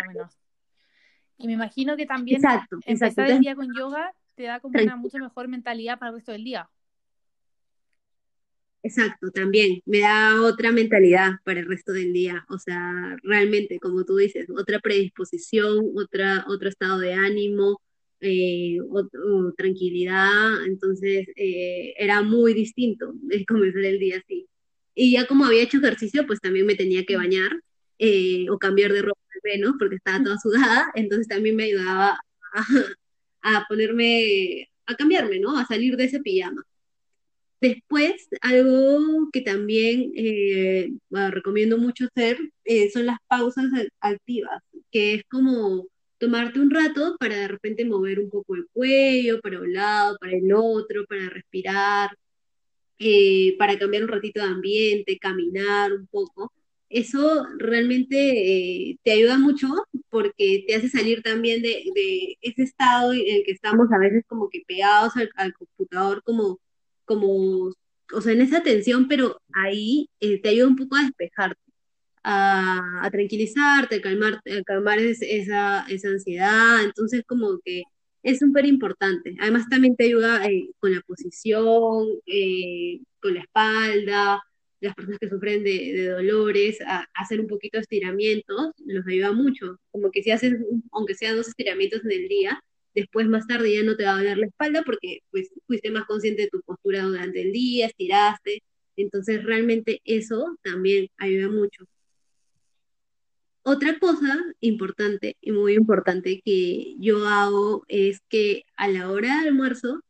y 1.39 1.47
me 1.47 1.55
imagino 1.55 1.97
que 1.97 2.07
también 2.07 2.37
exacto, 2.37 2.79
empezar 2.87 3.31
el 3.31 3.41
día 3.41 3.57
con 3.57 3.75
yoga 3.75 4.15
te 4.37 4.45
da 4.45 4.61
como 4.61 4.81
una 4.81 4.97
mucho 4.97 5.19
mejor 5.19 5.49
mentalidad 5.49 5.99
para 5.99 6.11
el 6.11 6.17
resto 6.17 6.33
del 6.33 6.45
día. 6.45 6.71
Exacto, 8.85 9.31
también 9.31 9.81
me 9.87 10.01
da 10.01 10.43
otra 10.43 10.73
mentalidad 10.73 11.35
para 11.45 11.61
el 11.61 11.67
resto 11.69 11.93
del 11.93 12.13
día, 12.13 12.45
o 12.49 12.59
sea, 12.59 13.17
realmente, 13.23 13.79
como 13.79 14.05
tú 14.05 14.17
dices, 14.17 14.49
otra 14.51 14.81
predisposición, 14.81 15.93
otra, 15.97 16.45
otro 16.49 16.69
estado 16.69 16.99
de 16.99 17.13
ánimo, 17.15 17.81
eh, 18.21 18.79
o, 18.81 19.53
tranquilidad, 19.57 20.65
entonces 20.67 21.27
eh, 21.37 21.95
era 21.97 22.23
muy 22.23 22.55
distinto 22.55 23.15
el 23.31 23.47
comenzar 23.47 23.85
el 23.85 23.99
día 24.01 24.19
así. 24.19 24.49
Y 24.95 25.13
ya 25.13 25.27
como 25.27 25.45
había 25.47 25.63
hecho 25.63 25.79
ejercicio, 25.79 26.27
pues 26.27 26.41
también 26.41 26.67
me 26.67 26.75
tenía 26.77 27.05
que 27.05 27.17
bañar 27.17 27.53
eh, 27.99 28.47
o 28.51 28.59
cambiar 28.59 28.93
de 28.93 29.03
ropa 29.03 29.21
al 29.35 29.41
menos, 29.45 29.75
porque 29.79 29.97
estaba 29.97 30.23
toda 30.25 30.39
sudada, 30.39 30.91
entonces 30.95 31.29
también 31.29 31.57
me 31.57 31.65
ayudaba 31.65 32.19
a, 32.53 32.65
a 33.43 33.67
ponerme, 33.69 34.69
a 34.87 34.97
cambiarme, 34.97 35.39
¿no? 35.41 35.57
A 35.59 35.67
salir 35.67 35.97
de 35.97 36.05
ese 36.05 36.21
pijama. 36.21 36.65
Después, 37.63 38.29
algo 38.41 39.31
que 39.33 39.41
también 39.41 40.13
eh, 40.17 40.91
recomiendo 41.31 41.79
mucho 41.79 42.07
hacer 42.07 42.37
eh, 42.65 42.91
son 42.91 43.07
las 43.07 43.19
pausas 43.29 43.67
activas, 44.01 44.61
que 44.91 45.15
es 45.15 45.23
como 45.31 45.87
tomarte 46.19 46.59
un 46.59 46.71
rato 46.71 47.17
para 47.21 47.37
de 47.37 47.47
repente 47.49 47.85
mover 47.85 48.19
un 48.19 48.31
poco 48.31 48.57
el 48.57 48.67
cuello 48.73 49.41
para 49.41 49.61
un 49.61 49.73
lado, 49.73 50.19
para 50.19 50.33
el 50.33 50.53
otro, 50.53 51.07
para 51.07 51.29
respirar, 51.29 52.11
eh, 52.99 53.57
para 53.59 53.79
cambiar 53.79 54.05
un 54.05 54.09
ratito 54.09 54.41
de 54.41 54.47
ambiente, 54.47 55.19
caminar 55.19 55.93
un 55.93 56.09
poco. 56.09 56.53
Eso 56.89 57.47
realmente 57.59 58.99
te 59.05 59.13
ayuda 59.13 59.39
mucho 59.39 59.69
porque 60.11 60.65
te 60.67 60.75
hace 60.75 60.89
salir 60.89 61.23
también 61.23 61.63
de, 61.63 62.37
ese 62.41 62.63
estado 62.65 63.13
en 63.13 63.21
el 63.21 63.45
que 63.45 63.53
estamos 63.53 63.93
a 63.93 63.99
veces 63.99 64.25
como 64.27 64.49
que 64.51 64.63
pegados 64.67 65.13
al 65.37 65.53
computador, 65.55 66.23
como, 66.25 66.59
como, 67.05 67.73
o 68.13 68.21
sea, 68.21 68.33
en 68.33 68.43
esa 68.43 68.63
tensión, 68.63 69.09
pero 69.09 69.39
ahí 69.55 70.09
eh, 70.21 70.41
te 70.41 70.51
ayuda 70.51 70.69
un 70.69 70.77
poco 70.77 70.97
a 70.97 71.03
despejarte, 71.03 71.61
a, 72.25 72.81
a 73.07 73.11
tranquilizarte, 73.11 73.97
a 73.97 74.01
calmar, 74.03 74.35
a 74.37 74.63
calmar 74.65 74.99
es- 75.01 75.23
esa, 75.23 75.87
esa 75.89 76.09
ansiedad. 76.09 76.85
Entonces, 76.85 77.23
como 77.27 77.59
que 77.65 77.83
es 78.23 78.39
súper 78.39 78.67
importante. 78.67 79.35
Además, 79.41 79.69
también 79.69 79.97
te 79.97 80.05
ayuda 80.05 80.45
eh, 80.47 80.69
con 80.81 80.93
la 80.95 81.01
posición, 81.03 82.07
eh, 82.27 83.01
con 83.21 83.35
la 83.35 83.41
espalda, 83.41 84.43
las 84.81 84.95
personas 84.95 85.19
que 85.21 85.29
sufren 85.29 85.63
de, 85.65 86.09
dolores, 86.09 86.81
a, 86.87 87.07
hacer 87.15 87.41
un 87.41 87.47
poquito 87.49 87.79
de 87.79 87.83
estiramientos, 87.83 88.73
los 88.87 89.07
ayuda 89.07 89.33
mucho. 89.33 89.79
Como 89.91 90.11
que 90.11 90.23
si 90.23 90.31
haces, 90.31 90.55
un- 90.55 90.85
aunque 90.93 91.15
sea 91.15 91.35
dos 91.35 91.49
estiramientos 91.49 92.05
en 92.05 92.13
el 92.13 92.29
día, 92.29 92.63
después 92.95 93.29
más 93.29 93.47
tarde 93.47 93.75
ya 93.75 93.83
no 93.83 93.97
te 93.97 94.05
va 94.05 94.13
a 94.13 94.17
doler 94.17 94.39
la 94.39 94.47
espalda 94.47 94.83
porque 94.85 95.21
pues 95.31 95.51
fuiste 95.67 95.91
más 95.91 96.05
consciente 96.07 96.43
de 96.43 96.49
tu 96.49 96.63
postura 96.63 97.03
durante 97.05 97.43
el 97.43 97.53
día, 97.53 97.87
estiraste. 97.87 98.63
Entonces, 98.97 99.43
realmente 99.45 100.01
eso 100.05 100.57
también 100.63 101.09
ayuda 101.19 101.49
mucho. 101.49 101.85
Otra 103.65 103.99
cosa 103.99 104.39
importante 104.61 105.37
y 105.41 105.53
muy 105.53 105.75
importante 105.75 106.43
que 106.45 106.97
yo 106.99 107.27
hago 107.29 107.85
es 107.89 108.21
que 108.29 108.65
a 108.77 108.89
la 108.89 109.11
hora 109.11 109.41
de 109.43 109.49
almuerzo 109.49 110.01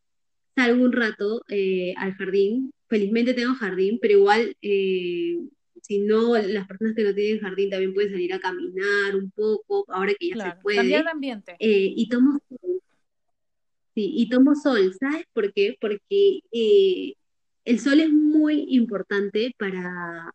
salgo 0.56 0.84
un 0.84 0.92
rato 0.92 1.42
eh, 1.48 1.94
al 1.96 2.14
jardín. 2.14 2.72
Felizmente 2.88 3.34
tengo 3.34 3.54
jardín, 3.54 3.98
pero 4.00 4.14
igual, 4.14 4.56
eh, 4.62 5.38
si 5.82 5.98
no, 6.00 6.36
las 6.38 6.66
personas 6.66 6.94
que 6.96 7.04
no 7.04 7.14
tienen 7.14 7.40
jardín 7.40 7.68
también 7.70 7.92
pueden 7.94 8.10
salir 8.12 8.32
a 8.32 8.40
caminar 8.40 9.14
un 9.16 9.30
poco, 9.32 9.84
ahora 9.88 10.14
que 10.18 10.28
ya 10.30 10.34
se 10.36 10.38
Claro, 10.42 10.60
cambiar 10.62 10.62
puede. 10.62 10.88
de 11.04 11.10
ambiente. 11.10 11.56
eh, 11.58 11.92
y 11.96 12.08
tomo 12.08 12.40
sol, 12.48 12.80
sí, 13.94 14.12
y 14.16 14.28
tomo 14.30 14.54
sol, 14.54 14.94
¿sabes 14.98 15.24
por 15.34 15.52
qué? 15.52 15.76
Porque 15.80 16.40
eh, 16.52 17.14
el 17.64 17.78
sol 17.80 18.00
es 18.00 18.10
muy 18.10 18.64
importante 18.70 19.54
para 19.58 20.32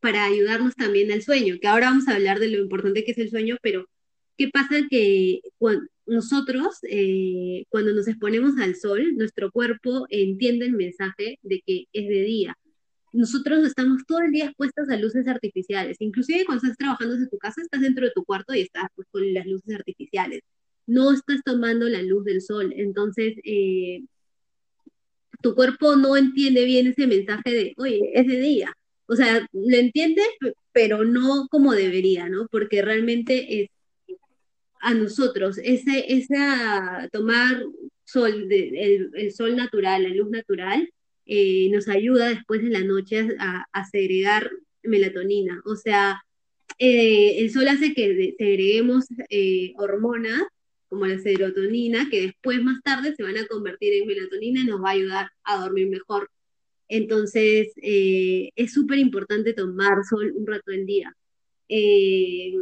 para 0.00 0.24
ayudarnos 0.24 0.74
también 0.76 1.12
al 1.12 1.22
sueño, 1.22 1.56
que 1.60 1.68
ahora 1.68 1.90
vamos 1.90 2.08
a 2.08 2.14
hablar 2.14 2.38
de 2.40 2.48
lo 2.48 2.58
importante 2.58 3.04
que 3.04 3.12
es 3.12 3.18
el 3.18 3.30
sueño, 3.30 3.56
pero 3.62 3.86
¿qué 4.38 4.48
pasa? 4.48 4.76
Que 4.90 5.40
cuando 5.58 5.84
nosotros, 6.06 6.78
eh, 6.88 7.64
cuando 7.68 7.92
nos 7.92 8.08
exponemos 8.08 8.56
al 8.58 8.76
sol, 8.76 9.14
nuestro 9.16 9.50
cuerpo 9.52 10.06
entiende 10.08 10.64
el 10.66 10.72
mensaje 10.72 11.38
de 11.42 11.62
que 11.66 11.84
es 11.92 12.08
de 12.08 12.22
día. 12.22 12.56
Nosotros 13.12 13.66
estamos 13.66 14.02
todo 14.06 14.20
el 14.20 14.30
día 14.32 14.46
expuestos 14.46 14.88
a 14.88 14.96
luces 14.96 15.26
artificiales, 15.26 15.96
inclusive 16.00 16.44
cuando 16.44 16.62
estás 16.62 16.76
trabajando 16.78 17.14
desde 17.14 17.28
tu 17.28 17.38
casa, 17.38 17.60
estás 17.62 17.80
dentro 17.80 18.04
de 18.06 18.12
tu 18.12 18.24
cuarto 18.24 18.54
y 18.54 18.60
estás 18.60 18.86
pues, 18.94 19.08
con 19.10 19.32
las 19.34 19.46
luces 19.46 19.74
artificiales. 19.74 20.40
No 20.86 21.12
estás 21.12 21.40
tomando 21.44 21.88
la 21.88 22.02
luz 22.02 22.24
del 22.24 22.40
sol, 22.40 22.72
entonces 22.76 23.34
eh, 23.44 24.02
tu 25.42 25.54
cuerpo 25.54 25.96
no 25.96 26.16
entiende 26.16 26.64
bien 26.64 26.86
ese 26.86 27.06
mensaje 27.06 27.50
de, 27.50 27.74
oye, 27.78 28.00
es 28.14 28.26
de 28.26 28.40
día. 28.40 28.72
O 29.06 29.16
sea, 29.16 29.46
lo 29.52 29.76
entiende, 29.76 30.22
p- 30.38 30.52
pero 30.72 31.04
no 31.04 31.48
como 31.50 31.72
debería, 31.72 32.28
¿no? 32.28 32.46
Porque 32.50 32.82
realmente 32.82 33.62
es 33.62 33.70
a 34.80 34.94
nosotros, 34.94 35.58
ese, 35.62 36.12
esa 36.14 37.08
tomar 37.12 37.62
sol, 38.04 38.48
de- 38.48 38.68
el, 38.96 39.10
el 39.14 39.32
sol 39.32 39.54
natural, 39.56 40.02
la 40.04 40.08
luz 40.10 40.30
natural, 40.30 40.88
eh, 41.26 41.68
nos 41.70 41.88
ayuda 41.88 42.28
después 42.28 42.62
de 42.62 42.70
la 42.70 42.82
noche 42.84 43.28
a, 43.38 43.66
a 43.72 43.84
segregar 43.84 44.50
melatonina. 44.82 45.60
O 45.64 45.76
sea, 45.76 46.22
eh, 46.78 47.40
el 47.40 47.50
sol 47.50 47.68
hace 47.68 47.94
que 47.94 48.34
segreguemos 48.38 49.06
eh, 49.28 49.72
hormonas 49.76 50.42
como 50.88 51.06
la 51.06 51.18
serotonina, 51.18 52.08
que 52.10 52.22
después 52.22 52.62
más 52.62 52.82
tarde 52.82 53.14
se 53.14 53.22
van 53.22 53.36
a 53.38 53.46
convertir 53.46 53.94
en 53.94 54.08
melatonina 54.08 54.60
y 54.60 54.64
nos 54.64 54.82
va 54.82 54.88
a 54.90 54.92
ayudar 54.92 55.30
a 55.44 55.58
dormir 55.60 55.88
mejor. 55.88 56.30
Entonces, 56.88 57.68
eh, 57.80 58.50
es 58.56 58.72
súper 58.72 58.98
importante 58.98 59.52
tomar 59.52 59.98
sol 60.08 60.32
un 60.34 60.46
rato 60.46 60.72
del 60.72 60.86
día. 60.86 61.14
Eh, 61.68 62.54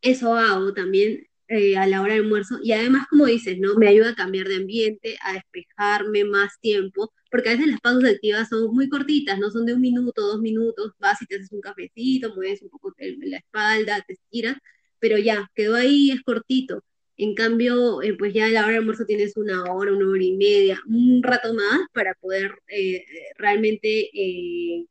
eso 0.00 0.34
hago 0.34 0.72
también 0.72 1.26
eh, 1.48 1.76
a 1.76 1.86
la 1.88 2.02
hora 2.02 2.14
del 2.14 2.22
almuerzo 2.24 2.58
y 2.62 2.72
además, 2.72 3.06
como 3.10 3.26
dices, 3.26 3.58
¿no? 3.58 3.74
Me 3.74 3.88
ayuda 3.88 4.10
a 4.10 4.14
cambiar 4.14 4.46
de 4.46 4.56
ambiente, 4.56 5.16
a 5.22 5.32
despejarme 5.32 6.24
más 6.24 6.60
tiempo, 6.60 7.12
porque 7.34 7.48
a 7.48 7.52
veces 7.54 7.66
las 7.66 7.80
pausas 7.80 8.12
activas 8.12 8.48
son 8.48 8.72
muy 8.72 8.88
cortitas, 8.88 9.40
no 9.40 9.50
son 9.50 9.66
de 9.66 9.74
un 9.74 9.80
minuto, 9.80 10.22
dos 10.22 10.40
minutos, 10.40 10.92
vas 11.00 11.20
y 11.20 11.26
te 11.26 11.34
haces 11.34 11.50
un 11.50 11.60
cafecito, 11.60 12.32
mueves 12.32 12.62
un 12.62 12.68
poco 12.68 12.94
el- 12.96 13.18
la 13.28 13.38
espalda, 13.38 14.04
te 14.06 14.12
estiras, 14.12 14.56
pero 15.00 15.18
ya, 15.18 15.50
quedó 15.52 15.74
ahí, 15.74 16.12
es 16.12 16.22
cortito. 16.22 16.84
En 17.16 17.34
cambio, 17.34 18.02
eh, 18.02 18.14
pues 18.16 18.32
ya 18.34 18.46
a 18.46 18.50
la 18.50 18.60
hora 18.60 18.68
del 18.68 18.78
almuerzo 18.82 19.04
tienes 19.04 19.36
una 19.36 19.64
hora, 19.64 19.92
una 19.92 20.06
hora 20.10 20.22
y 20.22 20.36
media, 20.36 20.80
un 20.86 21.24
rato 21.24 21.52
más 21.54 21.80
para 21.92 22.14
poder 22.14 22.52
eh, 22.68 23.04
realmente 23.36 24.10
eh, 24.14 24.86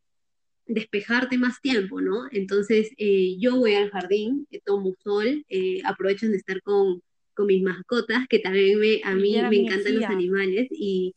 despejarte 0.68 1.38
más 1.38 1.62
tiempo, 1.62 2.02
¿no? 2.02 2.28
Entonces, 2.32 2.92
eh, 2.98 3.38
yo 3.40 3.56
voy 3.56 3.76
al 3.76 3.90
jardín, 3.90 4.48
eh, 4.52 4.60
tomo 4.66 4.94
sol, 5.02 5.46
eh, 5.48 5.80
aprovecho 5.86 6.28
de 6.28 6.36
estar 6.36 6.62
con, 6.62 7.02
con 7.36 7.46
mis 7.48 7.64
mascotas, 7.64 8.28
que 8.28 8.40
también 8.40 8.80
me, 8.80 9.00
a 9.06 9.16
mí 9.16 9.32
me 9.50 9.56
encantan 9.56 9.96
los 9.96 10.04
animales 10.06 10.68
y, 10.72 11.16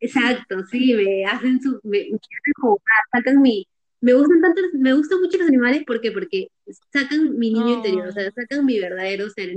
exacto, 0.00 0.64
sí, 0.70 0.94
me 0.94 1.24
hacen 1.26 1.60
su, 1.62 1.80
me, 1.84 1.98
me 2.10 2.16
hacen 2.16 2.54
jugar, 2.60 2.82
sacan 3.12 3.42
mi, 3.42 3.66
me 4.00 4.14
gustan 4.14 4.40
tanto, 4.40 4.60
me 4.74 4.92
gustan 4.94 5.20
mucho 5.20 5.38
los 5.38 5.48
animales, 5.48 5.84
¿por 5.86 6.00
qué? 6.00 6.12
Porque 6.12 6.48
sacan 6.92 7.36
mi 7.38 7.52
niño 7.52 7.74
interior, 7.74 8.08
o 8.08 8.12
sea, 8.12 8.30
sacan 8.32 8.64
mi 8.66 8.78
verdadero 8.80 9.28
ser 9.30 9.56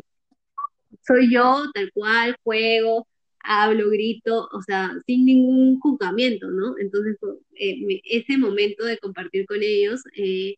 soy 1.05 1.31
yo, 1.33 1.65
tal 1.73 1.91
cual, 1.93 2.35
juego, 2.43 3.07
hablo, 3.39 3.89
grito, 3.89 4.47
o 4.51 4.61
sea, 4.61 4.91
sin 5.05 5.25
ningún 5.25 5.79
juzgamiento, 5.79 6.49
¿no? 6.51 6.75
Entonces, 6.77 7.17
eh, 7.55 7.77
me- 7.85 8.01
ese 8.05 8.37
momento 8.37 8.85
de 8.85 8.97
compartir 8.99 9.45
con 9.45 9.59
ellos 9.63 10.01
eh, 10.15 10.55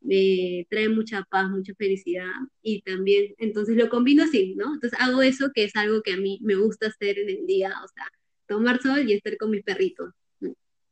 me 0.00 0.66
trae 0.70 0.88
mucha 0.88 1.24
paz, 1.30 1.50
mucha 1.50 1.74
felicidad 1.76 2.30
y 2.62 2.82
también, 2.82 3.34
entonces 3.38 3.76
lo 3.76 3.88
combino 3.88 4.24
así, 4.24 4.54
¿no? 4.56 4.74
Entonces 4.74 4.98
hago 5.00 5.22
eso 5.22 5.50
que 5.54 5.64
es 5.64 5.76
algo 5.76 6.02
que 6.02 6.12
a 6.12 6.16
mí 6.18 6.38
me 6.42 6.56
gusta 6.56 6.88
hacer 6.88 7.18
en 7.18 7.30
el 7.30 7.46
día, 7.46 7.70
o 7.84 7.88
sea, 7.88 8.04
tomar 8.46 8.80
sol 8.82 9.08
y 9.08 9.14
estar 9.14 9.36
con 9.36 9.50
mis 9.50 9.62
perritos. 9.62 10.12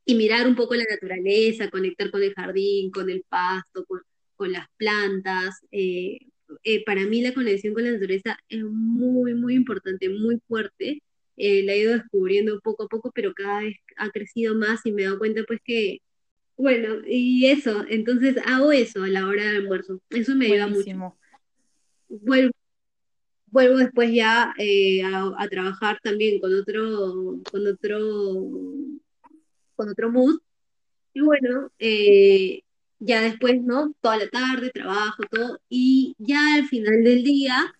Y 0.04 0.14
mirar 0.16 0.46
un 0.48 0.56
poco 0.56 0.74
la 0.74 0.84
naturaleza, 0.88 1.70
conectar 1.70 2.10
con 2.10 2.22
el 2.22 2.34
jardín, 2.34 2.90
con 2.90 3.08
el 3.08 3.24
pasto, 3.28 3.84
con, 3.84 4.00
con 4.34 4.52
las 4.52 4.66
plantas, 4.76 5.60
eh, 5.70 6.18
eh, 6.64 6.84
para 6.84 7.02
mí 7.06 7.22
la 7.22 7.34
conexión 7.34 7.74
con 7.74 7.84
la 7.84 7.92
naturaleza 7.92 8.38
es 8.48 8.62
muy, 8.64 9.34
muy 9.34 9.54
importante, 9.54 10.08
muy 10.08 10.40
fuerte. 10.46 11.02
Eh, 11.36 11.62
la 11.64 11.72
he 11.72 11.80
ido 11.80 11.92
descubriendo 11.92 12.60
poco 12.60 12.84
a 12.84 12.88
poco, 12.88 13.10
pero 13.14 13.32
cada 13.34 13.60
vez 13.60 13.76
ha 13.96 14.10
crecido 14.10 14.54
más 14.54 14.84
y 14.84 14.92
me 14.92 15.02
he 15.02 15.04
dado 15.06 15.18
cuenta 15.18 15.42
pues 15.46 15.60
que, 15.64 16.00
bueno, 16.56 16.96
y 17.06 17.46
eso, 17.46 17.84
entonces 17.88 18.36
hago 18.44 18.72
eso 18.72 19.02
a 19.02 19.08
la 19.08 19.26
hora 19.26 19.44
del 19.44 19.56
almuerzo. 19.56 20.00
Eso 20.10 20.34
me 20.34 20.46
ayuda 20.46 20.68
mucho. 20.68 21.16
Vuelvo, 22.08 22.52
vuelvo 23.52 23.78
después 23.78 24.12
ya 24.12 24.54
eh, 24.58 25.02
a, 25.04 25.32
a 25.38 25.48
trabajar 25.48 25.98
también 26.02 26.40
con 26.40 26.52
otro, 26.54 27.38
con 27.50 27.66
otro, 27.66 27.98
con 29.76 29.88
otro 29.88 30.10
mood. 30.10 30.40
Y 31.14 31.20
bueno, 31.20 31.70
eh, 31.78 32.62
ya 32.98 33.22
después, 33.22 33.62
¿no? 33.62 33.94
Toda 34.00 34.16
la 34.18 34.28
tarde 34.30 34.70
trabajo, 34.70 35.22
todo, 35.30 35.60
y 35.68 36.14
ya 36.18 36.56
al 36.56 36.66
final 36.68 37.04
del 37.04 37.22
día 37.24 37.74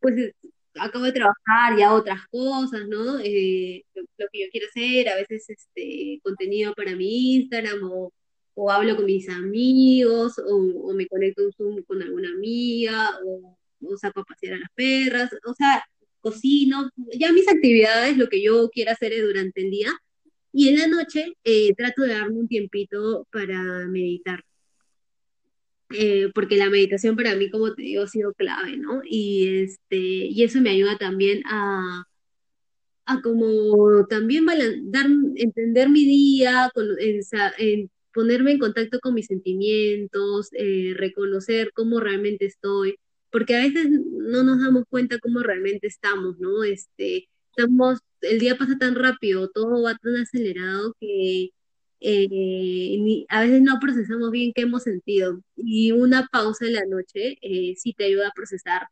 pues 0.00 0.32
acabo 0.74 1.04
de 1.06 1.12
trabajar 1.12 1.78
y 1.78 1.82
hago 1.82 1.96
otras 1.96 2.26
cosas, 2.30 2.86
¿no? 2.88 3.18
Eh, 3.20 3.84
lo, 3.94 4.02
lo 4.18 4.26
que 4.30 4.40
yo 4.44 4.46
quiero 4.52 4.66
hacer, 4.68 5.08
a 5.08 5.16
veces 5.16 5.48
este 5.48 6.20
contenido 6.22 6.74
para 6.74 6.94
mi 6.96 7.36
Instagram 7.36 7.90
o, 7.90 8.12
o 8.54 8.70
hablo 8.70 8.96
con 8.96 9.06
mis 9.06 9.28
amigos 9.30 10.38
o, 10.38 10.56
o 10.56 10.94
me 10.94 11.06
conecto 11.06 11.42
en 11.42 11.52
Zoom 11.52 11.82
con 11.84 12.02
alguna 12.02 12.30
amiga 12.30 13.18
o 13.24 13.56
saco 13.96 14.20
a 14.20 14.24
pasear 14.24 14.54
a 14.54 14.58
las 14.58 14.70
perras, 14.74 15.30
o 15.46 15.54
sea, 15.54 15.84
cocino, 16.20 16.90
ya 17.18 17.32
mis 17.32 17.48
actividades, 17.48 18.16
lo 18.16 18.28
que 18.28 18.42
yo 18.42 18.70
quiero 18.70 18.92
hacer 18.92 19.12
es 19.12 19.22
durante 19.22 19.62
el 19.62 19.70
día. 19.70 19.92
Y 20.52 20.68
en 20.68 20.78
la 20.78 20.86
noche 20.86 21.34
eh, 21.44 21.74
trato 21.74 22.02
de 22.02 22.14
darme 22.14 22.38
un 22.38 22.48
tiempito 22.48 23.26
para 23.30 23.86
meditar. 23.88 24.44
Eh, 25.90 26.30
porque 26.34 26.56
la 26.56 26.70
meditación 26.70 27.16
para 27.16 27.34
mí, 27.36 27.50
como 27.50 27.74
te 27.74 27.82
digo, 27.82 28.02
ha 28.04 28.08
sido 28.08 28.32
clave, 28.34 28.76
¿no? 28.76 29.02
Y, 29.04 29.62
este, 29.62 29.96
y 29.96 30.42
eso 30.42 30.60
me 30.60 30.70
ayuda 30.70 30.96
también 30.96 31.42
a, 31.46 32.04
a 33.06 33.20
como 33.20 34.06
también 34.06 34.46
dar, 34.46 35.06
entender 35.36 35.90
mi 35.90 36.04
día, 36.04 36.70
con, 36.74 36.86
en, 36.98 37.20
en 37.58 37.90
ponerme 38.14 38.52
en 38.52 38.58
contacto 38.58 39.00
con 39.00 39.14
mis 39.14 39.26
sentimientos, 39.26 40.48
eh, 40.52 40.94
reconocer 40.96 41.72
cómo 41.74 42.00
realmente 42.00 42.46
estoy, 42.46 42.96
porque 43.34 43.56
a 43.56 43.62
veces 43.62 43.88
no 43.90 44.44
nos 44.44 44.60
damos 44.62 44.84
cuenta 44.88 45.18
cómo 45.18 45.40
realmente 45.40 45.88
estamos, 45.88 46.38
¿no? 46.38 46.62
Este, 46.62 47.28
estamos, 47.50 47.98
el 48.20 48.38
día 48.38 48.56
pasa 48.56 48.78
tan 48.78 48.94
rápido, 48.94 49.50
todo 49.50 49.82
va 49.82 49.96
tan 49.96 50.14
acelerado 50.18 50.94
que 51.00 51.50
eh, 51.98 53.26
a 53.28 53.40
veces 53.42 53.60
no 53.60 53.80
procesamos 53.80 54.30
bien 54.30 54.52
qué 54.54 54.62
hemos 54.62 54.84
sentido. 54.84 55.40
Y 55.56 55.90
una 55.90 56.28
pausa 56.30 56.66
en 56.66 56.74
la 56.74 56.86
noche 56.86 57.36
eh, 57.42 57.74
sí 57.76 57.92
te 57.92 58.04
ayuda 58.04 58.28
a 58.28 58.32
procesar 58.36 58.86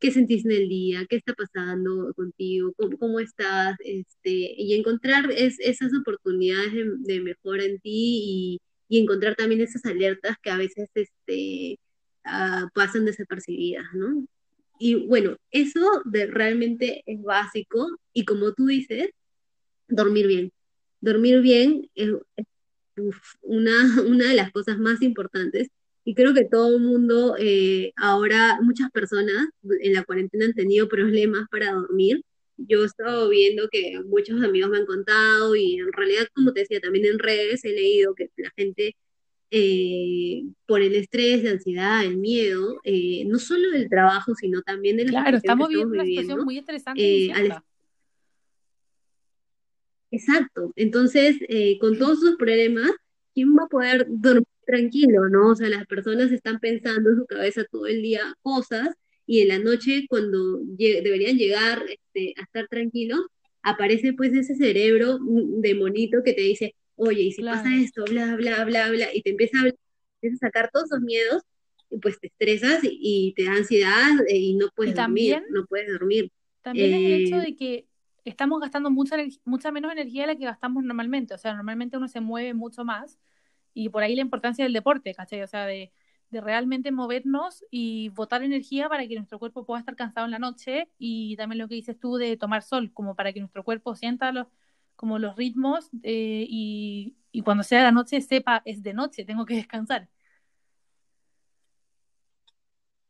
qué 0.00 0.10
sentís 0.10 0.44
en 0.44 0.50
el 0.50 0.68
día, 0.68 1.06
qué 1.08 1.14
está 1.14 1.32
pasando 1.34 2.12
contigo, 2.14 2.72
cómo, 2.98 3.20
estás, 3.20 3.76
este, 3.78 4.54
y 4.58 4.74
encontrar 4.74 5.30
es, 5.30 5.60
esas 5.60 5.92
oportunidades 5.94 6.72
de, 6.98 7.20
mejora 7.20 7.62
en 7.64 7.78
ti 7.78 8.58
y, 8.88 8.98
encontrar 8.98 9.36
también 9.36 9.60
esas 9.60 9.84
alertas 9.84 10.36
que 10.42 10.50
a 10.50 10.56
veces 10.56 10.88
este, 10.94 11.78
uh, 12.26 12.68
pasan 12.74 13.04
desapercibidas, 13.04 13.86
¿no? 13.94 14.26
Y 14.78 15.06
bueno, 15.06 15.36
eso 15.50 16.02
de, 16.04 16.26
realmente 16.26 17.02
es 17.06 17.22
básico 17.22 17.88
y 18.12 18.24
como 18.24 18.52
tú 18.52 18.66
dices, 18.66 19.10
dormir 19.88 20.26
bien. 20.26 20.52
Dormir 21.00 21.40
bien 21.40 21.90
es, 21.94 22.10
una, 23.42 23.72
una 24.06 24.28
de 24.28 24.34
las 24.34 24.52
cosas 24.52 24.78
más 24.78 25.02
importantes 25.02 25.68
y 26.04 26.14
creo 26.14 26.34
que 26.34 26.44
todo 26.44 26.76
el 26.76 26.82
mundo, 26.82 27.36
eh, 27.38 27.92
ahora 27.96 28.58
muchas 28.62 28.90
personas 28.90 29.48
en 29.80 29.94
la 29.94 30.04
cuarentena 30.04 30.44
han 30.44 30.54
tenido 30.54 30.88
problemas 30.88 31.48
para 31.50 31.72
dormir. 31.72 32.22
Yo 32.56 32.82
he 32.82 32.86
estado 32.86 33.28
viendo 33.30 33.68
que 33.70 34.00
muchos 34.06 34.42
amigos 34.42 34.70
me 34.70 34.78
han 34.78 34.86
contado 34.86 35.56
y 35.56 35.78
en 35.78 35.92
realidad, 35.92 36.26
como 36.34 36.52
te 36.52 36.60
decía, 36.60 36.80
también 36.80 37.06
en 37.06 37.18
redes 37.18 37.64
he 37.64 37.70
leído 37.72 38.14
que 38.14 38.30
la 38.36 38.50
gente 38.56 38.96
eh, 39.56 40.42
por 40.66 40.82
el 40.82 40.96
estrés, 40.96 41.44
la 41.44 41.52
ansiedad, 41.52 42.04
el 42.04 42.16
miedo, 42.16 42.80
eh, 42.82 43.24
no 43.26 43.38
solo 43.38 43.70
del 43.70 43.88
trabajo, 43.88 44.34
sino 44.34 44.62
también 44.62 44.96
de 44.96 45.04
la 45.04 45.10
Claro, 45.10 45.36
estamos 45.36 45.68
viviendo 45.68 45.94
una 45.94 46.04
situación 46.04 46.44
muy 46.44 46.58
estresante. 46.58 47.32
Exacto. 50.10 50.72
Entonces, 50.76 51.38
con 51.80 51.98
todos 51.98 52.18
esos 52.18 52.36
problemas, 52.36 52.90
¿quién 53.32 53.54
va 53.56 53.64
a 53.64 53.68
poder 53.68 54.06
dormir 54.08 54.46
tranquilo, 54.64 55.28
¿no? 55.28 55.50
O 55.50 55.54
sea, 55.54 55.68
las 55.68 55.86
personas 55.86 56.32
están 56.32 56.58
pensando 56.58 57.10
en 57.10 57.16
su 57.16 57.26
cabeza 57.26 57.64
todo 57.70 57.86
el 57.86 58.02
día 58.02 58.20
cosas 58.42 58.88
y 59.26 59.40
en 59.40 59.48
la 59.48 59.58
noche 59.58 60.06
cuando 60.08 60.58
deberían 60.78 61.36
llegar 61.36 61.84
este, 61.88 62.34
a 62.38 62.42
estar 62.42 62.68
tranquilos, 62.68 63.20
aparece 63.62 64.12
pues 64.12 64.32
ese 64.34 64.54
cerebro 64.54 65.18
de 65.20 65.74
monito 65.74 66.22
que 66.24 66.34
te 66.34 66.42
dice, 66.42 66.74
oye, 66.96 67.22
y 67.22 67.32
si 67.32 67.42
pasa 67.42 67.74
esto, 67.74 68.04
bla, 68.04 68.36
bla, 68.36 68.64
bla, 68.64 68.90
bla, 68.90 69.14
y 69.14 69.22
te 69.22 69.30
empieza 69.30 69.58
a, 69.58 69.68
a 69.68 70.36
sacar 70.38 70.70
todos 70.72 70.86
esos 70.86 71.00
miedos, 71.00 71.42
pues 72.00 72.18
te 72.18 72.28
estresas 72.28 72.80
y, 72.82 73.32
te 73.36 73.44
da 73.44 73.52
ansiedad 73.52 74.10
eh, 74.28 74.36
y 74.36 74.54
no 74.54 74.68
puedes 74.74 74.94
dormir, 74.94 75.42
no 75.50 75.66
puedes 75.66 75.90
dormir. 75.90 76.30
También 76.62 76.94
es 76.94 77.04
el 77.04 77.12
hecho 77.12 77.36
eh, 77.36 77.40
de 77.40 77.56
que 77.56 77.86
estamos 78.24 78.60
gastando 78.60 78.90
mucha, 78.90 79.16
mucha 79.44 79.70
menos 79.70 79.92
energía 79.92 80.22
de 80.22 80.28
la 80.28 80.36
que 80.36 80.44
gastamos 80.44 80.82
normalmente, 80.82 81.34
o 81.34 81.38
sea, 81.38 81.54
normalmente 81.54 81.96
uno 81.96 82.08
se 82.08 82.20
mueve 82.20 82.54
mucho 82.54 82.84
más 82.84 83.18
y 83.74 83.88
por 83.88 84.02
ahí 84.02 84.14
la 84.14 84.22
importancia 84.22 84.64
del 84.64 84.72
deporte, 84.72 85.14
¿cachai? 85.14 85.42
O 85.42 85.46
sea, 85.46 85.66
de, 85.66 85.92
de 86.30 86.40
realmente 86.40 86.90
movernos 86.90 87.64
y 87.70 88.08
botar 88.10 88.42
energía 88.42 88.88
para 88.88 89.06
que 89.06 89.16
nuestro 89.16 89.38
cuerpo 89.38 89.66
pueda 89.66 89.80
estar 89.80 89.96
cansado 89.96 90.24
en 90.26 90.30
la 90.30 90.38
noche 90.38 90.88
y 90.98 91.36
también 91.36 91.58
lo 91.58 91.68
que 91.68 91.74
dices 91.74 91.98
tú 91.98 92.16
de 92.16 92.36
tomar 92.36 92.62
sol, 92.62 92.92
como 92.92 93.14
para 93.14 93.32
que 93.32 93.40
nuestro 93.40 93.62
cuerpo 93.62 93.94
sienta 93.94 94.32
los, 94.32 94.46
como 94.96 95.18
los 95.18 95.36
ritmos 95.36 95.90
eh, 96.02 96.46
y, 96.48 97.16
cuando 97.44 97.64
sea 97.64 97.82
la 97.82 97.92
noche 97.92 98.20
sepa 98.20 98.62
es 98.64 98.82
de 98.82 98.94
noche, 98.94 99.24
tengo 99.24 99.44
que 99.46 99.56
descansar. 99.56 100.08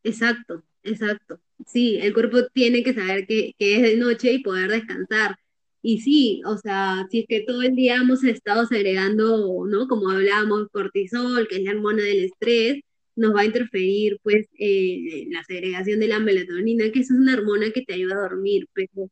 Exacto, 0.02 0.62
exacto. 0.82 1.40
Sí, 1.66 1.98
el 2.00 2.12
cuerpo 2.14 2.46
tiene 2.52 2.82
que 2.82 2.94
saber 2.94 3.26
que, 3.26 3.54
que 3.58 3.76
es 3.76 3.82
de 3.82 3.96
noche 3.96 4.32
y 4.32 4.42
poder 4.42 4.70
descansar. 4.70 5.36
Y 5.82 6.00
sí, 6.00 6.42
o 6.46 6.56
sea, 6.56 7.06
si 7.10 7.20
es 7.20 7.26
que 7.28 7.42
todo 7.42 7.62
el 7.62 7.74
día 7.76 7.96
hemos 7.96 8.24
estado 8.24 8.66
segregando, 8.66 9.66
¿no? 9.66 9.86
Como 9.86 10.10
hablábamos, 10.10 10.68
cortisol, 10.72 11.46
que 11.46 11.56
es 11.56 11.64
la 11.64 11.72
hormona 11.72 12.02
del 12.02 12.24
estrés, 12.24 12.80
nos 13.16 13.34
va 13.34 13.42
a 13.42 13.44
interferir, 13.44 14.18
pues, 14.22 14.46
eh, 14.58 15.26
la 15.30 15.44
segregación 15.44 16.00
de 16.00 16.08
la 16.08 16.20
melatonina, 16.20 16.90
que 16.90 17.00
es 17.00 17.10
una 17.10 17.34
hormona 17.34 17.70
que 17.70 17.82
te 17.82 17.94
ayuda 17.94 18.14
a 18.16 18.28
dormir, 18.28 18.66
pero 18.72 19.10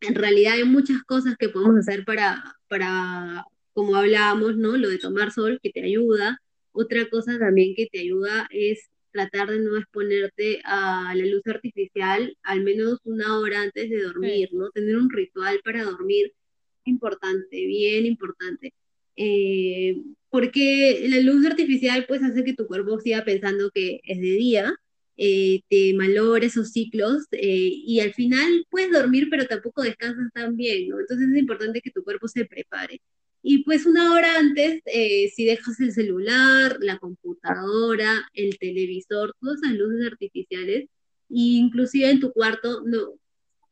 en 0.00 0.14
realidad 0.14 0.54
hay 0.54 0.64
muchas 0.64 1.02
cosas 1.04 1.36
que 1.38 1.48
podemos 1.48 1.76
hacer 1.76 2.04
para, 2.04 2.56
para, 2.68 3.44
como 3.72 3.96
hablábamos, 3.96 4.56
¿no? 4.56 4.76
Lo 4.76 4.88
de 4.88 4.98
tomar 4.98 5.32
sol, 5.32 5.58
que 5.62 5.70
te 5.70 5.82
ayuda. 5.82 6.38
Otra 6.72 7.08
cosa 7.10 7.38
también 7.38 7.74
que 7.74 7.86
te 7.86 8.00
ayuda 8.00 8.48
es 8.50 8.90
tratar 9.10 9.50
de 9.50 9.60
no 9.60 9.76
exponerte 9.76 10.60
a 10.64 11.12
la 11.14 11.26
luz 11.26 11.46
artificial 11.46 12.36
al 12.42 12.62
menos 12.62 13.00
una 13.04 13.38
hora 13.38 13.62
antes 13.62 13.90
de 13.90 14.02
dormir, 14.02 14.50
¿no? 14.52 14.70
Tener 14.70 14.96
un 14.96 15.10
ritual 15.10 15.60
para 15.64 15.84
dormir, 15.84 16.32
importante, 16.84 17.66
bien 17.66 18.06
importante. 18.06 18.74
Eh, 19.16 19.96
porque 20.30 21.06
la 21.08 21.20
luz 21.20 21.44
artificial 21.46 22.04
pues 22.06 22.22
hace 22.22 22.44
que 22.44 22.54
tu 22.54 22.66
cuerpo 22.66 23.00
siga 23.00 23.24
pensando 23.24 23.70
que 23.70 24.00
es 24.04 24.18
de 24.20 24.30
día, 24.30 24.74
eh, 25.18 25.62
te 25.68 25.94
malora 25.94 26.46
esos 26.46 26.70
ciclos 26.72 27.26
eh, 27.32 27.72
y 27.74 28.00
al 28.00 28.14
final 28.14 28.66
puedes 28.70 28.92
dormir 28.92 29.28
pero 29.30 29.46
tampoco 29.46 29.82
descansas 29.82 30.32
tan 30.32 30.56
bien, 30.56 30.88
¿no? 30.88 31.00
Entonces 31.00 31.28
es 31.30 31.38
importante 31.38 31.80
que 31.82 31.90
tu 31.90 32.04
cuerpo 32.04 32.28
se 32.28 32.44
prepare. 32.46 33.00
Y 33.42 33.64
pues 33.64 33.86
una 33.86 34.12
hora 34.14 34.38
antes, 34.38 34.82
eh, 34.86 35.30
si 35.34 35.44
dejas 35.44 35.80
el 35.80 35.92
celular, 35.92 36.76
la 36.80 36.98
computadora, 36.98 38.28
el 38.34 38.58
televisor, 38.58 39.34
todas 39.40 39.60
esas 39.62 39.76
luces 39.76 40.06
artificiales, 40.06 40.84
e 40.84 40.88
inclusive 41.30 42.10
en 42.10 42.20
tu 42.20 42.32
cuarto, 42.32 42.82
no, 42.84 43.14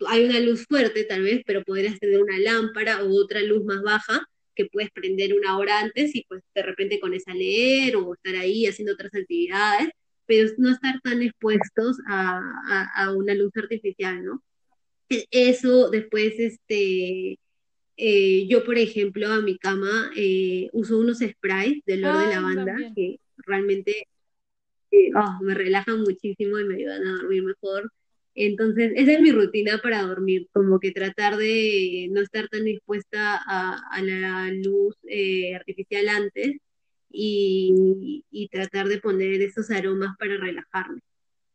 hay 0.08 0.24
una 0.24 0.40
luz 0.40 0.66
fuerte 0.68 1.04
tal 1.04 1.22
vez, 1.22 1.42
pero 1.46 1.62
podrías 1.64 1.98
tener 1.98 2.22
una 2.22 2.38
lámpara 2.38 3.02
o 3.04 3.10
otra 3.22 3.42
luz 3.42 3.64
más 3.64 3.82
baja 3.82 4.26
que 4.54 4.66
puedes 4.66 4.90
prender 4.90 5.34
una 5.34 5.58
hora 5.58 5.80
antes 5.80 6.14
y 6.14 6.24
pues 6.28 6.42
de 6.54 6.62
repente 6.62 7.00
con 7.00 7.14
esa 7.14 7.34
leer 7.34 7.96
o 7.96 8.14
estar 8.14 8.34
ahí 8.36 8.66
haciendo 8.66 8.94
otras 8.94 9.14
actividades, 9.14 9.90
pero 10.26 10.48
no 10.58 10.70
estar 10.70 11.00
tan 11.02 11.22
expuestos 11.22 11.98
a, 12.08 12.90
a 12.94 13.12
una 13.12 13.34
luz 13.34 13.52
artificial, 13.56 14.24
¿no? 14.24 14.42
E, 15.08 15.26
eso 15.30 15.90
después, 15.90 16.34
este, 16.38 17.38
eh, 17.96 18.46
yo, 18.48 18.64
por 18.64 18.78
ejemplo, 18.78 19.28
a 19.28 19.40
mi 19.40 19.58
cama 19.58 20.10
eh, 20.16 20.68
uso 20.72 20.98
unos 20.98 21.18
sprays 21.18 21.82
de 21.86 21.94
olor 21.94 22.18
de 22.18 22.34
lavanda 22.34 22.76
que 22.94 23.20
realmente 23.38 24.08
eh, 24.90 25.10
oh, 25.14 25.38
me 25.42 25.54
relajan 25.54 26.00
muchísimo 26.00 26.58
y 26.58 26.64
me 26.64 26.76
ayudan 26.76 27.06
a 27.06 27.12
dormir 27.16 27.42
mejor. 27.44 27.92
Entonces, 28.34 28.92
esa 28.96 29.12
es 29.12 29.20
mi 29.22 29.32
rutina 29.32 29.78
para 29.78 30.02
dormir, 30.02 30.48
como 30.52 30.78
que 30.78 30.92
tratar 30.92 31.36
de 31.38 32.08
no 32.10 32.20
estar 32.20 32.48
tan 32.48 32.66
expuesta 32.68 33.40
a, 33.46 33.80
a 33.90 34.02
la 34.02 34.50
luz 34.52 34.94
artificial 35.54 36.08
antes 36.08 36.58
y, 37.10 38.24
y, 38.30 38.48
tratar 38.48 38.88
de 38.88 38.98
poner 38.98 39.40
esos 39.42 39.70
aromas 39.70 40.16
para 40.18 40.36
relajarme. 40.36 41.00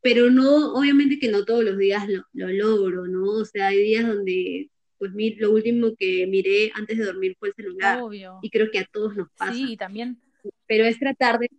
Pero 0.01 0.31
no, 0.31 0.73
obviamente 0.73 1.19
que 1.19 1.29
no 1.29 1.45
todos 1.45 1.63
los 1.63 1.77
días 1.77 2.09
lo, 2.09 2.25
lo 2.33 2.49
logro, 2.49 3.07
¿no? 3.07 3.23
O 3.25 3.45
sea, 3.45 3.67
hay 3.67 3.83
días 3.83 4.07
donde 4.07 4.69
pues 5.01 5.11
lo 5.39 5.51
último 5.51 5.95
que 5.97 6.27
miré 6.27 6.71
antes 6.75 6.95
de 6.95 7.05
dormir 7.05 7.35
fue 7.39 7.49
el 7.49 7.55
celular. 7.55 8.03
Obvio. 8.03 8.37
Y 8.43 8.51
creo 8.51 8.69
que 8.69 8.77
a 8.77 8.85
todos 8.85 9.15
nos 9.15 9.29
pasa. 9.35 9.51
Sí, 9.51 9.75
también. 9.75 10.21
Pero 10.67 10.85
es 10.85 10.99
tratar 10.99 11.39
de... 11.39 11.49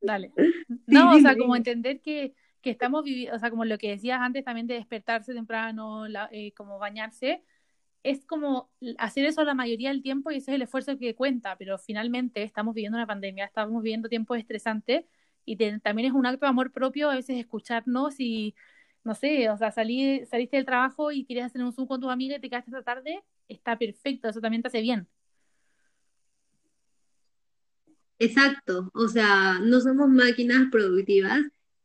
Dale. 0.00 0.32
No, 0.86 1.14
o 1.14 1.20
sea, 1.20 1.36
como 1.36 1.56
entender 1.56 2.00
que, 2.00 2.32
que 2.62 2.70
estamos 2.70 3.04
viviendo, 3.04 3.36
o 3.36 3.38
sea, 3.38 3.50
como 3.50 3.66
lo 3.66 3.76
que 3.76 3.90
decías 3.90 4.20
antes 4.20 4.44
también 4.44 4.66
de 4.66 4.74
despertarse 4.74 5.34
temprano, 5.34 6.06
eh, 6.30 6.52
como 6.52 6.78
bañarse, 6.78 7.42
es 8.02 8.24
como 8.24 8.70
hacer 8.98 9.26
eso 9.26 9.44
la 9.44 9.54
mayoría 9.54 9.90
del 9.90 10.02
tiempo 10.02 10.30
y 10.30 10.36
ese 10.36 10.52
es 10.52 10.54
el 10.56 10.62
esfuerzo 10.62 10.98
que 10.98 11.14
cuenta, 11.14 11.56
pero 11.56 11.78
finalmente 11.78 12.42
estamos 12.42 12.74
viviendo 12.74 12.96
una 12.96 13.06
pandemia, 13.06 13.44
estamos 13.44 13.82
viviendo 13.82 14.08
tiempos 14.08 14.38
estresantes 14.38 15.04
y 15.44 15.56
también 15.80 16.08
es 16.08 16.12
un 16.12 16.26
acto 16.26 16.46
de 16.46 16.50
amor 16.50 16.72
propio 16.72 17.10
a 17.10 17.16
veces 17.16 17.38
escucharnos 17.38 18.18
y 18.18 18.54
no 19.04 19.14
sé, 19.14 19.48
o 19.50 19.56
sea, 19.56 19.70
salí, 19.70 20.24
saliste 20.26 20.56
del 20.56 20.66
trabajo 20.66 21.12
y 21.12 21.24
querías 21.24 21.46
hacer 21.46 21.62
un 21.62 21.72
Zoom 21.72 21.86
con 21.86 22.00
tu 22.00 22.10
amiga 22.10 22.36
y 22.36 22.40
te 22.40 22.50
quedaste 22.50 22.70
esta 22.70 22.82
tarde, 22.82 23.22
está 23.48 23.78
perfecto, 23.78 24.28
eso 24.28 24.40
también 24.40 24.62
te 24.62 24.68
hace 24.68 24.80
bien. 24.82 25.08
Exacto, 28.18 28.90
o 28.94 29.08
sea, 29.08 29.58
no 29.60 29.80
somos 29.80 30.08
máquinas 30.10 30.68
productivas 30.70 31.40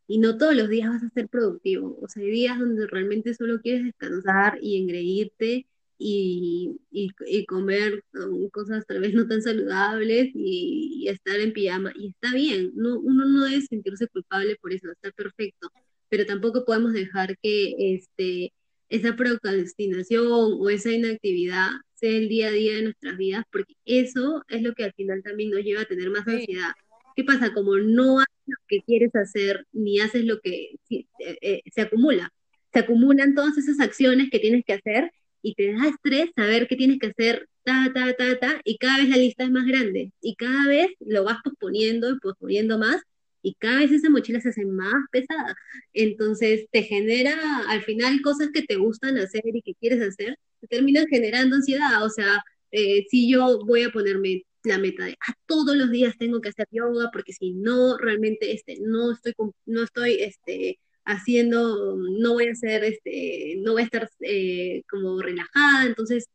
y 0.08 0.20
no 0.20 0.38
todos 0.38 0.54
los 0.54 0.70
días 0.70 0.90
vas 0.90 1.04
a 1.04 1.10
ser 1.10 1.30
productivo. 1.30 1.98
O 2.02 2.08
sea, 2.10 2.24
hay 2.24 2.30
días 2.30 2.60
donde 2.60 2.88
realmente 2.88 3.34
solo 3.34 3.62
quieres 3.62 3.86
descansar 3.86 4.60
y 4.62 4.82
engreírte 4.82 5.66
y, 5.98 6.80
y, 6.92 7.46
comer 7.46 8.04
um, 8.14 8.50
cosas 8.50 8.86
tal 8.86 9.02
vez 9.02 9.14
no 9.14 9.28
tan 9.28 9.42
saludables 9.42 10.32
y, 10.34 11.04
y, 11.04 11.10
estar 11.10 11.40
en 11.40 11.54
pijama. 11.54 11.92
Y 11.96 12.10
está 12.10 12.34
bien, 12.34 12.72
no, 12.76 13.00
uno 13.00 13.26
no 13.26 13.46
debe 13.46 13.62
sentirse 13.62 14.08
culpable 14.08 14.58
por 14.62 14.74
eso, 14.74 14.92
está 14.92 15.12
perfecto 15.12 15.72
pero 16.10 16.26
tampoco 16.26 16.66
podemos 16.66 16.94
dejar 16.94 17.38
que 17.40 17.76
este, 17.78 18.54
esa 18.90 19.16
procrastinación 19.16 20.26
o 20.60 20.70
esa 20.70 20.92
inactividad 20.92 21.70
sea 21.94 22.12
el 22.12 22.30
día 22.30 22.48
a 22.48 22.52
día 22.52 22.76
de 22.76 22.84
nuestras 22.84 23.18
vidas, 23.18 23.44
porque 23.52 23.74
eso 23.86 24.44
es 24.50 24.62
lo 24.62 24.74
que 24.74 24.86
al 24.86 24.94
final 24.94 25.24
también 25.24 25.52
nos 25.52 25.64
lleva 25.64 25.82
a 25.82 25.86
tener 25.86 26.10
más 26.10 26.28
ansiedad. 26.28 26.72
¿Qué 27.16 27.24
pasa? 27.24 27.54
Como 27.54 27.78
no 27.78 28.20
haces 28.20 28.46
lo 28.46 28.58
que 28.68 28.82
quieres 28.82 29.16
hacer, 29.16 29.66
ni 29.72 30.00
haces 30.00 30.26
lo 30.26 30.40
que 30.42 30.76
eh, 30.90 31.06
eh, 31.20 31.62
se 31.74 31.82
acumula. 31.82 32.32
Se 32.74 32.80
acumulan 32.80 33.36
todas 33.36 33.58
esas 33.58 33.80
acciones 33.80 34.30
que 34.30 34.40
tienes 34.40 34.66
que 34.66 34.74
hacer 34.74 35.12
y 35.46 35.54
te 35.54 35.74
da 35.74 35.88
estrés 35.90 36.32
saber 36.36 36.68
qué 36.68 36.76
tienes 36.76 36.98
que 36.98 37.08
hacer, 37.08 37.48
ta, 37.64 37.92
ta, 37.94 38.16
ta, 38.16 38.40
ta, 38.40 38.62
y 38.64 38.80
cada 38.80 38.98
vez 38.98 39.10
la 39.10 39.18
lista 39.18 39.44
es 39.44 39.52
más 39.52 39.68
grande 39.68 40.12
y 40.20 40.36
cada 40.36 40.68
vez 40.68 40.88
lo 41.00 41.24
vas 41.24 41.38
posponiendo 41.44 42.10
y 42.10 42.20
posponiendo 42.20 42.80
más 42.80 43.00
y 43.44 43.54
cada 43.60 43.78
vez 43.78 43.92
esa 43.92 44.10
mochila 44.10 44.42
se 44.42 44.50
hace 44.50 44.66
más 44.66 44.96
pesada. 45.12 45.56
Entonces 45.94 46.66
te 46.72 46.82
genera 46.82 47.36
al 47.70 47.84
final 47.84 48.22
cosas 48.24 48.50
que 48.52 48.64
te 48.64 48.76
gustan 48.78 49.20
hacer 49.20 49.44
y 49.46 49.62
que 49.62 49.76
quieres 49.76 50.02
hacer, 50.02 50.36
te 50.62 50.68
terminan 50.68 51.06
generando 51.08 51.58
ansiedad. 51.58 52.04
O 52.04 52.10
sea, 52.10 52.44
eh, 52.72 53.06
si 53.12 53.30
yo 53.30 53.60
voy 53.66 53.84
a 53.84 53.92
ponerme 53.92 54.42
la 54.64 54.80
meta 54.80 55.06
de 55.06 55.16
ah, 55.28 55.34
todos 55.46 55.76
los 55.76 55.92
días 55.92 56.18
tengo 56.18 56.42
que 56.42 56.50
hacer 56.50 56.68
yoga 56.72 57.12
porque 57.14 57.34
si 57.34 57.52
no 57.52 58.00
realmente 58.00 58.52
este 58.52 58.78
no 58.82 59.12
estoy 59.12 59.34
no 59.68 59.84
estoy 59.84 60.14
este 60.22 60.80
haciendo 61.06 61.96
no 61.98 62.34
voy 62.34 62.48
a 62.48 62.52
hacer 62.52 62.84
este 62.84 63.56
no 63.60 63.74
voy 63.74 63.84
a 63.84 63.86
estar 63.86 64.10
eh, 64.22 64.84
como 64.90 65.22
relajada 65.22 65.86
entonces 65.86 66.26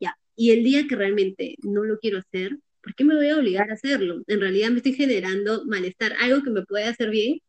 ya 0.00 0.16
y 0.36 0.50
el 0.50 0.64
día 0.64 0.86
que 0.88 0.96
realmente 0.96 1.56
no 1.62 1.84
lo 1.84 1.98
quiero 1.98 2.18
hacer 2.18 2.58
¿por 2.82 2.94
qué 2.94 3.04
me 3.04 3.14
voy 3.14 3.28
a 3.28 3.38
obligar 3.38 3.70
a 3.70 3.74
hacerlo? 3.74 4.22
En 4.26 4.40
realidad 4.40 4.70
me 4.70 4.78
estoy 4.78 4.94
generando 4.94 5.64
malestar. 5.66 6.14
Algo 6.20 6.42
que 6.42 6.50
me 6.50 6.62
puede 6.62 6.84
hacer 6.84 7.10
bien 7.10 7.40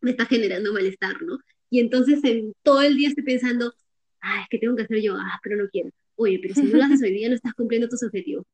me 0.00 0.10
está 0.10 0.26
generando 0.26 0.72
malestar, 0.72 1.22
¿no? 1.22 1.38
Y 1.70 1.80
entonces 1.80 2.22
en 2.24 2.52
todo 2.62 2.82
el 2.82 2.96
día 2.96 3.08
estoy 3.08 3.24
pensando, 3.24 3.72
ah, 4.20 4.42
es 4.42 4.48
que 4.50 4.58
tengo 4.58 4.76
que 4.76 4.82
hacer 4.82 5.00
yo, 5.00 5.14
ah, 5.16 5.38
pero 5.42 5.56
no 5.56 5.68
quiero. 5.70 5.90
Oye, 6.16 6.38
pero 6.42 6.54
si 6.54 6.62
no 6.64 6.76
lo 6.76 6.84
haces 6.84 7.00
hoy 7.02 7.12
día 7.12 7.28
no 7.28 7.34
estás 7.34 7.54
cumpliendo 7.54 7.88
tus 7.88 8.02
objetivos. 8.02 8.44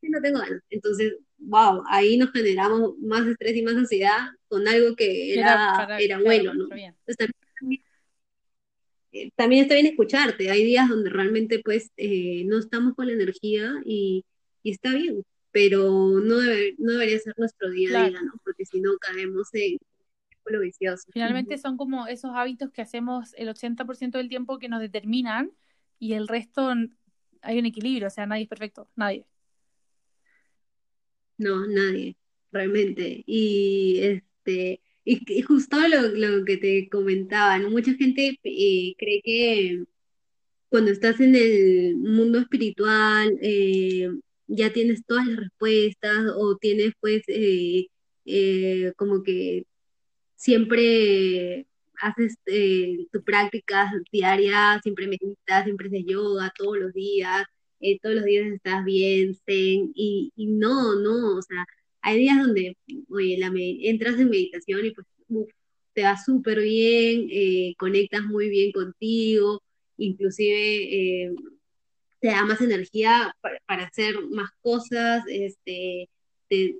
Sí, 0.00 0.08
no 0.08 0.20
tengo 0.20 0.40
ganas. 0.40 0.62
Entonces, 0.70 1.14
wow, 1.38 1.82
ahí 1.88 2.16
nos 2.16 2.30
generamos 2.32 2.98
más 2.98 3.26
estrés 3.26 3.56
y 3.56 3.62
más 3.62 3.74
ansiedad 3.74 4.28
con 4.48 4.66
algo 4.68 4.94
que 4.96 5.34
era, 5.34 5.98
era, 5.98 6.20
bueno, 6.20 6.54
¿no? 6.54 6.64
Entonces, 6.64 7.30
también, 7.60 7.82
eh, 9.12 9.30
también, 9.34 9.62
está 9.62 9.74
bien 9.74 9.86
escucharte. 9.86 10.50
Hay 10.50 10.64
días 10.64 10.88
donde 10.88 11.10
realmente 11.10 11.60
pues 11.64 11.90
eh, 11.96 12.44
no 12.46 12.58
estamos 12.58 12.94
con 12.94 13.06
la 13.06 13.12
energía 13.12 13.74
y, 13.84 14.24
y 14.62 14.70
está 14.70 14.94
bien 14.94 15.22
pero 15.50 15.90
no, 16.20 16.36
no 16.78 16.92
debería 16.92 17.18
ser 17.18 17.34
nuestro 17.36 17.70
día 17.70 17.88
a 17.88 18.08
día, 18.08 18.20
¿no? 18.22 18.32
Porque 18.44 18.64
si 18.64 18.80
no 18.80 18.96
caemos 18.98 19.48
en 19.54 19.78
lo 20.44 20.60
vicioso. 20.60 21.04
Finalmente 21.12 21.58
son 21.58 21.76
como 21.76 22.06
esos 22.06 22.30
hábitos 22.34 22.70
que 22.70 22.80
hacemos 22.80 23.34
el 23.36 23.48
80% 23.48 24.12
del 24.12 24.28
tiempo 24.28 24.58
que 24.58 24.68
nos 24.68 24.80
determinan 24.80 25.52
y 25.98 26.14
el 26.14 26.28
resto 26.28 26.72
hay 27.42 27.58
un 27.58 27.66
equilibrio, 27.66 28.06
o 28.06 28.10
sea, 28.10 28.26
nadie 28.26 28.44
es 28.44 28.48
perfecto, 28.48 28.88
nadie. 28.96 29.26
No, 31.38 31.66
nadie, 31.66 32.16
realmente. 32.52 33.22
Y 33.26 33.98
este 34.02 34.80
y, 35.04 35.42
justo 35.42 35.76
lo, 35.88 36.44
que 36.44 36.56
te 36.58 36.88
comentaba, 36.90 37.58
Mucha 37.70 37.94
gente 37.94 38.38
eh, 38.44 38.94
cree 38.98 39.22
que 39.24 39.84
cuando 40.68 40.90
estás 40.90 41.20
en 41.20 41.34
el 41.34 41.96
mundo 41.96 42.38
espiritual, 42.40 43.38
eh, 43.42 44.10
ya 44.48 44.72
tienes 44.72 45.04
todas 45.06 45.26
las 45.26 45.36
respuestas 45.38 46.26
o 46.36 46.56
tienes 46.56 46.94
pues 47.00 47.22
eh, 47.28 47.88
eh, 48.24 48.92
como 48.96 49.22
que 49.22 49.66
siempre 50.36 51.66
haces 52.00 52.36
eh, 52.46 53.06
tu 53.12 53.22
práctica 53.24 53.90
diaria, 54.12 54.80
siempre 54.82 55.08
meditas, 55.08 55.64
siempre 55.64 55.88
haces 55.88 56.04
yoga 56.06 56.52
todos 56.56 56.78
los 56.78 56.92
días, 56.94 57.44
todos 58.02 58.16
los 58.16 58.24
días 58.24 58.46
estás 58.46 58.84
bien, 58.84 59.34
zen, 59.46 59.92
y, 59.94 60.32
no, 60.36 60.96
no, 60.96 61.36
o 61.36 61.42
sea, 61.42 61.64
hay 62.02 62.18
días 62.18 62.38
donde, 62.38 62.76
oye, 63.08 63.38
la 63.38 63.52
entras 63.54 64.18
en 64.20 64.30
meditación 64.30 64.86
y 64.86 64.90
pues 64.92 65.06
te 65.92 66.02
va 66.02 66.16
súper 66.16 66.60
bien, 66.60 67.28
conectas 67.76 68.24
muy 68.24 68.48
bien 68.48 68.72
contigo, 68.72 69.62
inclusive 69.96 71.34
te 72.20 72.28
da 72.28 72.44
más 72.44 72.60
energía 72.60 73.34
para, 73.40 73.84
hacer 73.84 74.16
más 74.30 74.50
cosas, 74.60 75.24
este, 75.28 76.08
te, 76.48 76.76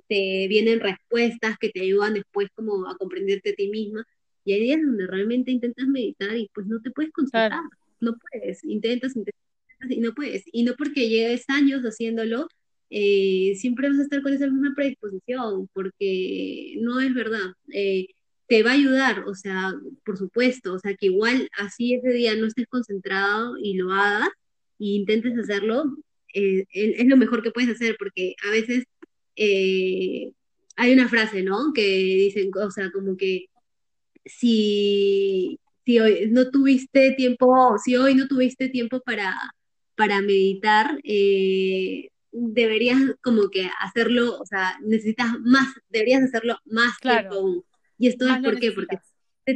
vienen 0.47 0.79
respuestas 0.79 1.57
que 1.57 1.69
te 1.69 1.81
ayudan 1.81 2.13
después 2.13 2.49
como 2.55 2.87
a 2.89 2.97
comprenderte 2.97 3.51
a 3.51 3.55
ti 3.55 3.69
misma. 3.69 4.05
Y 4.43 4.53
hay 4.53 4.61
días 4.61 4.81
donde 4.81 5.07
realmente 5.07 5.51
intentas 5.51 5.87
meditar 5.87 6.35
y 6.35 6.49
pues 6.53 6.67
no 6.67 6.81
te 6.81 6.91
puedes 6.91 7.11
concentrar, 7.11 7.61
no 7.99 8.15
puedes, 8.17 8.63
intentas, 8.63 9.15
intentas 9.15 9.48
y 9.87 9.99
no 9.99 10.13
puedes. 10.13 10.43
Y 10.51 10.63
no 10.63 10.75
porque 10.75 11.09
lleves 11.09 11.45
años 11.49 11.83
haciéndolo, 11.83 12.47
eh, 12.89 13.53
siempre 13.57 13.89
vas 13.89 13.99
a 13.99 14.03
estar 14.03 14.21
con 14.21 14.33
esa 14.33 14.47
misma 14.47 14.73
predisposición, 14.75 15.69
porque 15.73 16.75
no 16.81 16.99
es 17.01 17.13
verdad. 17.13 17.53
Eh, 17.73 18.07
te 18.47 18.63
va 18.63 18.71
a 18.71 18.73
ayudar, 18.73 19.25
o 19.27 19.35
sea, 19.35 19.73
por 20.05 20.17
supuesto, 20.17 20.73
o 20.73 20.79
sea, 20.79 20.95
que 20.95 21.07
igual 21.07 21.49
así 21.57 21.93
ese 21.93 22.09
día 22.09 22.35
no 22.35 22.47
estés 22.47 22.67
concentrado 22.67 23.57
y 23.59 23.75
lo 23.75 23.91
hagas, 23.93 24.29
y 24.79 24.95
intentes 24.95 25.37
hacerlo, 25.37 25.85
eh, 26.33 26.65
es 26.71 27.05
lo 27.07 27.17
mejor 27.17 27.43
que 27.43 27.51
puedes 27.51 27.69
hacer, 27.69 27.95
porque 27.99 28.35
a 28.47 28.51
veces 28.51 28.85
eh, 29.35 30.31
hay 30.77 30.93
una 30.93 31.09
frase, 31.09 31.43
¿no? 31.43 31.73
Que 31.73 31.81
dicen, 31.83 32.51
o 32.55 32.71
sea, 32.71 32.91
como 32.91 33.17
que 33.17 33.45
si, 34.25 35.59
si 35.85 35.99
hoy 35.99 36.29
no 36.31 36.49
tuviste 36.51 37.11
tiempo, 37.13 37.77
si 37.83 37.95
hoy 37.97 38.15
no 38.15 38.27
tuviste 38.27 38.69
tiempo 38.69 39.01
para, 39.01 39.35
para 39.99 40.21
meditar, 40.21 40.97
eh, 41.03 42.07
deberías 42.31 43.01
como 43.21 43.49
que 43.49 43.69
hacerlo, 43.81 44.39
o 44.39 44.45
sea, 44.45 44.79
necesitas 44.81 45.27
más, 45.41 45.67
deberías 45.89 46.23
hacerlo 46.23 46.57
más 46.63 46.97
tiempo 47.01 47.65
Y 47.97 48.07
esto 48.07 48.25
es 48.25 48.37
por 48.41 48.57
qué, 48.61 48.71
porque 48.71 48.97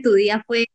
tu 0.03 0.11
día 0.11 0.43
fue, 0.45 0.65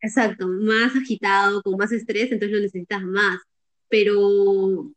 exacto, 0.00 0.46
más 0.46 0.94
agitado, 0.94 1.60
con 1.62 1.76
más 1.76 1.90
estrés, 1.90 2.30
entonces 2.30 2.52
lo 2.52 2.60
necesitas 2.60 3.02
más. 3.02 3.40
Pero, 3.88 4.92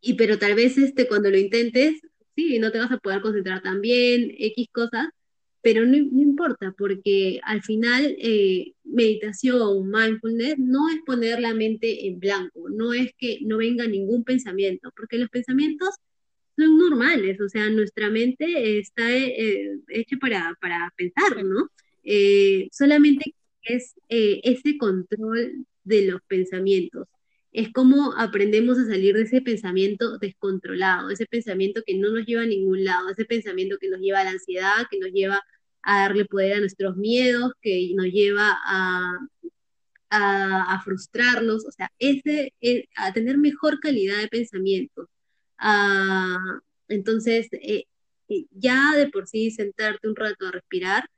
y 0.00 0.14
pero 0.14 0.38
tal 0.38 0.54
vez 0.54 0.78
este, 0.78 1.06
cuando 1.06 1.28
lo 1.28 1.36
intentes, 1.36 2.00
sí, 2.34 2.58
no 2.60 2.72
te 2.72 2.78
vas 2.78 2.92
a 2.92 2.96
poder 2.96 3.20
concentrar 3.20 3.60
tan 3.60 3.82
bien, 3.82 4.34
X 4.38 4.68
cosas, 4.72 5.08
pero 5.62 5.84
no, 5.84 5.96
importa, 5.96 6.74
porque 6.76 7.40
al 7.44 7.62
final 7.62 8.16
eh, 8.18 8.72
meditación, 8.84 9.90
mindfulness, 9.90 10.58
no 10.58 10.88
es 10.88 10.98
poner 11.04 11.40
la 11.40 11.54
mente 11.54 12.06
en 12.06 12.18
blanco, 12.18 12.68
no 12.70 12.94
es 12.94 13.12
que 13.18 13.38
no 13.42 13.58
venga 13.58 13.86
ningún 13.86 14.24
pensamiento, 14.24 14.90
porque 14.96 15.18
los 15.18 15.28
pensamientos 15.28 15.90
son 16.56 16.78
normales, 16.78 17.40
o 17.40 17.48
sea, 17.48 17.68
nuestra 17.70 18.10
mente 18.10 18.78
está 18.78 19.10
eh, 19.16 19.78
hecha 19.88 20.16
para, 20.20 20.56
para 20.60 20.92
pensar, 20.96 21.44
¿no? 21.44 21.70
Eh, 22.04 22.68
solamente 22.72 23.34
es 23.62 23.94
ese 24.08 24.78
control 24.78 25.66
de 25.84 26.06
los 26.06 26.22
pensamientos 26.22 27.06
es 27.52 27.72
como 27.72 28.14
aprendemos 28.16 28.78
a 28.78 28.86
salir 28.86 29.14
de 29.16 29.22
ese 29.22 29.40
pensamiento 29.42 30.18
descontrolado, 30.18 31.10
ese 31.10 31.26
pensamiento 31.26 31.82
que 31.84 31.96
no 31.96 32.10
nos 32.12 32.26
lleva 32.26 32.42
a 32.42 32.46
ningún 32.46 32.84
lado, 32.84 33.08
ese 33.10 33.24
pensamiento 33.24 33.78
que 33.78 33.88
nos 33.88 34.00
lleva 34.00 34.20
a 34.20 34.24
la 34.24 34.30
ansiedad, 34.30 34.86
que 34.90 34.98
nos 34.98 35.10
lleva 35.10 35.42
a 35.82 36.00
darle 36.02 36.24
poder 36.26 36.54
a 36.54 36.60
nuestros 36.60 36.96
miedos, 36.96 37.52
que 37.62 37.92
nos 37.94 38.06
lleva 38.06 38.56
a, 38.64 39.18
a, 40.10 40.82
frustrarnos, 40.84 41.64
o 41.66 41.72
sea, 41.72 41.90
ese, 41.98 42.54
eh, 42.60 42.86
a 42.96 43.12
tener 43.12 43.38
mejor 43.38 43.80
calidad 43.80 44.18
de 44.18 44.28
pensamiento. 44.28 45.08
Ah, 45.58 46.60
entonces, 46.88 47.48
eh, 47.52 47.84
eh, 48.28 48.46
ya 48.52 48.94
de 48.96 49.08
por 49.08 49.28
sí 49.28 49.50
sentarte 49.50 50.08
un 50.08 50.16
rato 50.16 50.46
a 50.46 50.52
respirar 50.52 51.08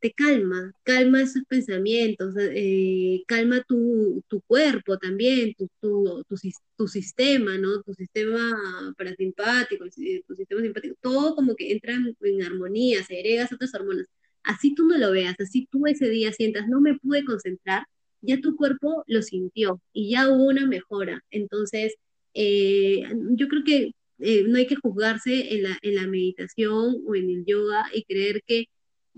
te 0.00 0.12
calma, 0.12 0.72
calma 0.84 1.22
esos 1.22 1.42
pensamientos, 1.48 2.34
eh, 2.38 3.22
calma 3.26 3.62
tu, 3.66 4.22
cuerpo 4.46 4.98
también, 4.98 5.54
tu, 5.54 5.68
tu, 6.76 6.88
sistema, 6.88 7.58
¿no? 7.58 7.82
Tu 7.82 7.94
sistema 7.94 8.94
parasimpático, 8.96 9.84
tu 9.84 10.34
sistema 10.36 10.62
simpático, 10.62 10.96
todo 11.00 11.34
como 11.34 11.54
que 11.56 11.72
entra 11.72 11.94
en, 11.94 12.42
armonía, 12.42 13.02
se 13.04 13.16
agregas 13.18 13.52
otras 13.52 13.74
hormonas. 13.74 14.06
Así 14.44 14.74
tú 14.74 14.86
no 14.86 14.96
lo 14.98 15.10
veas, 15.12 15.36
así 15.40 15.68
tú 15.70 15.86
ese 15.86 16.08
día 16.08 16.32
sientas, 16.32 16.68
no 16.68 16.80
me 16.80 16.96
pude 16.98 17.24
concentrar, 17.24 17.86
ya 18.20 18.40
tu 18.40 18.56
cuerpo 18.56 19.04
lo 19.06 19.22
sintió 19.22 19.80
y 19.92 20.10
ya 20.10 20.28
hubo 20.28 20.44
una 20.46 20.66
mejora. 20.66 21.24
Entonces, 21.30 21.94
eh, 22.34 23.02
yo 23.32 23.48
creo 23.48 23.64
que 23.64 23.92
eh, 24.20 24.44
no 24.48 24.58
hay 24.58 24.66
que 24.66 24.76
juzgarse 24.76 25.54
en 25.54 25.64
la, 25.64 25.78
en 25.82 25.94
la 25.96 26.06
meditación 26.06 27.02
o 27.06 27.14
en 27.14 27.30
el 27.30 27.44
yoga 27.46 27.86
y 27.92 28.04
creer 28.04 28.42
que 28.46 28.66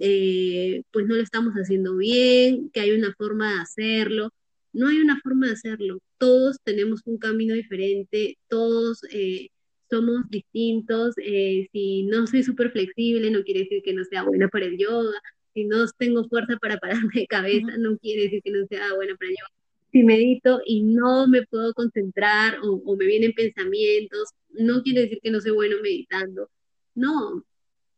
eh, 0.00 0.82
pues 0.92 1.06
no 1.06 1.14
lo 1.16 1.22
estamos 1.22 1.54
haciendo 1.54 1.96
bien, 1.96 2.70
que 2.70 2.80
hay 2.80 2.92
una 2.92 3.14
forma 3.16 3.54
de 3.54 3.60
hacerlo. 3.60 4.30
No 4.72 4.88
hay 4.88 4.98
una 4.98 5.20
forma 5.20 5.46
de 5.48 5.54
hacerlo. 5.54 6.00
Todos 6.18 6.58
tenemos 6.64 7.02
un 7.06 7.18
camino 7.18 7.54
diferente, 7.54 8.38
todos 8.48 9.00
eh, 9.12 9.48
somos 9.90 10.28
distintos. 10.30 11.14
Eh, 11.18 11.68
si 11.72 12.04
no 12.04 12.26
soy 12.26 12.42
súper 12.42 12.70
flexible, 12.72 13.30
no 13.30 13.42
quiere 13.44 13.60
decir 13.60 13.82
que 13.82 13.94
no 13.94 14.04
sea 14.04 14.22
buena 14.24 14.48
para 14.48 14.66
el 14.66 14.78
yoga. 14.78 15.18
Si 15.54 15.64
no 15.64 15.84
tengo 15.98 16.28
fuerza 16.28 16.56
para 16.58 16.78
pararme 16.80 17.12
de 17.14 17.26
cabeza, 17.26 17.76
no 17.78 17.98
quiere 17.98 18.24
decir 18.24 18.42
que 18.42 18.50
no 18.52 18.66
sea 18.68 18.94
buena 18.94 19.14
para 19.16 19.30
el 19.30 19.36
yoga. 19.36 19.50
si 19.92 20.02
medito 20.04 20.60
y 20.66 20.82
no 20.82 21.26
me 21.28 21.42
puedo 21.46 21.74
concentrar 21.74 22.58
o, 22.62 22.82
o 22.84 22.96
me 22.96 23.06
vienen 23.06 23.32
pensamientos, 23.32 24.30
no 24.50 24.82
quiere 24.82 25.02
decir 25.02 25.20
que 25.22 25.30
no 25.30 25.40
soy 25.40 25.52
bueno 25.52 25.76
meditando. 25.82 26.48
No, 26.94 27.44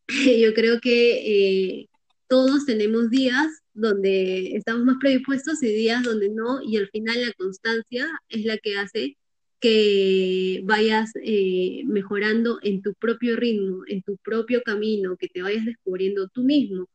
yo 0.40 0.54
creo 0.54 0.80
que 0.80 1.80
eh, 1.80 1.88
todos 2.32 2.64
tenemos 2.64 3.10
días 3.10 3.62
donde 3.74 4.56
estamos 4.56 4.86
más 4.86 4.96
predispuestos 4.98 5.62
y 5.62 5.66
días 5.66 6.02
donde 6.02 6.30
no, 6.30 6.62
y 6.62 6.78
al 6.78 6.88
final 6.88 7.20
la 7.20 7.32
constancia 7.34 8.08
es 8.30 8.46
la 8.46 8.56
que 8.56 8.78
hace 8.78 9.18
que 9.60 10.62
vayas 10.64 11.10
eh, 11.22 11.82
mejorando 11.84 12.58
en 12.62 12.80
tu 12.80 12.94
propio 12.94 13.36
ritmo, 13.36 13.82
en 13.86 14.00
tu 14.00 14.16
propio 14.16 14.62
camino, 14.62 15.18
que 15.18 15.28
te 15.28 15.42
vayas 15.42 15.66
descubriendo 15.66 16.26
tú 16.28 16.42
mismo. 16.42 16.88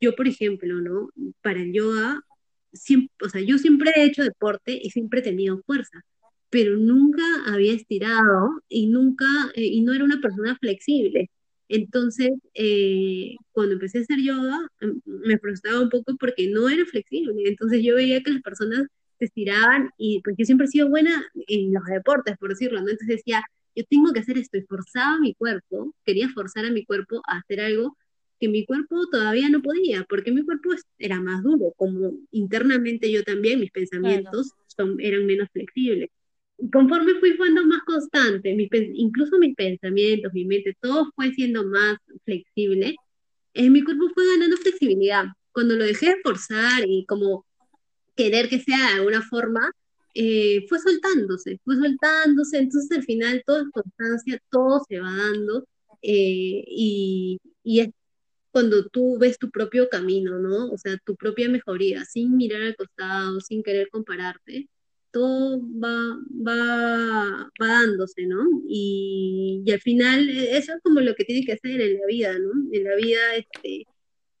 Yo, 0.00 0.14
por 0.16 0.26
ejemplo, 0.26 0.80
¿no? 0.80 1.10
Para 1.42 1.60
el 1.60 1.74
yoga, 1.74 2.22
siempre, 2.72 3.10
o 3.26 3.28
sea, 3.28 3.42
yo 3.42 3.58
siempre 3.58 3.92
he 3.94 4.04
hecho 4.06 4.22
deporte 4.22 4.80
y 4.82 4.88
siempre 4.88 5.20
he 5.20 5.22
tenido 5.22 5.60
fuerza, 5.66 6.00
pero 6.48 6.78
nunca 6.78 7.24
había 7.46 7.74
estirado 7.74 8.62
y 8.70 8.86
nunca, 8.86 9.26
eh, 9.54 9.66
y 9.66 9.82
no 9.82 9.92
era 9.92 10.04
una 10.04 10.22
persona 10.22 10.56
flexible. 10.58 11.28
Entonces, 11.68 12.30
eh, 12.54 13.36
cuando 13.52 13.74
empecé 13.74 13.98
a 13.98 14.00
hacer 14.02 14.18
yoga, 14.20 14.60
em, 14.80 15.00
me 15.04 15.38
frustraba 15.38 15.80
un 15.80 15.88
poco 15.88 16.16
porque 16.18 16.48
no 16.48 16.68
era 16.68 16.84
flexible. 16.84 17.34
Entonces 17.46 17.82
yo 17.82 17.94
veía 17.94 18.22
que 18.22 18.32
las 18.32 18.42
personas 18.42 18.86
se 19.18 19.26
estiraban 19.26 19.90
y 19.96 20.20
pues 20.22 20.36
yo 20.38 20.44
siempre 20.44 20.66
he 20.66 20.70
sido 20.70 20.88
buena 20.88 21.24
en 21.46 21.72
los 21.72 21.84
deportes, 21.84 22.36
por 22.38 22.50
decirlo, 22.50 22.80
¿no? 22.80 22.90
Entonces 22.90 23.16
decía, 23.16 23.42
yo 23.74 23.84
tengo 23.88 24.12
que 24.12 24.20
hacer 24.20 24.38
esto 24.38 24.58
y 24.58 24.62
forzaba 24.62 25.14
a 25.14 25.20
mi 25.20 25.34
cuerpo, 25.34 25.94
quería 26.04 26.28
forzar 26.28 26.66
a 26.66 26.70
mi 26.70 26.84
cuerpo 26.84 27.22
a 27.26 27.38
hacer 27.38 27.60
algo 27.60 27.96
que 28.42 28.48
mi 28.48 28.66
cuerpo 28.66 29.06
todavía 29.08 29.48
no 29.48 29.62
podía, 29.62 30.04
porque 30.08 30.32
mi 30.32 30.44
cuerpo 30.44 30.70
era 30.98 31.20
más 31.20 31.44
duro, 31.44 31.72
como 31.76 32.12
internamente 32.32 33.10
yo 33.10 33.22
también, 33.22 33.60
mis 33.60 33.70
pensamientos 33.70 34.50
son, 34.66 35.00
eran 35.00 35.26
menos 35.26 35.48
flexibles. 35.52 36.10
Conforme 36.70 37.14
fui 37.18 37.36
siendo 37.36 37.64
más 37.66 37.82
constante, 37.84 38.54
mi, 38.54 38.68
incluso 38.94 39.38
mis 39.38 39.54
pensamientos, 39.54 40.32
mi 40.32 40.44
mente, 40.44 40.76
todo 40.80 41.10
fue 41.16 41.32
siendo 41.32 41.64
más 41.64 41.96
flexible, 42.24 42.94
eh, 43.54 43.70
mi 43.70 43.82
cuerpo 43.82 44.08
fue 44.14 44.26
ganando 44.26 44.56
flexibilidad. 44.58 45.26
Cuando 45.52 45.74
lo 45.74 45.84
dejé 45.84 46.06
de 46.10 46.20
forzar 46.22 46.84
y 46.86 47.04
como 47.06 47.44
querer 48.16 48.48
que 48.48 48.60
sea 48.60 48.78
de 48.78 48.94
alguna 48.98 49.22
forma, 49.22 49.70
eh, 50.14 50.66
fue 50.68 50.78
soltándose, 50.78 51.58
fue 51.64 51.76
soltándose, 51.76 52.58
entonces 52.58 52.98
al 52.98 53.04
final 53.04 53.42
todo 53.46 53.60
es 53.62 53.70
constancia, 53.72 54.38
todo 54.50 54.84
se 54.88 55.00
va 55.00 55.10
dando 55.16 55.66
eh, 56.02 56.64
y, 56.66 57.38
y, 57.62 57.80
es 57.80 57.88
cuando 58.50 58.86
tú 58.88 59.18
ves 59.18 59.38
tu 59.38 59.50
propio 59.50 59.88
camino, 59.88 60.38
¿no? 60.38 60.70
O 60.70 60.78
sea, 60.78 60.98
tu 61.04 61.16
propia 61.16 61.48
mejoría, 61.48 62.04
sin 62.04 62.36
mirar 62.36 62.62
al 62.62 62.76
costado, 62.76 63.40
sin 63.40 63.62
querer 63.62 63.88
compararte, 63.90 64.68
todo 65.12 65.60
va, 65.60 66.18
va, 66.46 67.50
va 67.60 67.66
dándose, 67.66 68.26
¿no? 68.26 68.44
Y, 68.66 69.62
y, 69.64 69.70
al 69.70 69.80
final 69.80 70.28
e, 70.28 70.56
eso 70.56 70.74
es 70.74 70.82
como 70.82 71.00
lo 71.00 71.14
que 71.14 71.24
tiene 71.24 71.44
que 71.44 71.52
hacer 71.52 71.80
en 71.80 72.00
la 72.00 72.06
vida, 72.06 72.38
¿no? 72.38 72.50
En 72.72 72.84
la 72.84 72.96
vida, 72.96 73.20
este, 73.36 73.86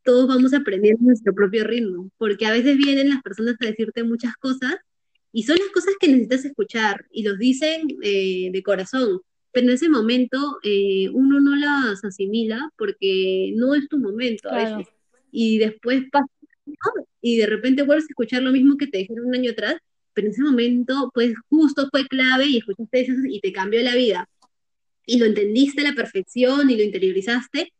todos 0.02 0.26
vamos 0.28 0.52
aprendiendo 0.54 1.04
nuestro 1.04 1.34
propio 1.34 1.64
ritmo, 1.64 2.10
porque 2.18 2.46
a 2.46 2.52
veces 2.52 2.76
vienen 2.76 3.10
las 3.10 3.22
personas 3.22 3.56
a 3.60 3.66
decirte 3.66 4.02
muchas 4.02 4.34
cosas 4.36 4.76
y 5.32 5.44
son 5.44 5.56
las 5.58 5.68
cosas 5.68 5.94
que 6.00 6.08
necesitas 6.08 6.44
escuchar 6.44 7.06
y 7.10 7.22
los 7.22 7.38
dicen 7.38 7.88
eh, 8.02 8.50
de 8.52 8.62
corazón, 8.62 9.20
pero 9.52 9.68
en 9.68 9.74
ese 9.74 9.88
momento 9.88 10.58
eh, 10.62 11.08
uno 11.12 11.40
no 11.40 11.54
las 11.56 12.04
asimila 12.04 12.70
porque 12.76 13.52
no 13.56 13.74
es 13.74 13.88
tu 13.88 13.98
momento 13.98 14.50
a 14.50 14.56
veces. 14.56 14.92
Y 15.30 15.58
después 15.58 16.04
pasa 16.10 16.26
y 17.20 17.38
de 17.38 17.46
repente 17.46 17.82
vuelves 17.82 18.04
a 18.04 18.12
escuchar 18.12 18.42
lo 18.42 18.52
mismo 18.52 18.76
que 18.76 18.86
te 18.86 18.98
dijeron 18.98 19.26
un 19.26 19.34
año 19.34 19.52
atrás, 19.52 19.76
pero 20.14 20.26
en 20.26 20.32
ese 20.32 20.42
momento 20.42 21.10
pues 21.14 21.34
justo 21.48 21.88
fue 21.90 22.06
clave 22.06 22.46
y 22.46 22.58
escuchaste 22.58 23.00
eso 23.00 23.12
y 23.28 23.40
te 23.40 23.52
cambió 23.52 23.82
la 23.82 23.94
vida. 23.94 24.28
Y 25.06 25.18
lo 25.18 25.26
entendiste 25.26 25.80
a 25.80 25.90
la 25.90 25.94
perfección 25.94 26.70
y 26.70 26.76
lo 26.76 26.82
interiorizaste, 26.82 27.72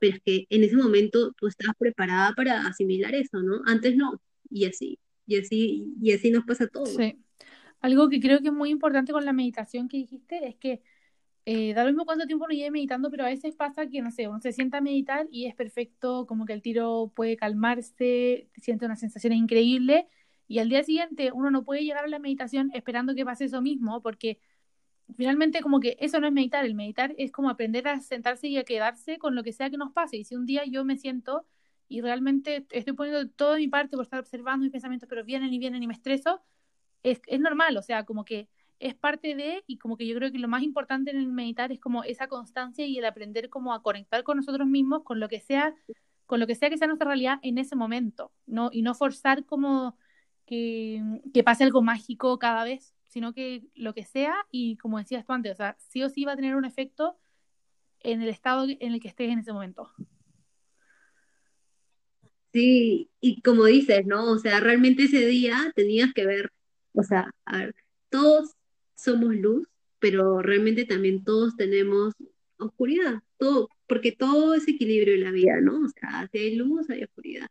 pero 0.00 0.16
es 0.16 0.22
que 0.22 0.46
en 0.50 0.64
ese 0.64 0.76
momento 0.76 1.32
tú 1.32 1.46
estabas 1.46 1.76
preparada 1.78 2.34
para 2.34 2.66
asimilar 2.66 3.14
eso, 3.14 3.42
¿no? 3.42 3.62
Antes 3.66 3.96
no, 3.96 4.20
y 4.50 4.66
así, 4.66 4.98
y 5.26 5.38
así, 5.38 5.94
y 6.00 6.12
así 6.12 6.30
nos 6.30 6.44
pasa 6.44 6.64
a 6.64 6.68
todos. 6.68 6.94
Sí. 6.94 7.16
Algo 7.80 8.08
que 8.08 8.20
creo 8.20 8.40
que 8.40 8.48
es 8.48 8.54
muy 8.54 8.70
importante 8.70 9.12
con 9.12 9.24
la 9.24 9.32
meditación 9.32 9.88
que 9.88 9.98
dijiste 9.98 10.46
es 10.46 10.56
que 10.56 10.82
eh, 11.50 11.72
da 11.72 11.82
lo 11.82 11.90
mismo 11.90 12.04
cuánto 12.04 12.26
tiempo 12.26 12.44
uno 12.44 12.54
lleve 12.54 12.70
meditando, 12.70 13.10
pero 13.10 13.24
a 13.24 13.28
veces 13.28 13.54
pasa 13.56 13.88
que, 13.88 14.02
no 14.02 14.10
sé, 14.10 14.28
uno 14.28 14.40
se 14.40 14.52
sienta 14.52 14.78
a 14.78 14.80
meditar 14.82 15.26
y 15.30 15.46
es 15.46 15.54
perfecto, 15.54 16.26
como 16.26 16.44
que 16.44 16.52
el 16.52 16.60
tiro 16.60 17.10
puede 17.16 17.38
calmarse, 17.38 18.50
siente 18.60 18.84
una 18.84 18.96
sensación 18.96 19.32
increíble, 19.32 20.08
y 20.48 20.58
al 20.58 20.68
día 20.68 20.82
siguiente 20.82 21.30
uno 21.32 21.50
no 21.50 21.64
puede 21.64 21.84
llegar 21.84 22.04
a 22.04 22.08
la 22.08 22.18
meditación 22.18 22.70
esperando 22.74 23.14
que 23.14 23.24
pase 23.24 23.44
eso 23.44 23.60
mismo, 23.62 24.02
porque 24.02 24.40
finalmente 25.16 25.60
como 25.60 25.80
que 25.80 25.96
eso 26.00 26.20
no 26.20 26.26
es 26.26 26.32
meditar, 26.32 26.64
el 26.64 26.74
meditar 26.74 27.14
es 27.18 27.30
como 27.30 27.50
aprender 27.50 27.86
a 27.88 28.00
sentarse 28.00 28.48
y 28.48 28.56
a 28.56 28.64
quedarse 28.64 29.18
con 29.18 29.34
lo 29.34 29.42
que 29.42 29.52
sea 29.52 29.70
que 29.70 29.76
nos 29.76 29.92
pase, 29.92 30.16
y 30.16 30.24
si 30.24 30.34
un 30.34 30.46
día 30.46 30.64
yo 30.64 30.84
me 30.84 30.96
siento 30.96 31.46
y 31.88 32.00
realmente 32.00 32.66
estoy 32.70 32.92
poniendo 32.94 33.28
toda 33.30 33.56
mi 33.56 33.68
parte 33.68 33.96
por 33.96 34.04
estar 34.04 34.20
observando 34.20 34.64
mis 34.64 34.72
pensamientos, 34.72 35.08
pero 35.08 35.24
vienen 35.24 35.52
y 35.54 35.58
vienen 35.58 35.82
y 35.82 35.86
me 35.86 35.94
estreso, 35.94 36.42
es, 37.02 37.20
es 37.26 37.40
normal, 37.40 37.76
o 37.76 37.82
sea, 37.82 38.04
como 38.04 38.24
que 38.24 38.48
es 38.78 38.94
parte 38.94 39.34
de, 39.34 39.64
y 39.66 39.78
como 39.78 39.96
que 39.96 40.06
yo 40.06 40.14
creo 40.16 40.30
que 40.30 40.38
lo 40.38 40.48
más 40.48 40.62
importante 40.62 41.10
en 41.10 41.18
el 41.18 41.28
meditar 41.28 41.72
es 41.72 41.80
como 41.80 42.04
esa 42.04 42.28
constancia 42.28 42.86
y 42.86 42.98
el 42.98 43.04
aprender 43.04 43.48
como 43.48 43.74
a 43.74 43.82
conectar 43.82 44.22
con 44.22 44.36
nosotros 44.36 44.68
mismos, 44.68 45.02
con 45.02 45.20
lo 45.20 45.28
que 45.28 45.40
sea, 45.40 45.74
con 46.26 46.40
lo 46.40 46.46
que 46.46 46.54
sea 46.54 46.70
que 46.70 46.78
sea 46.78 46.86
nuestra 46.86 47.08
realidad 47.08 47.38
en 47.42 47.58
ese 47.58 47.74
momento, 47.74 48.32
¿no? 48.46 48.70
Y 48.72 48.82
no 48.82 48.94
forzar 48.94 49.44
como 49.44 49.96
que, 50.48 51.42
pase 51.44 51.64
algo 51.64 51.82
mágico 51.82 52.38
cada 52.38 52.64
vez, 52.64 52.94
sino 53.04 53.34
que 53.34 53.62
lo 53.74 53.94
que 53.94 54.04
sea, 54.04 54.34
y 54.50 54.76
como 54.78 54.98
decías 54.98 55.24
tú 55.24 55.32
antes, 55.32 55.52
o 55.52 55.56
sea, 55.56 55.76
sí 55.78 56.02
o 56.02 56.08
sí 56.08 56.24
va 56.24 56.32
a 56.32 56.36
tener 56.36 56.56
un 56.56 56.64
efecto 56.64 57.18
en 58.00 58.22
el 58.22 58.28
estado 58.28 58.64
en 58.68 58.92
el 58.92 59.00
que 59.00 59.08
estés 59.08 59.30
en 59.30 59.40
ese 59.40 59.52
momento. 59.52 59.90
Sí, 62.52 63.10
y 63.20 63.42
como 63.42 63.64
dices, 63.66 64.06
¿no? 64.06 64.30
O 64.30 64.38
sea, 64.38 64.58
realmente 64.60 65.04
ese 65.04 65.26
día 65.26 65.72
tenías 65.76 66.14
que 66.14 66.24
ver, 66.24 66.50
o 66.94 67.02
sea, 67.02 67.30
a 67.44 67.58
ver, 67.58 67.74
todos 68.08 68.54
somos 68.96 69.36
luz, 69.36 69.68
pero 69.98 70.40
realmente 70.40 70.86
también 70.86 71.24
todos 71.24 71.56
tenemos 71.56 72.14
oscuridad, 72.58 73.20
todo, 73.36 73.68
porque 73.86 74.12
todo 74.12 74.54
es 74.54 74.66
equilibrio 74.66 75.14
en 75.14 75.24
la 75.24 75.30
vida, 75.30 75.60
¿no? 75.60 75.84
O 75.84 75.88
sea, 75.88 76.26
si 76.32 76.38
hay 76.38 76.54
luz, 76.56 76.88
hay 76.88 77.04
oscuridad. 77.04 77.48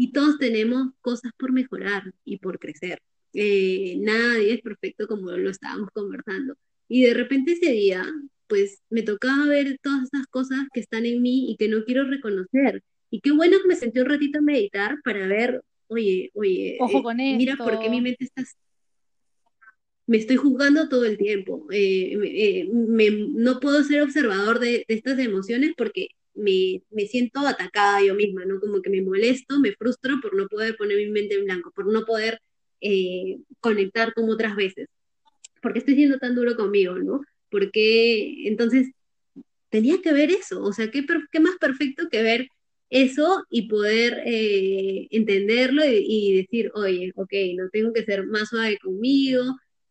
Y 0.00 0.12
todos 0.12 0.38
tenemos 0.38 0.92
cosas 1.00 1.32
por 1.36 1.50
mejorar 1.50 2.14
y 2.24 2.38
por 2.38 2.60
crecer. 2.60 3.02
Eh, 3.34 3.96
nadie 3.98 4.54
es 4.54 4.60
perfecto 4.60 5.08
como 5.08 5.32
lo 5.32 5.50
estábamos 5.50 5.90
conversando. 5.92 6.54
Y 6.88 7.02
de 7.02 7.14
repente 7.14 7.54
ese 7.54 7.72
día, 7.72 8.06
pues 8.46 8.80
me 8.90 9.02
tocaba 9.02 9.46
ver 9.46 9.76
todas 9.82 10.04
esas 10.04 10.28
cosas 10.28 10.60
que 10.72 10.78
están 10.78 11.04
en 11.04 11.20
mí 11.20 11.50
y 11.50 11.56
que 11.56 11.66
no 11.66 11.84
quiero 11.84 12.04
reconocer. 12.04 12.84
Y 13.10 13.20
qué 13.20 13.32
bueno 13.32 13.58
que 13.60 13.66
me 13.66 13.74
senté 13.74 14.00
un 14.00 14.08
ratito 14.08 14.38
a 14.38 14.42
meditar 14.42 14.98
para 15.02 15.26
ver, 15.26 15.62
oye, 15.88 16.30
oye, 16.34 16.76
Ojo 16.78 17.02
con 17.02 17.18
eh, 17.18 17.36
mira 17.36 17.56
por 17.56 17.80
qué 17.80 17.90
mi 17.90 18.00
mente 18.00 18.24
está 18.24 18.44
me 20.06 20.16
estoy 20.16 20.36
juzgando 20.36 20.88
todo 20.88 21.06
el 21.06 21.18
tiempo. 21.18 21.66
Eh, 21.72 22.16
eh, 22.22 22.70
me, 22.72 23.10
no 23.10 23.58
puedo 23.58 23.82
ser 23.82 24.02
observador 24.02 24.60
de, 24.60 24.84
de 24.86 24.94
estas 24.94 25.18
emociones 25.18 25.72
porque 25.76 26.10
me, 26.38 26.82
me, 26.90 27.06
siento 27.06 27.40
atacada 27.40 28.02
yo 28.02 28.14
misma, 28.14 28.44
¿no? 28.44 28.60
Como 28.60 28.82
que 28.82 28.90
me 28.90 29.02
molesto, 29.02 29.60
me 29.60 29.72
frustro 29.72 30.20
por 30.22 30.36
no 30.36 30.48
poder 30.48 30.76
poner 30.76 30.98
mi 30.98 31.10
mente 31.10 31.34
en 31.34 31.44
blanco, 31.44 31.72
por 31.74 31.86
no 31.92 32.04
poder 32.04 32.40
eh, 32.80 33.38
conectar 33.60 34.14
como 34.14 34.32
otras 34.32 34.56
veces. 34.56 34.88
porque 35.62 35.80
estoy 35.80 35.96
siendo 35.96 36.18
tan 36.18 36.34
duro 36.36 36.56
conmigo, 36.56 36.98
no? 36.98 37.20
Porque 37.50 38.48
entonces 38.48 38.88
tenía 39.70 40.00
que 40.02 40.12
ver 40.12 40.30
eso, 40.30 40.62
o 40.62 40.72
sea, 40.72 40.90
¿qué, 40.90 41.04
qué 41.32 41.40
más 41.40 41.56
perfecto 41.58 42.08
que 42.10 42.22
ver 42.22 42.48
eso 42.90 43.44
y 43.50 43.68
poder 43.68 44.22
eh, 44.26 45.08
entenderlo 45.10 45.84
y, 45.84 46.04
y, 46.08 46.36
decir, 46.38 46.70
oye, 46.74 47.12
ok, 47.16 47.32
no 47.56 47.68
tengo 47.70 47.92
que 47.92 48.04
ser 48.04 48.26
más 48.26 48.48
suave 48.48 48.78
conmigo, 48.78 49.42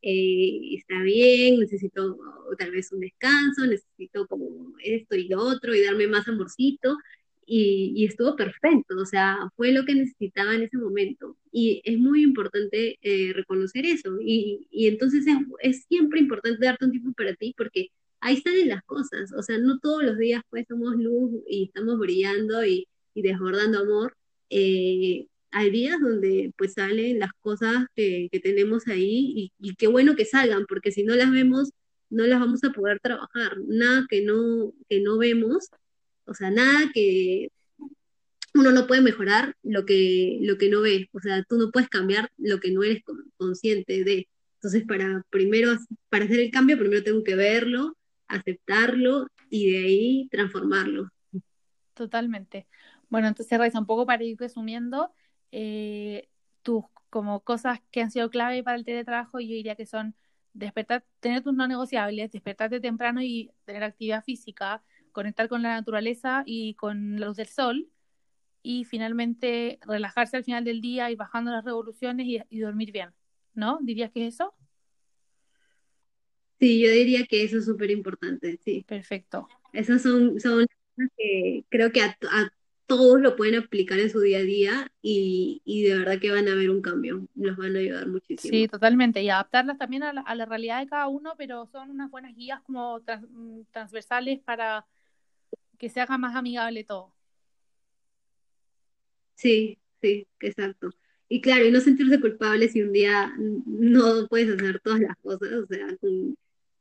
eh, 0.10 0.76
está 0.78 1.02
bien, 1.02 1.60
necesito 1.60 2.18
tal 2.58 2.72
vez 2.72 2.94
un 2.94 3.02
descanso, 3.02 3.66
necesito 3.66 4.26
como 4.28 4.74
esto 4.82 5.18
y 5.18 5.28
lo 5.28 5.42
otro 5.42 5.76
y 5.76 5.84
darme 5.84 6.08
más 6.08 6.28
amorcito. 6.30 6.98
Y, 7.46 7.94
y, 7.96 8.06
estuvo 8.06 8.36
perfecto, 8.36 8.98
o 8.98 9.06
sea, 9.06 9.38
fue 9.56 9.72
lo 9.72 9.86
que 9.86 9.96
necesitaba 9.96 10.56
en 10.56 10.64
ese 10.64 10.78
momento. 10.78 11.38
Y 11.52 11.82
es 11.86 11.98
muy 11.98 12.22
importante 12.24 12.98
eh, 13.02 13.34
reconocer 13.34 13.86
eso. 13.86 14.18
Y, 14.22 14.68
y 14.72 14.88
entonces 14.88 15.26
es, 15.28 15.38
es, 15.60 15.86
siempre 15.86 16.20
importante 16.20 16.66
darte 16.66 16.86
un 16.86 16.92
tiempo 16.92 17.14
para 17.14 17.34
ti 17.36 17.54
porque 17.58 17.90
ahí 18.22 18.38
salen 18.42 18.70
las 18.70 18.84
cosas. 18.84 19.34
O 19.34 19.42
sea, 19.44 19.58
no 19.60 19.80
todos 19.80 20.04
los 20.04 20.18
días 20.18 20.42
pues 20.50 20.66
somos 20.68 20.96
luz 20.98 21.32
y 21.50 21.66
estamos 21.66 22.00
brillando 22.00 22.66
y, 22.66 22.88
y 23.14 23.22
desbordando 23.22 23.80
amor. 23.80 24.16
Eh, 24.50 25.28
hay 25.58 25.72
días 25.72 26.00
donde 26.00 26.54
pues 26.56 26.74
salen 26.74 27.18
las 27.20 27.32
cosas 27.42 27.86
que, 27.96 28.30
que 28.32 28.40
tenemos 28.40 28.88
ahí 28.88 29.34
y, 29.36 29.54
y, 29.60 29.76
qué 29.76 29.88
bueno 29.88 30.16
que 30.16 30.26
salgan, 30.26 30.66
porque 30.68 30.92
si 30.92 31.04
no 31.04 31.16
las 31.16 31.32
vemos, 31.32 31.72
no 32.12 32.28
las 32.28 32.40
vamos 32.40 32.64
a 32.64 32.72
poder 32.72 33.00
trabajar. 33.00 33.58
Nada 33.68 34.06
que 34.08 34.22
no, 34.22 34.74
que 34.88 35.02
no 35.02 35.18
vemos, 35.18 35.70
o 36.26 36.34
sea, 36.36 36.52
nada 36.52 36.92
que 36.94 37.50
uno 38.54 38.72
no 38.72 38.86
puede 38.86 39.02
mejorar 39.02 39.56
lo 39.64 39.86
que, 39.86 40.38
lo 40.42 40.58
que 40.60 40.70
no 40.70 40.82
ve. 40.82 41.10
O 41.12 41.20
sea, 41.20 41.44
tú 41.44 41.58
no 41.58 41.72
puedes 41.72 41.90
cambiar 41.90 42.30
lo 42.38 42.60
que 42.60 42.72
no 42.72 42.84
eres 42.84 43.02
consciente 43.38 44.04
de. 44.04 44.28
Entonces, 44.56 44.84
para 44.88 45.24
primero, 45.32 45.76
para 46.10 46.26
hacer 46.26 46.40
el 46.40 46.52
cambio, 46.52 46.78
primero 46.78 47.04
tengo 47.04 47.24
que 47.24 47.36
verlo, 47.36 47.98
aceptarlo 48.28 49.28
y 49.50 49.72
de 49.72 49.78
ahí 49.80 50.28
transformarlo. 50.30 51.10
Totalmente. 51.96 52.68
Bueno, 53.10 53.28
entonces, 53.28 53.58
Raiza, 53.58 53.80
un 53.80 53.86
poco 53.88 54.06
para 54.06 54.24
ir 54.24 54.38
resumiendo, 54.38 55.12
eh, 55.52 56.30
tus 56.62 56.86
como 57.10 57.42
cosas 57.42 57.80
que 57.92 58.02
han 58.02 58.12
sido 58.12 58.30
clave 58.30 58.64
para 58.64 58.78
el 58.78 58.86
teletrabajo, 58.86 59.40
yo 59.40 59.48
diría 59.48 59.76
que 59.76 59.86
son 59.86 60.16
despertar, 60.54 61.06
tener 61.20 61.44
tus 61.44 61.54
no 61.54 61.68
negociables, 61.68 62.32
despertarte 62.32 62.80
temprano 62.80 63.22
y 63.22 63.52
tener 63.66 63.84
actividad 63.84 64.24
física, 64.24 64.84
conectar 65.12 65.48
con 65.48 65.62
la 65.62 65.70
naturaleza 65.70 66.44
y 66.46 66.74
con 66.76 67.20
la 67.20 67.28
luz 67.28 67.38
del 67.38 67.48
sol, 67.48 67.90
y 68.64 68.84
finalmente 68.84 69.80
relajarse 69.88 70.36
al 70.36 70.44
final 70.44 70.66
del 70.66 70.82
día 70.82 71.10
y 71.10 71.16
bajando 71.16 71.52
las 71.52 71.64
revoluciones 71.64 72.28
y, 72.28 72.60
dormir 72.60 72.92
bien, 72.92 73.12
¿no? 73.54 73.80
¿Dirías 73.82 74.12
que 74.12 74.28
es 74.28 74.34
eso? 74.34 74.54
Sí, 76.60 76.82
yo 76.82 76.92
diría 76.92 77.26
que 77.26 77.44
eso 77.44 77.60
es 77.60 77.66
súper 77.66 77.92
importante, 77.92 78.60
sí. 78.64 78.84
Perfecto. 78.86 79.48
Esas 79.72 80.02
son, 80.02 80.40
son 80.42 80.66
cosas 80.66 81.12
que 81.16 81.64
creo 81.70 81.92
que 81.92 82.02
a, 82.02 82.18
todos 82.88 83.20
lo 83.20 83.36
pueden 83.36 83.56
aplicar 83.56 84.00
en 84.00 84.10
su 84.10 84.22
día 84.22 84.40
a 84.40 84.44
día 84.44 84.92
y, 85.02 85.62
de 85.84 85.98
verdad 85.98 86.20
que 86.20 86.32
van 86.32 86.48
a 86.48 86.56
ver 86.56 86.70
un 86.70 86.82
cambio, 86.82 87.28
los 87.36 87.58
van 87.58 87.76
a 87.76 87.80
ayudar 87.80 88.08
muchísimo. 88.08 88.52
Sí, 88.52 88.68
totalmente, 88.68 89.22
y 89.22 89.30
adaptarlas 89.30 89.78
también 89.78 90.04
a 90.04 90.14
la, 90.14 90.46
realidad 90.46 90.80
de 90.80 90.88
cada 90.88 91.08
uno, 91.08 91.36
pero 91.38 91.68
son 91.68 91.92
unas 91.92 92.10
buenas 92.10 92.34
guías 92.36 92.62
como 92.62 93.02
transversales 93.72 94.40
para 94.40 94.88
que 95.78 95.90
se 95.90 96.00
haga 96.00 96.18
más 96.18 96.36
amigable 96.36 96.86
todo. 96.86 97.14
Sí, 99.36 99.78
sí, 100.02 100.26
exacto. 100.40 100.90
Y 101.28 101.42
claro, 101.42 101.66
y 101.66 101.72
no 101.72 101.82
sentirse 101.82 102.22
culpable 102.22 102.70
si 102.70 102.82
un 102.82 102.94
día 102.94 103.34
no 103.38 104.28
puedes 104.30 104.50
hacer 104.56 104.80
todas 104.80 105.02
las 105.02 105.18
cosas, 105.18 105.52
o 105.52 105.68
sea, 105.68 105.88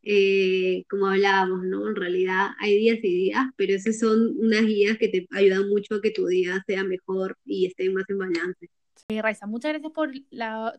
eh, 0.09 0.85
como 0.89 1.09
hablábamos, 1.09 1.65
¿no? 1.65 1.89
En 1.89 1.97
realidad 1.97 2.51
hay 2.61 2.79
días 2.79 2.99
y 3.03 3.13
días, 3.13 3.45
pero 3.57 3.75
esas 3.75 3.99
son 3.99 4.37
unas 4.39 4.63
guías 4.63 4.99
que 4.99 5.09
te 5.09 5.27
ayudan 5.33 5.69
mucho 5.69 5.97
a 5.97 6.01
que 6.01 6.13
tu 6.13 6.27
día 6.27 6.63
sea 6.65 6.85
mejor 6.85 7.37
y 7.45 7.67
esté 7.67 7.91
más 7.91 8.05
en 8.09 8.19
balance. 8.19 8.71
Sí, 9.09 9.21
Raiza, 9.21 9.49
muchas 9.49 9.73
gracias 9.73 9.93
por 9.93 10.13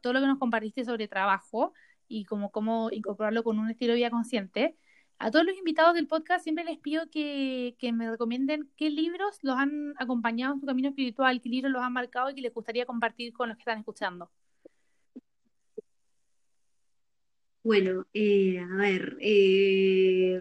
todo 0.01 0.13
lo 0.13 0.21
que 0.21 0.27
nos 0.27 0.39
compartiste 0.39 0.85
sobre 0.85 1.09
trabajo 1.09 1.73
y 2.07 2.23
como 2.23 2.51
cómo 2.51 2.87
incorporarlo 2.89 3.43
con 3.43 3.59
un 3.59 3.69
estilo 3.69 3.91
de 3.91 3.97
vida 3.97 4.09
consciente. 4.11 4.77
A 5.19 5.29
todos 5.29 5.45
los 5.45 5.57
invitados 5.57 5.93
del 5.93 6.07
podcast 6.07 6.43
siempre 6.43 6.63
les 6.63 6.77
pido 6.77 7.09
que, 7.09 7.75
me 7.93 8.09
recomienden 8.09 8.71
qué 8.77 8.89
libros 8.89 9.39
los 9.41 9.57
han 9.57 9.93
acompañado 9.97 10.53
en 10.53 10.61
su 10.61 10.65
camino 10.65 10.87
espiritual, 10.87 11.41
qué 11.41 11.49
libros 11.49 11.73
los 11.73 11.81
han 11.81 11.91
marcado 11.91 12.29
y 12.29 12.35
que 12.35 12.41
les 12.41 12.53
gustaría 12.53 12.85
compartir 12.85 13.33
con 13.33 13.49
los 13.49 13.57
que 13.57 13.63
están 13.63 13.79
escuchando. 13.79 14.31
Bueno, 17.67 18.07
eh, 18.13 18.59
a 18.59 18.77
ver, 18.77 19.17
eh, 19.19 20.39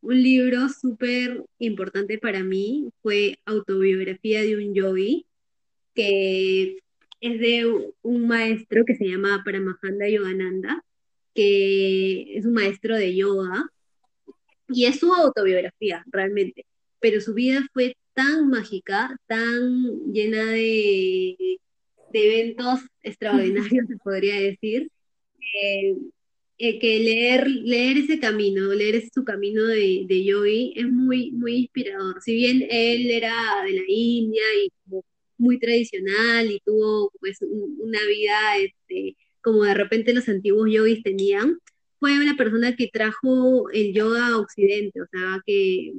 un 0.00 0.22
libro 0.22 0.68
súper 0.68 1.44
importante 1.58 2.18
para 2.18 2.44
mí 2.44 2.92
fue 3.02 3.40
Autobiografía 3.46 4.42
de 4.42 4.54
un 4.54 4.72
yogi, 4.72 5.26
que 5.92 6.78
es 7.20 7.40
de 7.40 7.66
un 8.02 8.28
maestro 8.28 8.84
que 8.84 8.94
se 8.94 9.08
llama 9.08 9.42
Paramahanda 9.44 10.08
Yogananda 10.08 10.84
que 11.34 12.38
es 12.38 12.46
un 12.46 12.52
maestro 12.52 12.94
de 12.96 13.16
yoga, 13.16 13.68
y 14.68 14.84
es 14.84 15.00
su 15.00 15.12
autobiografía 15.12 16.04
realmente, 16.12 16.64
pero 17.00 17.20
su 17.20 17.34
vida 17.34 17.66
fue 17.72 17.96
tan 18.14 18.48
mágica, 18.50 19.18
tan 19.26 20.12
llena 20.12 20.44
de, 20.52 21.58
eventos 22.12 22.82
extraordinarios, 23.02 23.88
se 23.88 23.96
podría 23.96 24.36
decir, 24.40 24.92
eh, 26.60 26.78
que 26.78 26.98
leer, 27.00 27.48
leer 27.48 27.98
ese 27.98 28.20
camino, 28.20 28.72
leer 28.74 29.02
su 29.12 29.24
camino 29.24 29.64
de, 29.66 30.04
de 30.06 30.24
yogi 30.24 30.74
es 30.76 30.88
muy, 30.90 31.32
muy 31.32 31.56
inspirador. 31.56 32.20
Si 32.22 32.34
bien 32.34 32.66
él 32.70 33.10
era 33.10 33.62
de 33.64 33.72
la 33.72 33.82
India 33.88 34.42
y 34.62 34.70
muy 35.38 35.58
tradicional 35.58 36.50
y 36.50 36.60
tuvo 36.60 37.12
pues 37.18 37.38
una 37.40 38.00
vida 38.06 38.58
este, 38.58 39.16
como 39.42 39.64
de 39.64 39.74
repente 39.74 40.12
los 40.12 40.28
antiguos 40.28 40.70
yogis 40.70 41.02
tenían, 41.02 41.58
fue 41.98 42.18
una 42.20 42.36
persona 42.36 42.76
que 42.76 42.88
trajo 42.92 43.70
el 43.70 43.94
yoga 43.94 44.28
a 44.28 44.38
Occidente, 44.38 45.00
o 45.00 45.06
sea, 45.10 45.40
que 45.46 45.92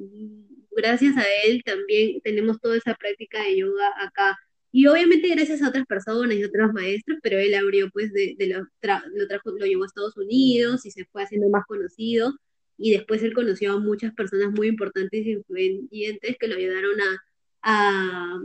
gracias 0.76 1.18
a 1.18 1.26
él 1.46 1.64
también 1.66 2.22
tenemos 2.22 2.60
toda 2.62 2.78
esa 2.78 2.96
práctica 2.96 3.44
de 3.44 3.58
yoga 3.58 3.92
acá. 4.00 4.38
Y 4.72 4.88
obviamente 4.88 5.30
gracias 5.30 5.62
a 5.62 5.70
otras 5.70 5.86
personas 5.86 6.36
y 6.36 6.44
otros 6.44 6.74
maestros, 6.74 7.20
pero 7.22 7.38
él 7.38 7.54
abrió, 7.56 7.90
pues, 7.92 8.14
de, 8.14 8.36
lo, 8.48 8.60
lo, 8.60 9.28
trajo, 9.28 9.52
lo 9.52 9.66
llevó 9.66 9.84
a 9.84 9.88
Estados 9.88 10.18
Unidos 10.18 10.86
y 10.86 10.92
se 10.92 11.06
fue 11.06 11.24
haciendo 11.24 11.50
más 11.50 11.66
conocido. 11.66 12.34
Y 12.78 12.92
después 12.92 13.22
él 13.24 13.34
conoció 13.34 13.74
a 13.74 13.80
muchas 13.80 14.14
personas 14.14 14.52
muy 14.52 14.68
importantes 14.68 15.26
e 15.26 15.32
influyentes 15.32 16.38
que 16.40 16.48
lo 16.48 16.56
ayudaron 16.56 16.96
a, 17.02 17.20
a 17.64 18.40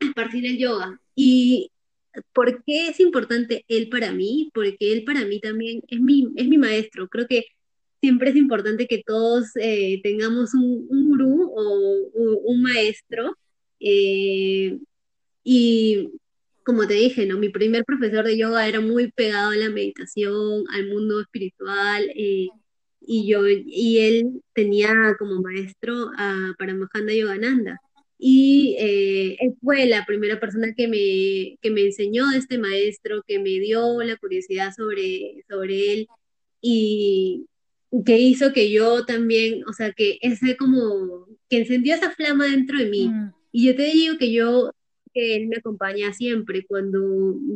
esparcir 0.00 0.46
el 0.46 0.58
yoga. 0.58 1.00
Y 1.14 1.70
¿Por 2.32 2.62
qué 2.64 2.88
es 2.88 3.00
importante 3.00 3.64
él 3.68 3.88
para 3.88 4.12
mí? 4.12 4.50
Porque 4.54 4.92
él 4.92 5.04
para 5.04 5.24
mí 5.24 5.40
también 5.40 5.82
es 5.88 6.00
mi, 6.00 6.28
es 6.36 6.48
mi 6.48 6.58
maestro. 6.58 7.08
Creo 7.08 7.26
que 7.26 7.46
siempre 8.00 8.30
es 8.30 8.36
importante 8.36 8.86
que 8.86 9.02
todos 9.04 9.50
eh, 9.56 10.00
tengamos 10.02 10.54
un, 10.54 10.86
un, 10.88 11.08
gurú 11.08 11.52
o 11.54 12.40
un, 12.44 12.62
maestro. 12.62 13.36
Eh, 13.80 14.78
y 15.48 16.10
como 16.64 16.86
te 16.88 16.94
dije, 16.94 17.26
¿no? 17.26 17.38
Mi 17.38 17.50
primer 17.50 17.84
profesor 17.84 18.24
de 18.24 18.36
yoga 18.36 18.66
era 18.66 18.80
muy 18.80 19.12
pegado 19.12 19.50
a 19.52 19.56
la 19.56 19.70
meditación, 19.70 20.64
al 20.72 20.88
mundo 20.88 21.20
espiritual, 21.20 22.10
eh, 22.16 22.48
y 23.00 23.28
yo, 23.28 23.46
y 23.48 23.98
él 23.98 24.42
tenía 24.52 24.92
como 25.18 25.40
maestro 25.40 26.10
a 26.18 26.54
Paramahanda 26.58 27.14
Yogananda 27.14 27.80
y 28.18 28.76
eh, 28.78 29.36
él 29.40 29.54
fue 29.62 29.86
la 29.86 30.04
primera 30.06 30.40
persona 30.40 30.72
que 30.74 30.88
me, 30.88 31.58
que 31.60 31.70
me 31.70 31.82
enseñó 31.82 32.28
de 32.28 32.38
este 32.38 32.58
maestro, 32.58 33.22
que 33.26 33.38
me 33.38 33.60
dio 33.60 34.02
la 34.02 34.16
curiosidad 34.16 34.72
sobre, 34.74 35.44
sobre 35.48 35.92
él 35.92 36.08
y 36.60 37.46
que 38.04 38.18
hizo 38.18 38.52
que 38.52 38.70
yo 38.70 39.04
también, 39.04 39.62
o 39.68 39.72
sea, 39.72 39.92
que 39.92 40.18
ese 40.22 40.56
como, 40.56 41.26
que 41.48 41.58
encendió 41.58 41.94
esa 41.94 42.10
flama 42.10 42.46
dentro 42.46 42.78
de 42.78 42.86
mí. 42.86 43.08
Mm. 43.08 43.32
Y 43.52 43.66
yo 43.66 43.76
te 43.76 43.84
digo 43.84 44.18
que 44.18 44.32
yo, 44.32 44.72
que 45.16 45.36
él 45.36 45.48
me 45.48 45.56
acompaña 45.56 46.12
siempre, 46.12 46.66
cuando 46.66 47.00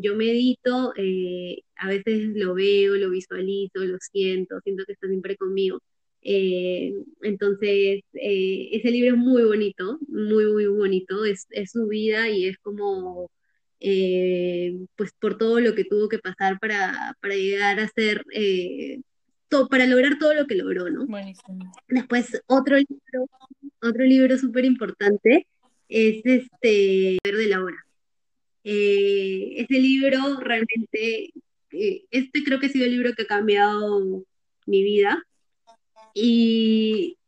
yo 0.00 0.16
medito, 0.16 0.94
eh, 0.96 1.62
a 1.76 1.88
veces 1.88 2.30
lo 2.34 2.54
veo, 2.54 2.96
lo 2.96 3.10
visualizo, 3.10 3.84
lo 3.84 3.98
siento, 4.00 4.60
siento 4.62 4.84
que 4.86 4.92
está 4.94 5.08
siempre 5.08 5.36
conmigo. 5.36 5.80
Eh, 6.22 6.94
entonces, 7.22 8.02
eh, 8.14 8.68
ese 8.72 8.90
libro 8.90 9.14
es 9.14 9.18
muy 9.18 9.44
bonito, 9.44 9.98
muy, 10.08 10.46
muy 10.46 10.66
bonito, 10.66 11.24
es, 11.26 11.46
su 11.70 11.86
vida 11.86 12.30
y 12.30 12.46
es 12.46 12.58
como, 12.58 13.30
eh, 13.80 14.78
pues 14.96 15.12
por 15.20 15.36
todo 15.38 15.60
lo 15.60 15.74
que 15.74 15.84
tuvo 15.84 16.08
que 16.08 16.18
pasar 16.18 16.58
para, 16.60 17.14
llegar 17.22 17.78
a 17.80 17.88
ser, 17.88 18.24
para 19.70 19.86
lograr 19.86 20.18
todo 20.18 20.32
lo 20.34 20.46
que 20.46 20.54
logró, 20.56 20.88
¿no? 20.90 21.06
Después, 21.88 22.42
otro 22.46 22.76
libro, 22.76 23.28
otro 23.82 24.04
libro 24.04 24.38
súper 24.38 24.64
importante 24.64 25.46
es 25.90 26.24
este, 26.24 27.18
de 27.22 27.46
la 27.48 27.62
hora. 27.62 27.84
este 28.64 29.78
libro 29.78 30.40
realmente, 30.40 31.32
este 31.70 32.44
creo 32.44 32.60
que 32.60 32.66
ha 32.66 32.70
sido 32.70 32.86
el 32.86 32.92
libro 32.92 33.12
que 33.14 33.22
ha 33.22 33.26
cambiado 33.26 34.24
mi 34.66 34.82
vida 34.82 35.22
y 36.14 37.18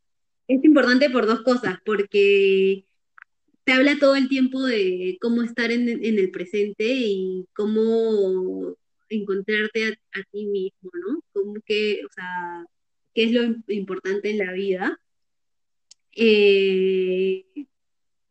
es 0.49 0.65
importante 0.65 1.11
por 1.11 1.27
dos 1.27 1.43
cosas, 1.43 1.79
porque 1.85 2.85
te 3.65 3.73
habla 3.73 3.99
todo 3.99 4.17
el 4.17 4.29
tiempo 4.29 4.63
de 4.65 5.19
cómo 5.21 5.43
estar 5.43 5.71
en, 5.71 5.89
el 5.89 6.31
presente 6.31 6.85
y 6.85 7.47
cómo 7.55 8.77
encontrarte 9.09 9.99
a, 10.13 10.23
ti 10.31 10.47
mismo, 10.47 10.91
¿no? 10.93 11.23
Como 11.33 11.55
que, 11.65 12.01
o 12.05 12.13
sea, 12.13 12.67
qué 13.15 13.25
es 13.25 13.33
lo 13.33 13.43
importante 13.69 14.31
en 14.31 14.39
la 14.39 14.53
vida. 14.53 15.01
Eh, 16.15 17.45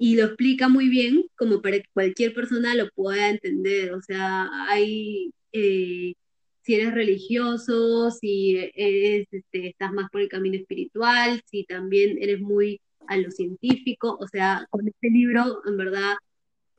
y 0.02 0.16
lo 0.16 0.26
explica 0.26 0.68
muy 0.68 0.90
bien, 0.90 1.26
como 1.38 1.62
para 1.62 1.78
que 1.78 1.90
cualquier 1.94 2.34
persona 2.34 2.74
lo 2.76 2.90
pueda 2.90 3.30
entender. 3.30 3.94
O 3.94 4.02
sea, 4.02 4.50
hay 4.68 5.32
eh, 5.52 6.16
si 6.64 6.76
eres 6.76 6.94
religioso, 6.94 8.10
si 8.12 8.58
eres, 8.76 9.28
este, 9.32 9.68
estás 9.70 9.94
más 9.94 10.10
por 10.12 10.22
el 10.22 10.30
camino 10.30 10.58
espiritual, 10.58 11.42
si 11.46 11.66
también 11.66 12.18
eres 12.20 12.40
muy 12.42 12.82
a 13.08 13.18
lo 13.18 13.30
científico, 13.32 14.18
o 14.20 14.28
sea, 14.28 14.66
con 14.72 14.88
este 14.88 15.10
libro 15.12 15.62
en 15.68 15.78
verdad 15.78 16.16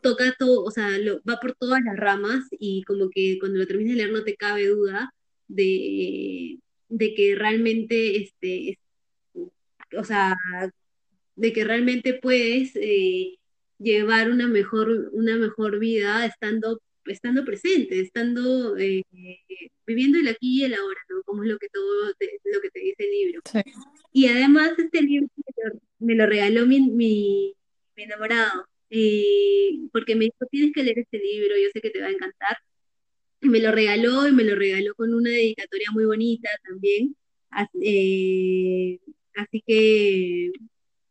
toca 0.02 0.34
todo, 0.38 0.64
o 0.64 0.70
sea, 0.72 0.88
va 1.28 1.38
por 1.40 1.54
todas 1.54 1.80
las 1.84 1.96
ramas 1.96 2.44
y 2.58 2.82
como 2.84 3.08
que 3.10 3.38
cuando 3.40 3.58
lo 3.58 3.66
termines 3.68 3.92
de 3.92 3.96
leer 3.98 4.12
no 4.12 4.24
te 4.24 4.36
cabe 4.36 4.66
duda 4.66 5.14
de, 5.48 6.58
de 6.88 7.14
que 7.14 7.36
realmente, 7.36 8.16
este, 8.22 8.78
o 9.96 10.04
sea, 10.04 10.34
de 11.42 11.52
que 11.52 11.64
realmente 11.64 12.14
puedes 12.14 12.70
eh, 12.76 13.36
llevar 13.78 14.30
una 14.30 14.46
mejor, 14.46 15.10
una 15.12 15.36
mejor 15.36 15.80
vida 15.80 16.24
estando 16.24 16.80
estando 17.06 17.44
presente, 17.44 17.98
estando 17.98 18.76
eh, 18.78 19.02
viviendo 19.84 20.20
el 20.20 20.28
aquí 20.28 20.60
y 20.60 20.64
el 20.64 20.74
ahora, 20.74 21.00
¿no? 21.08 21.20
Como 21.24 21.42
es 21.42 21.50
lo 21.50 21.58
que 21.58 21.68
todo 21.68 22.10
lo 22.10 22.60
que 22.60 22.70
te 22.70 22.78
dice 22.78 22.96
el 22.98 23.10
libro. 23.10 23.42
Y 24.12 24.26
además 24.26 24.70
este 24.78 25.02
libro 25.02 25.26
me 25.98 26.14
lo, 26.14 26.26
regaló 26.26 26.64
mi, 26.64 26.80
mi, 26.80 27.56
enamorado, 27.96 28.68
eh, 28.90 29.80
porque 29.90 30.14
me 30.14 30.26
dijo, 30.26 30.46
tienes 30.48 30.72
que 30.72 30.84
leer 30.84 31.00
este 31.00 31.18
libro, 31.18 31.56
yo 31.56 31.70
sé 31.72 31.80
que 31.80 31.90
te 31.90 32.00
va 32.00 32.06
a 32.06 32.12
encantar. 32.12 32.56
Y 33.40 33.48
me 33.48 33.58
lo 33.58 33.72
regaló 33.72 34.28
y 34.28 34.32
me 34.32 34.44
lo 34.44 34.54
regaló 34.54 34.94
con 34.94 35.12
una 35.12 35.30
dedicatoria 35.30 35.88
muy 35.90 36.04
bonita 36.04 36.50
también. 36.62 37.16
Así, 37.50 39.00
así 39.34 39.60
que 39.66 40.52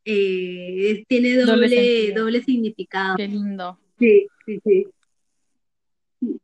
eh, 0.06 1.04
tiene 1.08 1.38
doble, 1.38 2.14
doble, 2.16 2.44
significado. 2.44 3.16
Qué 3.16 3.28
lindo. 3.28 3.80
Sí, 4.00 4.28
sí, 4.46 4.60
sí. 4.64 4.88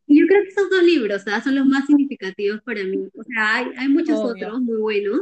Y 0.07 0.19
yo 0.19 0.27
creo 0.27 0.43
que 0.43 0.49
esos 0.49 0.69
dos 0.69 0.83
libros 0.83 1.23
son 1.43 1.55
los 1.55 1.65
más 1.65 1.85
significativos 1.85 2.61
para 2.61 2.83
mí. 2.83 3.09
O 3.15 3.23
sea, 3.23 3.55
hay, 3.57 3.67
hay 3.77 3.87
muchos 3.87 4.19
otros 4.19 4.59
muy 4.61 4.77
buenos, 4.77 5.21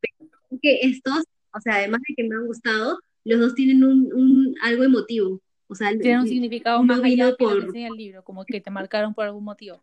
pero 0.00 0.30
que 0.60 0.80
estos, 0.82 1.24
o 1.54 1.60
sea, 1.60 1.76
además 1.76 2.00
de 2.08 2.14
que 2.14 2.28
me 2.28 2.34
han 2.34 2.46
gustado, 2.46 2.98
los 3.24 3.40
dos 3.40 3.54
tienen 3.54 3.84
un, 3.84 4.12
un 4.12 4.54
algo 4.62 4.84
emotivo. 4.84 5.40
O 5.68 5.74
sea, 5.74 5.96
tienen 5.96 6.20
un 6.20 6.28
significado 6.28 6.82
más 6.82 7.02
allá 7.02 7.34
por... 7.36 7.72
que 7.72 7.86
el 7.86 7.94
libro, 7.94 8.22
como 8.22 8.44
que 8.44 8.60
te 8.60 8.70
marcaron 8.70 9.14
por 9.14 9.24
algún 9.24 9.44
motivo. 9.44 9.82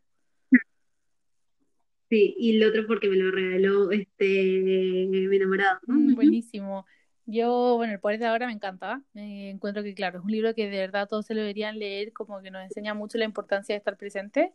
Sí, 2.10 2.36
y 2.38 2.58
el 2.58 2.68
otro 2.68 2.88
porque 2.88 3.08
me 3.08 3.18
lo 3.18 3.32
regaló 3.32 3.92
este 3.92 5.08
mi 5.08 5.36
enamorado. 5.36 5.80
Mm, 5.88 6.16
buenísimo. 6.16 6.86
Yo, 7.32 7.76
bueno, 7.78 7.94
el 7.94 8.00
poder 8.00 8.20
de 8.20 8.26
ahora 8.26 8.48
me 8.48 8.54
encanta. 8.54 9.04
Me 9.14 9.52
encuentro 9.52 9.84
que, 9.84 9.94
claro, 9.94 10.18
es 10.18 10.26
un 10.26 10.32
libro 10.32 10.56
que 10.56 10.68
de 10.68 10.78
verdad 10.80 11.08
todos 11.08 11.28
se 11.28 11.36
lo 11.36 11.42
deberían 11.42 11.78
leer, 11.78 12.12
como 12.12 12.42
que 12.42 12.50
nos 12.50 12.64
enseña 12.64 12.96
mucho 12.96 13.20
la 13.20 13.26
importancia 13.26 13.74
de 13.74 13.78
estar 13.78 13.98
presente. 13.98 14.52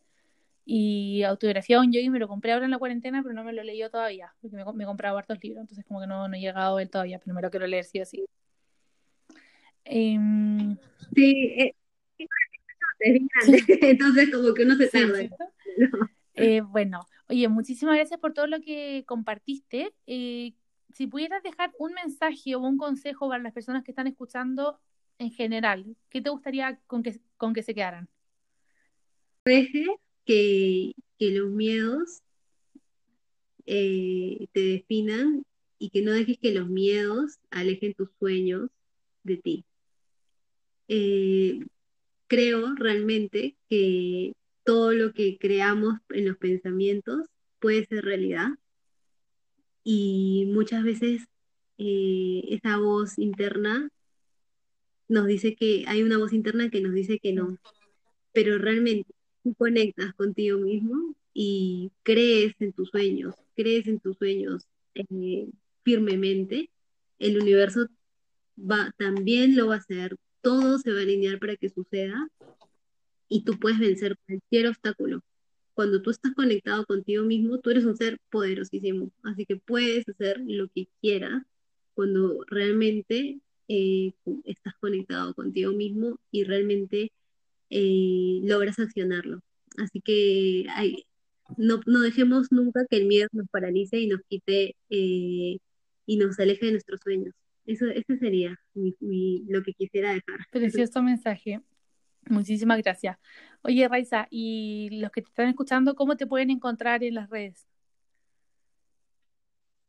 Y 0.65 1.23
autobiografía 1.23 1.79
un 1.79 1.93
yogi 1.93 2.11
me 2.11 2.19
lo 2.19 2.27
compré 2.27 2.53
ahora 2.53 2.65
en 2.65 2.73
la 2.73 2.79
cuarentena, 2.79 3.23
pero 3.23 3.33
no 3.33 3.45
me 3.45 3.53
lo 3.53 3.61
he 3.61 3.65
leído 3.65 3.91
todavía, 3.91 4.35
porque 4.41 4.57
me, 4.57 4.65
me 4.73 4.85
he 4.85 4.87
comprado 4.87 5.17
hartos 5.17 5.39
libros, 5.43 5.61
entonces 5.61 5.85
como 5.85 6.01
que 6.01 6.07
no, 6.09 6.27
no 6.27 6.35
he 6.35 6.41
llegado 6.41 6.79
a 6.79 6.83
él 6.83 6.91
todavía, 6.91 7.21
pero 7.21 7.35
me 7.35 7.43
lo 7.43 7.51
quiero 7.51 7.67
leer 7.67 7.85
sí 7.85 8.01
o 8.01 8.07
sí. 8.07 8.25
Em, 9.85 10.77
sí, 11.15 11.55
eh, 11.57 11.75
es 12.99 13.21
grande, 13.29 13.65
entonces 13.83 14.31
como 14.33 14.53
que 14.53 14.65
uno 14.65 14.75
se 14.77 14.89
tarda. 14.89 15.21
eh, 16.35 16.63
bueno, 16.63 17.07
oye, 17.29 17.47
muchísimas 17.49 17.97
gracias 17.97 18.19
por 18.19 18.33
todo 18.33 18.49
lo 18.49 18.61
que 18.61 19.05
compartiste. 19.07 19.93
Si 20.95 21.09
pudieras 21.09 21.43
dejar 21.43 21.73
un 21.77 21.93
mensaje 21.93 22.55
o 22.55 22.61
un 22.61 22.79
consejo 22.79 23.29
para 23.29 23.43
las 23.43 23.53
personas 23.53 23.83
que 23.83 23.91
están 23.91 24.07
escuchando 24.07 24.79
en 25.19 25.33
general, 25.33 25.97
¿qué 26.09 26.21
te 26.21 26.31
gustaría 26.31 26.79
con 26.87 27.03
que, 27.03 27.21
con 27.37 27.53
que 27.53 27.65
se 27.65 27.75
quedaran? 27.75 28.09
Deje 29.45 29.87
que, 30.25 30.93
que 31.19 31.31
los 31.33 31.51
miedos 31.51 32.23
eh, 33.67 34.47
te 34.53 34.61
definan 34.61 35.45
y 35.81 35.91
que 35.91 36.01
no 36.01 36.13
dejes 36.13 36.39
que 36.39 36.55
los 36.55 36.69
miedos 36.69 37.41
alejen 37.51 37.95
tus 37.95 38.11
sueños 38.21 38.71
de 39.25 39.37
ti. 39.39 39.65
Eh, 40.87 41.59
creo 42.29 42.73
realmente 42.77 43.57
que 43.69 44.33
todo 44.63 44.93
lo 44.93 45.13
que 45.13 45.39
creamos 45.39 45.95
en 46.11 46.29
los 46.29 46.37
pensamientos 46.37 47.27
puede 47.59 47.85
ser 47.87 48.05
realidad 48.05 48.51
y 49.85 50.47
muchas 50.49 50.83
veces 50.83 51.23
eh, 51.79 52.43
esa 52.49 52.79
voz 52.79 53.19
interna 53.19 53.91
nos 55.07 55.27
dice 55.27 55.55
que 55.55 55.85
hay 55.87 56.03
una 56.03 56.19
voz 56.19 56.33
interna 56.33 56.71
que 56.71 56.81
nos 56.81 56.95
dice 56.95 57.19
que 57.19 57.35
no, 57.35 57.59
pero 58.33 58.59
realmente 58.59 59.13
tú 59.43 59.55
conectas 59.55 60.15
contigo 60.15 60.59
mismo 60.59 61.15
y 61.35 61.93
crees 62.03 62.55
en 62.61 62.73
tus 62.73 62.89
sueños, 62.89 63.35
crees 63.55 63.87
en 63.87 64.01
tus 64.01 64.17
sueños 64.17 64.67
eh, 64.95 65.49
firmemente, 65.83 66.71
el 67.19 67.39
universo 67.41 67.87
va, 68.59 68.93
también 68.97 69.55
lo 69.55 69.69
va 69.69 69.75
a 69.75 69.79
hacer, 69.79 70.17
todo 70.41 70.79
se 70.79 70.93
va 70.93 71.01
a 71.01 71.03
alinear 71.03 71.39
para 71.39 71.57
que 71.57 71.69
suceda 71.69 72.29
y 73.29 73.45
tú 73.45 73.59
puedes 73.59 73.79
vencer 73.79 74.17
cualquier 74.27 74.69
obstáculo 74.69 75.23
cuando 75.75 76.03
tú 76.03 76.11
estás 76.11 76.33
conectado 76.35 76.87
contigo 76.87 77.25
mismo, 77.25 77.59
tú 77.59 77.71
eres 77.71 77.85
un 77.85 77.97
ser 77.97 78.19
poderosísimo, 78.31 79.11
así 79.23 79.45
que 79.45 79.57
puedes 79.57 80.09
hacer 80.09 80.41
lo 80.47 80.69
que 80.69 80.89
quieras 81.01 81.43
cuando 81.95 82.45
realmente 82.49 83.41
eh, 83.69 84.13
estás 84.45 84.75
conectado 84.81 85.35
contigo 85.35 85.73
mismo 85.73 86.19
y 86.31 86.45
realmente 86.45 87.13
eh, 87.71 88.41
logras 88.43 88.79
accionarlo. 88.79 89.41
Así 89.79 90.01
que 90.01 90.67
no, 91.57 91.81
no, 91.87 92.01
dejemos 92.01 92.53
nunca 92.53 92.87
que 92.89 92.97
el 92.97 93.07
miedo 93.07 93.29
nos 93.33 93.49
paralice 93.49 93.99
y 93.99 94.07
nos 94.07 94.21
quite 94.29 94.77
eh, 94.91 95.59
y 96.07 96.17
nos 96.17 96.39
aleje 96.39 96.67
de 96.67 96.73
nuestros 96.73 97.01
sueños. 97.01 97.35
Eso, 97.67 97.87
ese 97.87 98.19
sería 98.19 98.59
lo 98.75 99.63
que 99.63 99.73
quisiera 99.73 100.13
dejar. 100.13 100.41
Precioso 100.51 101.03
mensaje. 101.03 101.61
Muchísimas 102.29 102.83
gracias. 102.83 103.19
Oye, 103.63 103.89
Raiza, 103.89 104.27
y 104.31 104.89
los 105.01 105.11
que 105.11 105.23
te 105.23 105.29
están 105.29 105.49
escuchando, 105.49 105.95
¿cómo 105.95 106.17
te 106.17 106.27
pueden 106.27 106.51
encontrar 106.51 107.03
en 107.03 107.15
las 107.15 107.31
redes? 107.31 107.67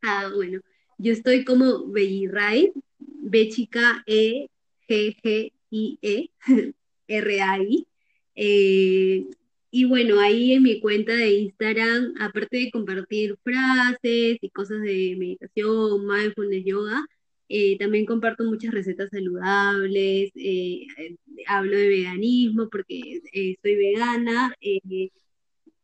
Ah, 0.01 0.29
bueno, 0.33 0.61
yo 0.97 1.13
estoy 1.13 1.43
como 1.43 1.88
Belliray, 1.91 2.71
B 2.99 3.49
chica 3.49 4.03
E 4.05 4.47
G 4.88 5.17
G 5.21 5.51
I 5.71 5.99
E 6.01 6.29
R 7.07 7.41
A 7.41 7.59
I. 7.59 7.88
Eh, 8.36 9.25
y 9.71 9.83
bueno, 9.86 10.19
ahí 10.19 10.53
en 10.53 10.63
mi 10.63 10.79
cuenta 10.79 11.13
de 11.13 11.31
Instagram, 11.31 12.13
aparte 12.19 12.57
de 12.57 12.71
compartir 12.71 13.38
frases 13.43 14.38
y 14.41 14.49
cosas 14.51 14.79
de 14.81 15.15
meditación, 15.17 16.05
mindfulness, 16.07 16.65
yoga, 16.65 17.05
eh, 17.48 17.78
también 17.78 18.06
comparto 18.06 18.43
muchas 18.43 18.74
recetas 18.74 19.10
saludables, 19.12 20.32
eh, 20.36 20.88
hablo 21.48 21.78
de 21.78 21.88
veganismo 21.88 22.70
porque 22.70 23.22
eh, 23.34 23.56
soy 23.62 23.76
vegana. 23.76 24.54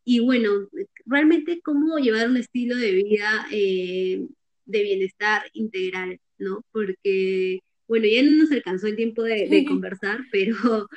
y 0.04 0.20
bueno, 0.20 0.68
realmente 1.06 1.60
cómo 1.62 1.98
llevar 1.98 2.28
un 2.28 2.36
estilo 2.36 2.76
de 2.76 2.92
vida 2.92 3.46
de 3.50 4.82
bienestar 4.82 5.42
integral, 5.52 6.18
¿no? 6.38 6.64
Porque, 6.72 7.60
bueno, 7.86 8.06
ya 8.06 8.22
no 8.22 8.32
nos 8.32 8.52
alcanzó 8.52 8.86
el 8.88 8.96
tiempo 8.96 9.22
de, 9.22 9.48
de 9.48 9.64
conversar, 9.64 10.20
pero 10.32 10.88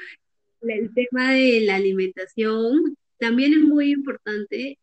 el 0.62 0.94
tema 0.96 1.34
de 1.34 1.62
la 1.62 1.76
alimentación 1.76 2.98
también 3.20 3.54
es 3.54 3.60
muy 3.60 3.92
importante 3.92 4.78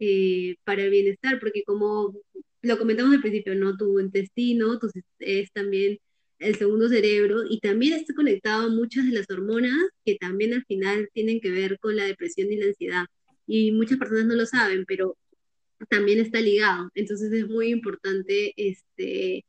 para 0.65 0.85
el 0.85 0.91
bienestar, 0.91 1.41
porque 1.41 1.65
como 1.65 2.15
lo 2.63 2.79
comentamos 2.79 3.15
al 3.15 3.21
principio, 3.21 3.55
¿no? 3.55 3.77
Tu 3.77 4.01
intestino 4.01 4.79
tu, 4.79 4.89
es 5.19 5.53
también 5.53 5.99
el 6.39 6.57
segundo 6.57 6.89
cerebro 6.89 7.43
y 7.49 7.61
también 7.61 7.95
está 7.95 8.15
conectado 8.15 8.67
a 8.67 8.71
muchas 8.71 9.07
de 9.07 9.13
las 9.13 9.31
hormonas 9.31 9.77
que 10.05 10.17
también 10.17 10.55
al 10.55 10.65
final 10.67 11.09
tienen 11.13 11.41
que 11.41 11.51
ver 11.51 11.79
con 11.79 11.97
la 11.97 12.05
depresión 12.05 12.53
y 12.53 12.57
la 12.57 12.67
ansiedad. 12.67 13.07
Y 13.47 13.73
muchas 13.73 13.99
personas 13.99 14.27
no 14.27 14.35
lo 14.37 14.47
saben, 14.47 14.85
pero 14.87 15.17
también 15.89 16.21
está 16.21 16.41
ligado. 16.41 16.91
Entonces 16.95 17.33
es 17.33 17.49
muy 17.49 17.69
importante 17.71 18.53
este, 18.57 19.45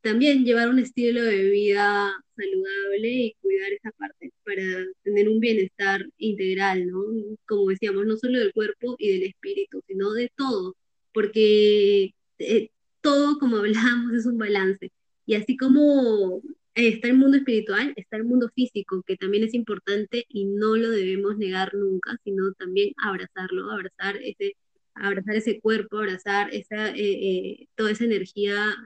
también 0.00 0.44
llevar 0.44 0.68
un 0.68 0.78
estilo 0.78 1.22
de 1.22 1.50
vida 1.50 2.12
saludable 2.36 3.08
y 3.08 3.36
cuidar 3.40 3.72
esa 3.72 3.90
parte 3.92 4.32
para 4.44 4.62
tener 5.02 5.28
un 5.28 5.40
bienestar 5.40 6.06
integral, 6.18 6.86
¿no? 6.88 7.00
Como 7.46 7.68
decíamos, 7.70 8.06
no 8.06 8.16
solo 8.16 8.38
del 8.38 8.52
cuerpo 8.52 8.96
y 8.98 9.12
del 9.12 9.22
espíritu, 9.24 9.82
sino 9.86 10.12
de 10.12 10.30
todo, 10.36 10.76
porque 11.12 12.12
eh, 12.44 12.70
todo, 13.00 13.38
como 13.38 13.56
hablábamos, 13.58 14.14
es 14.14 14.26
un 14.26 14.38
balance. 14.38 14.92
Y 15.26 15.34
así 15.34 15.56
como 15.56 16.42
está 16.74 17.08
el 17.08 17.14
mundo 17.14 17.36
espiritual, 17.36 17.92
está 17.96 18.16
el 18.16 18.24
mundo 18.24 18.50
físico, 18.54 19.02
que 19.06 19.16
también 19.16 19.44
es 19.44 19.54
importante 19.54 20.24
y 20.28 20.46
no 20.46 20.76
lo 20.76 20.90
debemos 20.90 21.36
negar 21.38 21.74
nunca, 21.74 22.18
sino 22.24 22.52
también 22.54 22.92
abrazarlo, 22.96 23.70
abrazar 23.70 24.16
ese, 24.22 24.56
abrazar 24.94 25.36
ese 25.36 25.60
cuerpo, 25.60 25.98
abrazar 25.98 26.52
esa, 26.54 26.90
eh, 26.90 26.94
eh, 26.96 27.68
toda 27.76 27.92
esa 27.92 28.04
energía 28.04 28.76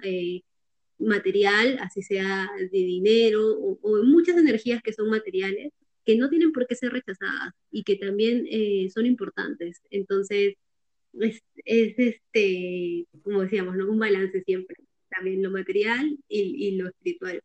material, 0.99 1.79
así 1.81 2.03
sea 2.03 2.51
de 2.59 2.69
dinero 2.79 3.57
o, 3.57 3.79
o, 3.83 4.03
muchas 4.05 4.37
energías 4.37 4.83
que 4.83 4.93
son 4.93 5.09
materiales, 5.11 5.73
que 6.05 6.17
no 6.17 6.29
tienen 6.29 6.53
por 6.53 6.67
qué 6.67 6.75
ser 6.75 6.93
rechazadas 6.93 7.53
y 7.71 7.85
que 7.85 7.97
también 7.97 8.47
son 8.91 9.07
importantes. 9.07 9.81
Entonces, 9.91 10.55
es, 11.15 11.43
este, 11.65 13.07
como 13.23 13.43
decíamos, 13.43 13.77
¿no? 13.77 13.91
un 13.91 13.99
balance 13.99 14.43
siempre, 14.43 14.77
también 15.09 15.43
lo 15.43 15.51
material 15.51 16.19
y, 16.29 16.77
lo 16.77 16.89
espiritual. 16.89 17.43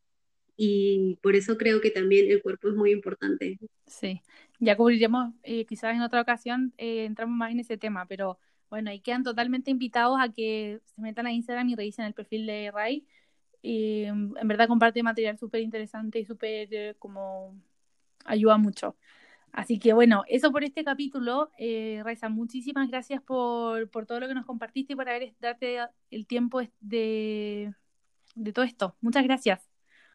Y 0.56 1.18
por 1.22 1.36
eso 1.36 1.58
creo 1.58 1.82
que 1.82 1.90
también 1.90 2.30
el 2.30 2.42
cuerpo 2.42 2.70
es 2.70 2.76
muy 2.76 2.92
importante. 2.92 3.58
Sí, 3.88 4.22
ya 4.60 4.78
cubriremos, 4.78 5.34
eh, 5.44 5.66
quizás 5.66 5.96
en 5.96 6.02
otra 6.02 6.22
ocasión 6.22 6.74
eh, 6.78 7.06
entramos 7.06 7.36
más 7.36 7.52
en 7.52 7.60
ese 7.60 7.78
tema, 7.78 8.06
pero 8.06 8.38
bueno, 8.70 8.90
ahí 8.90 9.00
quedan 9.00 9.24
totalmente 9.24 9.72
invitados 9.72 10.18
a 10.20 10.32
que 10.32 10.80
se 10.86 11.02
metan 11.02 11.28
a 11.28 11.32
Instagram 11.32 11.70
y 11.70 11.76
revisen 11.76 12.06
el 12.06 12.14
perfil 12.14 12.46
de 12.46 12.72
Ray. 12.72 13.08
Y, 13.62 14.04
en 14.04 14.34
verdad 14.48 14.68
comparte 14.68 15.02
material 15.04 15.38
súper 15.38 15.62
interesante 15.62 16.20
y 16.20 16.26
súper 16.26 16.68
eh, 16.72 16.96
como 17.00 17.56
ayuda 18.26 18.58
mucho. 18.58 18.96
Así 19.54 19.78
que 19.78 19.94
bueno, 19.94 20.24
eso 20.28 20.52
por 20.52 20.64
este 20.64 20.84
capítulo. 20.84 21.52
Eh, 21.60 22.02
Raiza, 22.04 22.28
muchísimas 22.28 22.90
gracias 22.90 23.22
por, 23.22 23.90
por, 23.92 24.08
todo 24.08 24.20
lo 24.20 24.28
que 24.28 24.34
nos 24.34 24.48
compartiste 24.48 24.94
y 24.94 24.96
por 24.96 25.08
haber 25.08 25.36
darte 25.40 25.78
el 26.10 26.26
tiempo 26.26 26.62
de, 26.82 27.74
de 28.36 28.54
todo 28.54 28.66
esto. 28.66 28.98
Muchas 29.00 29.24
gracias. 29.24 29.73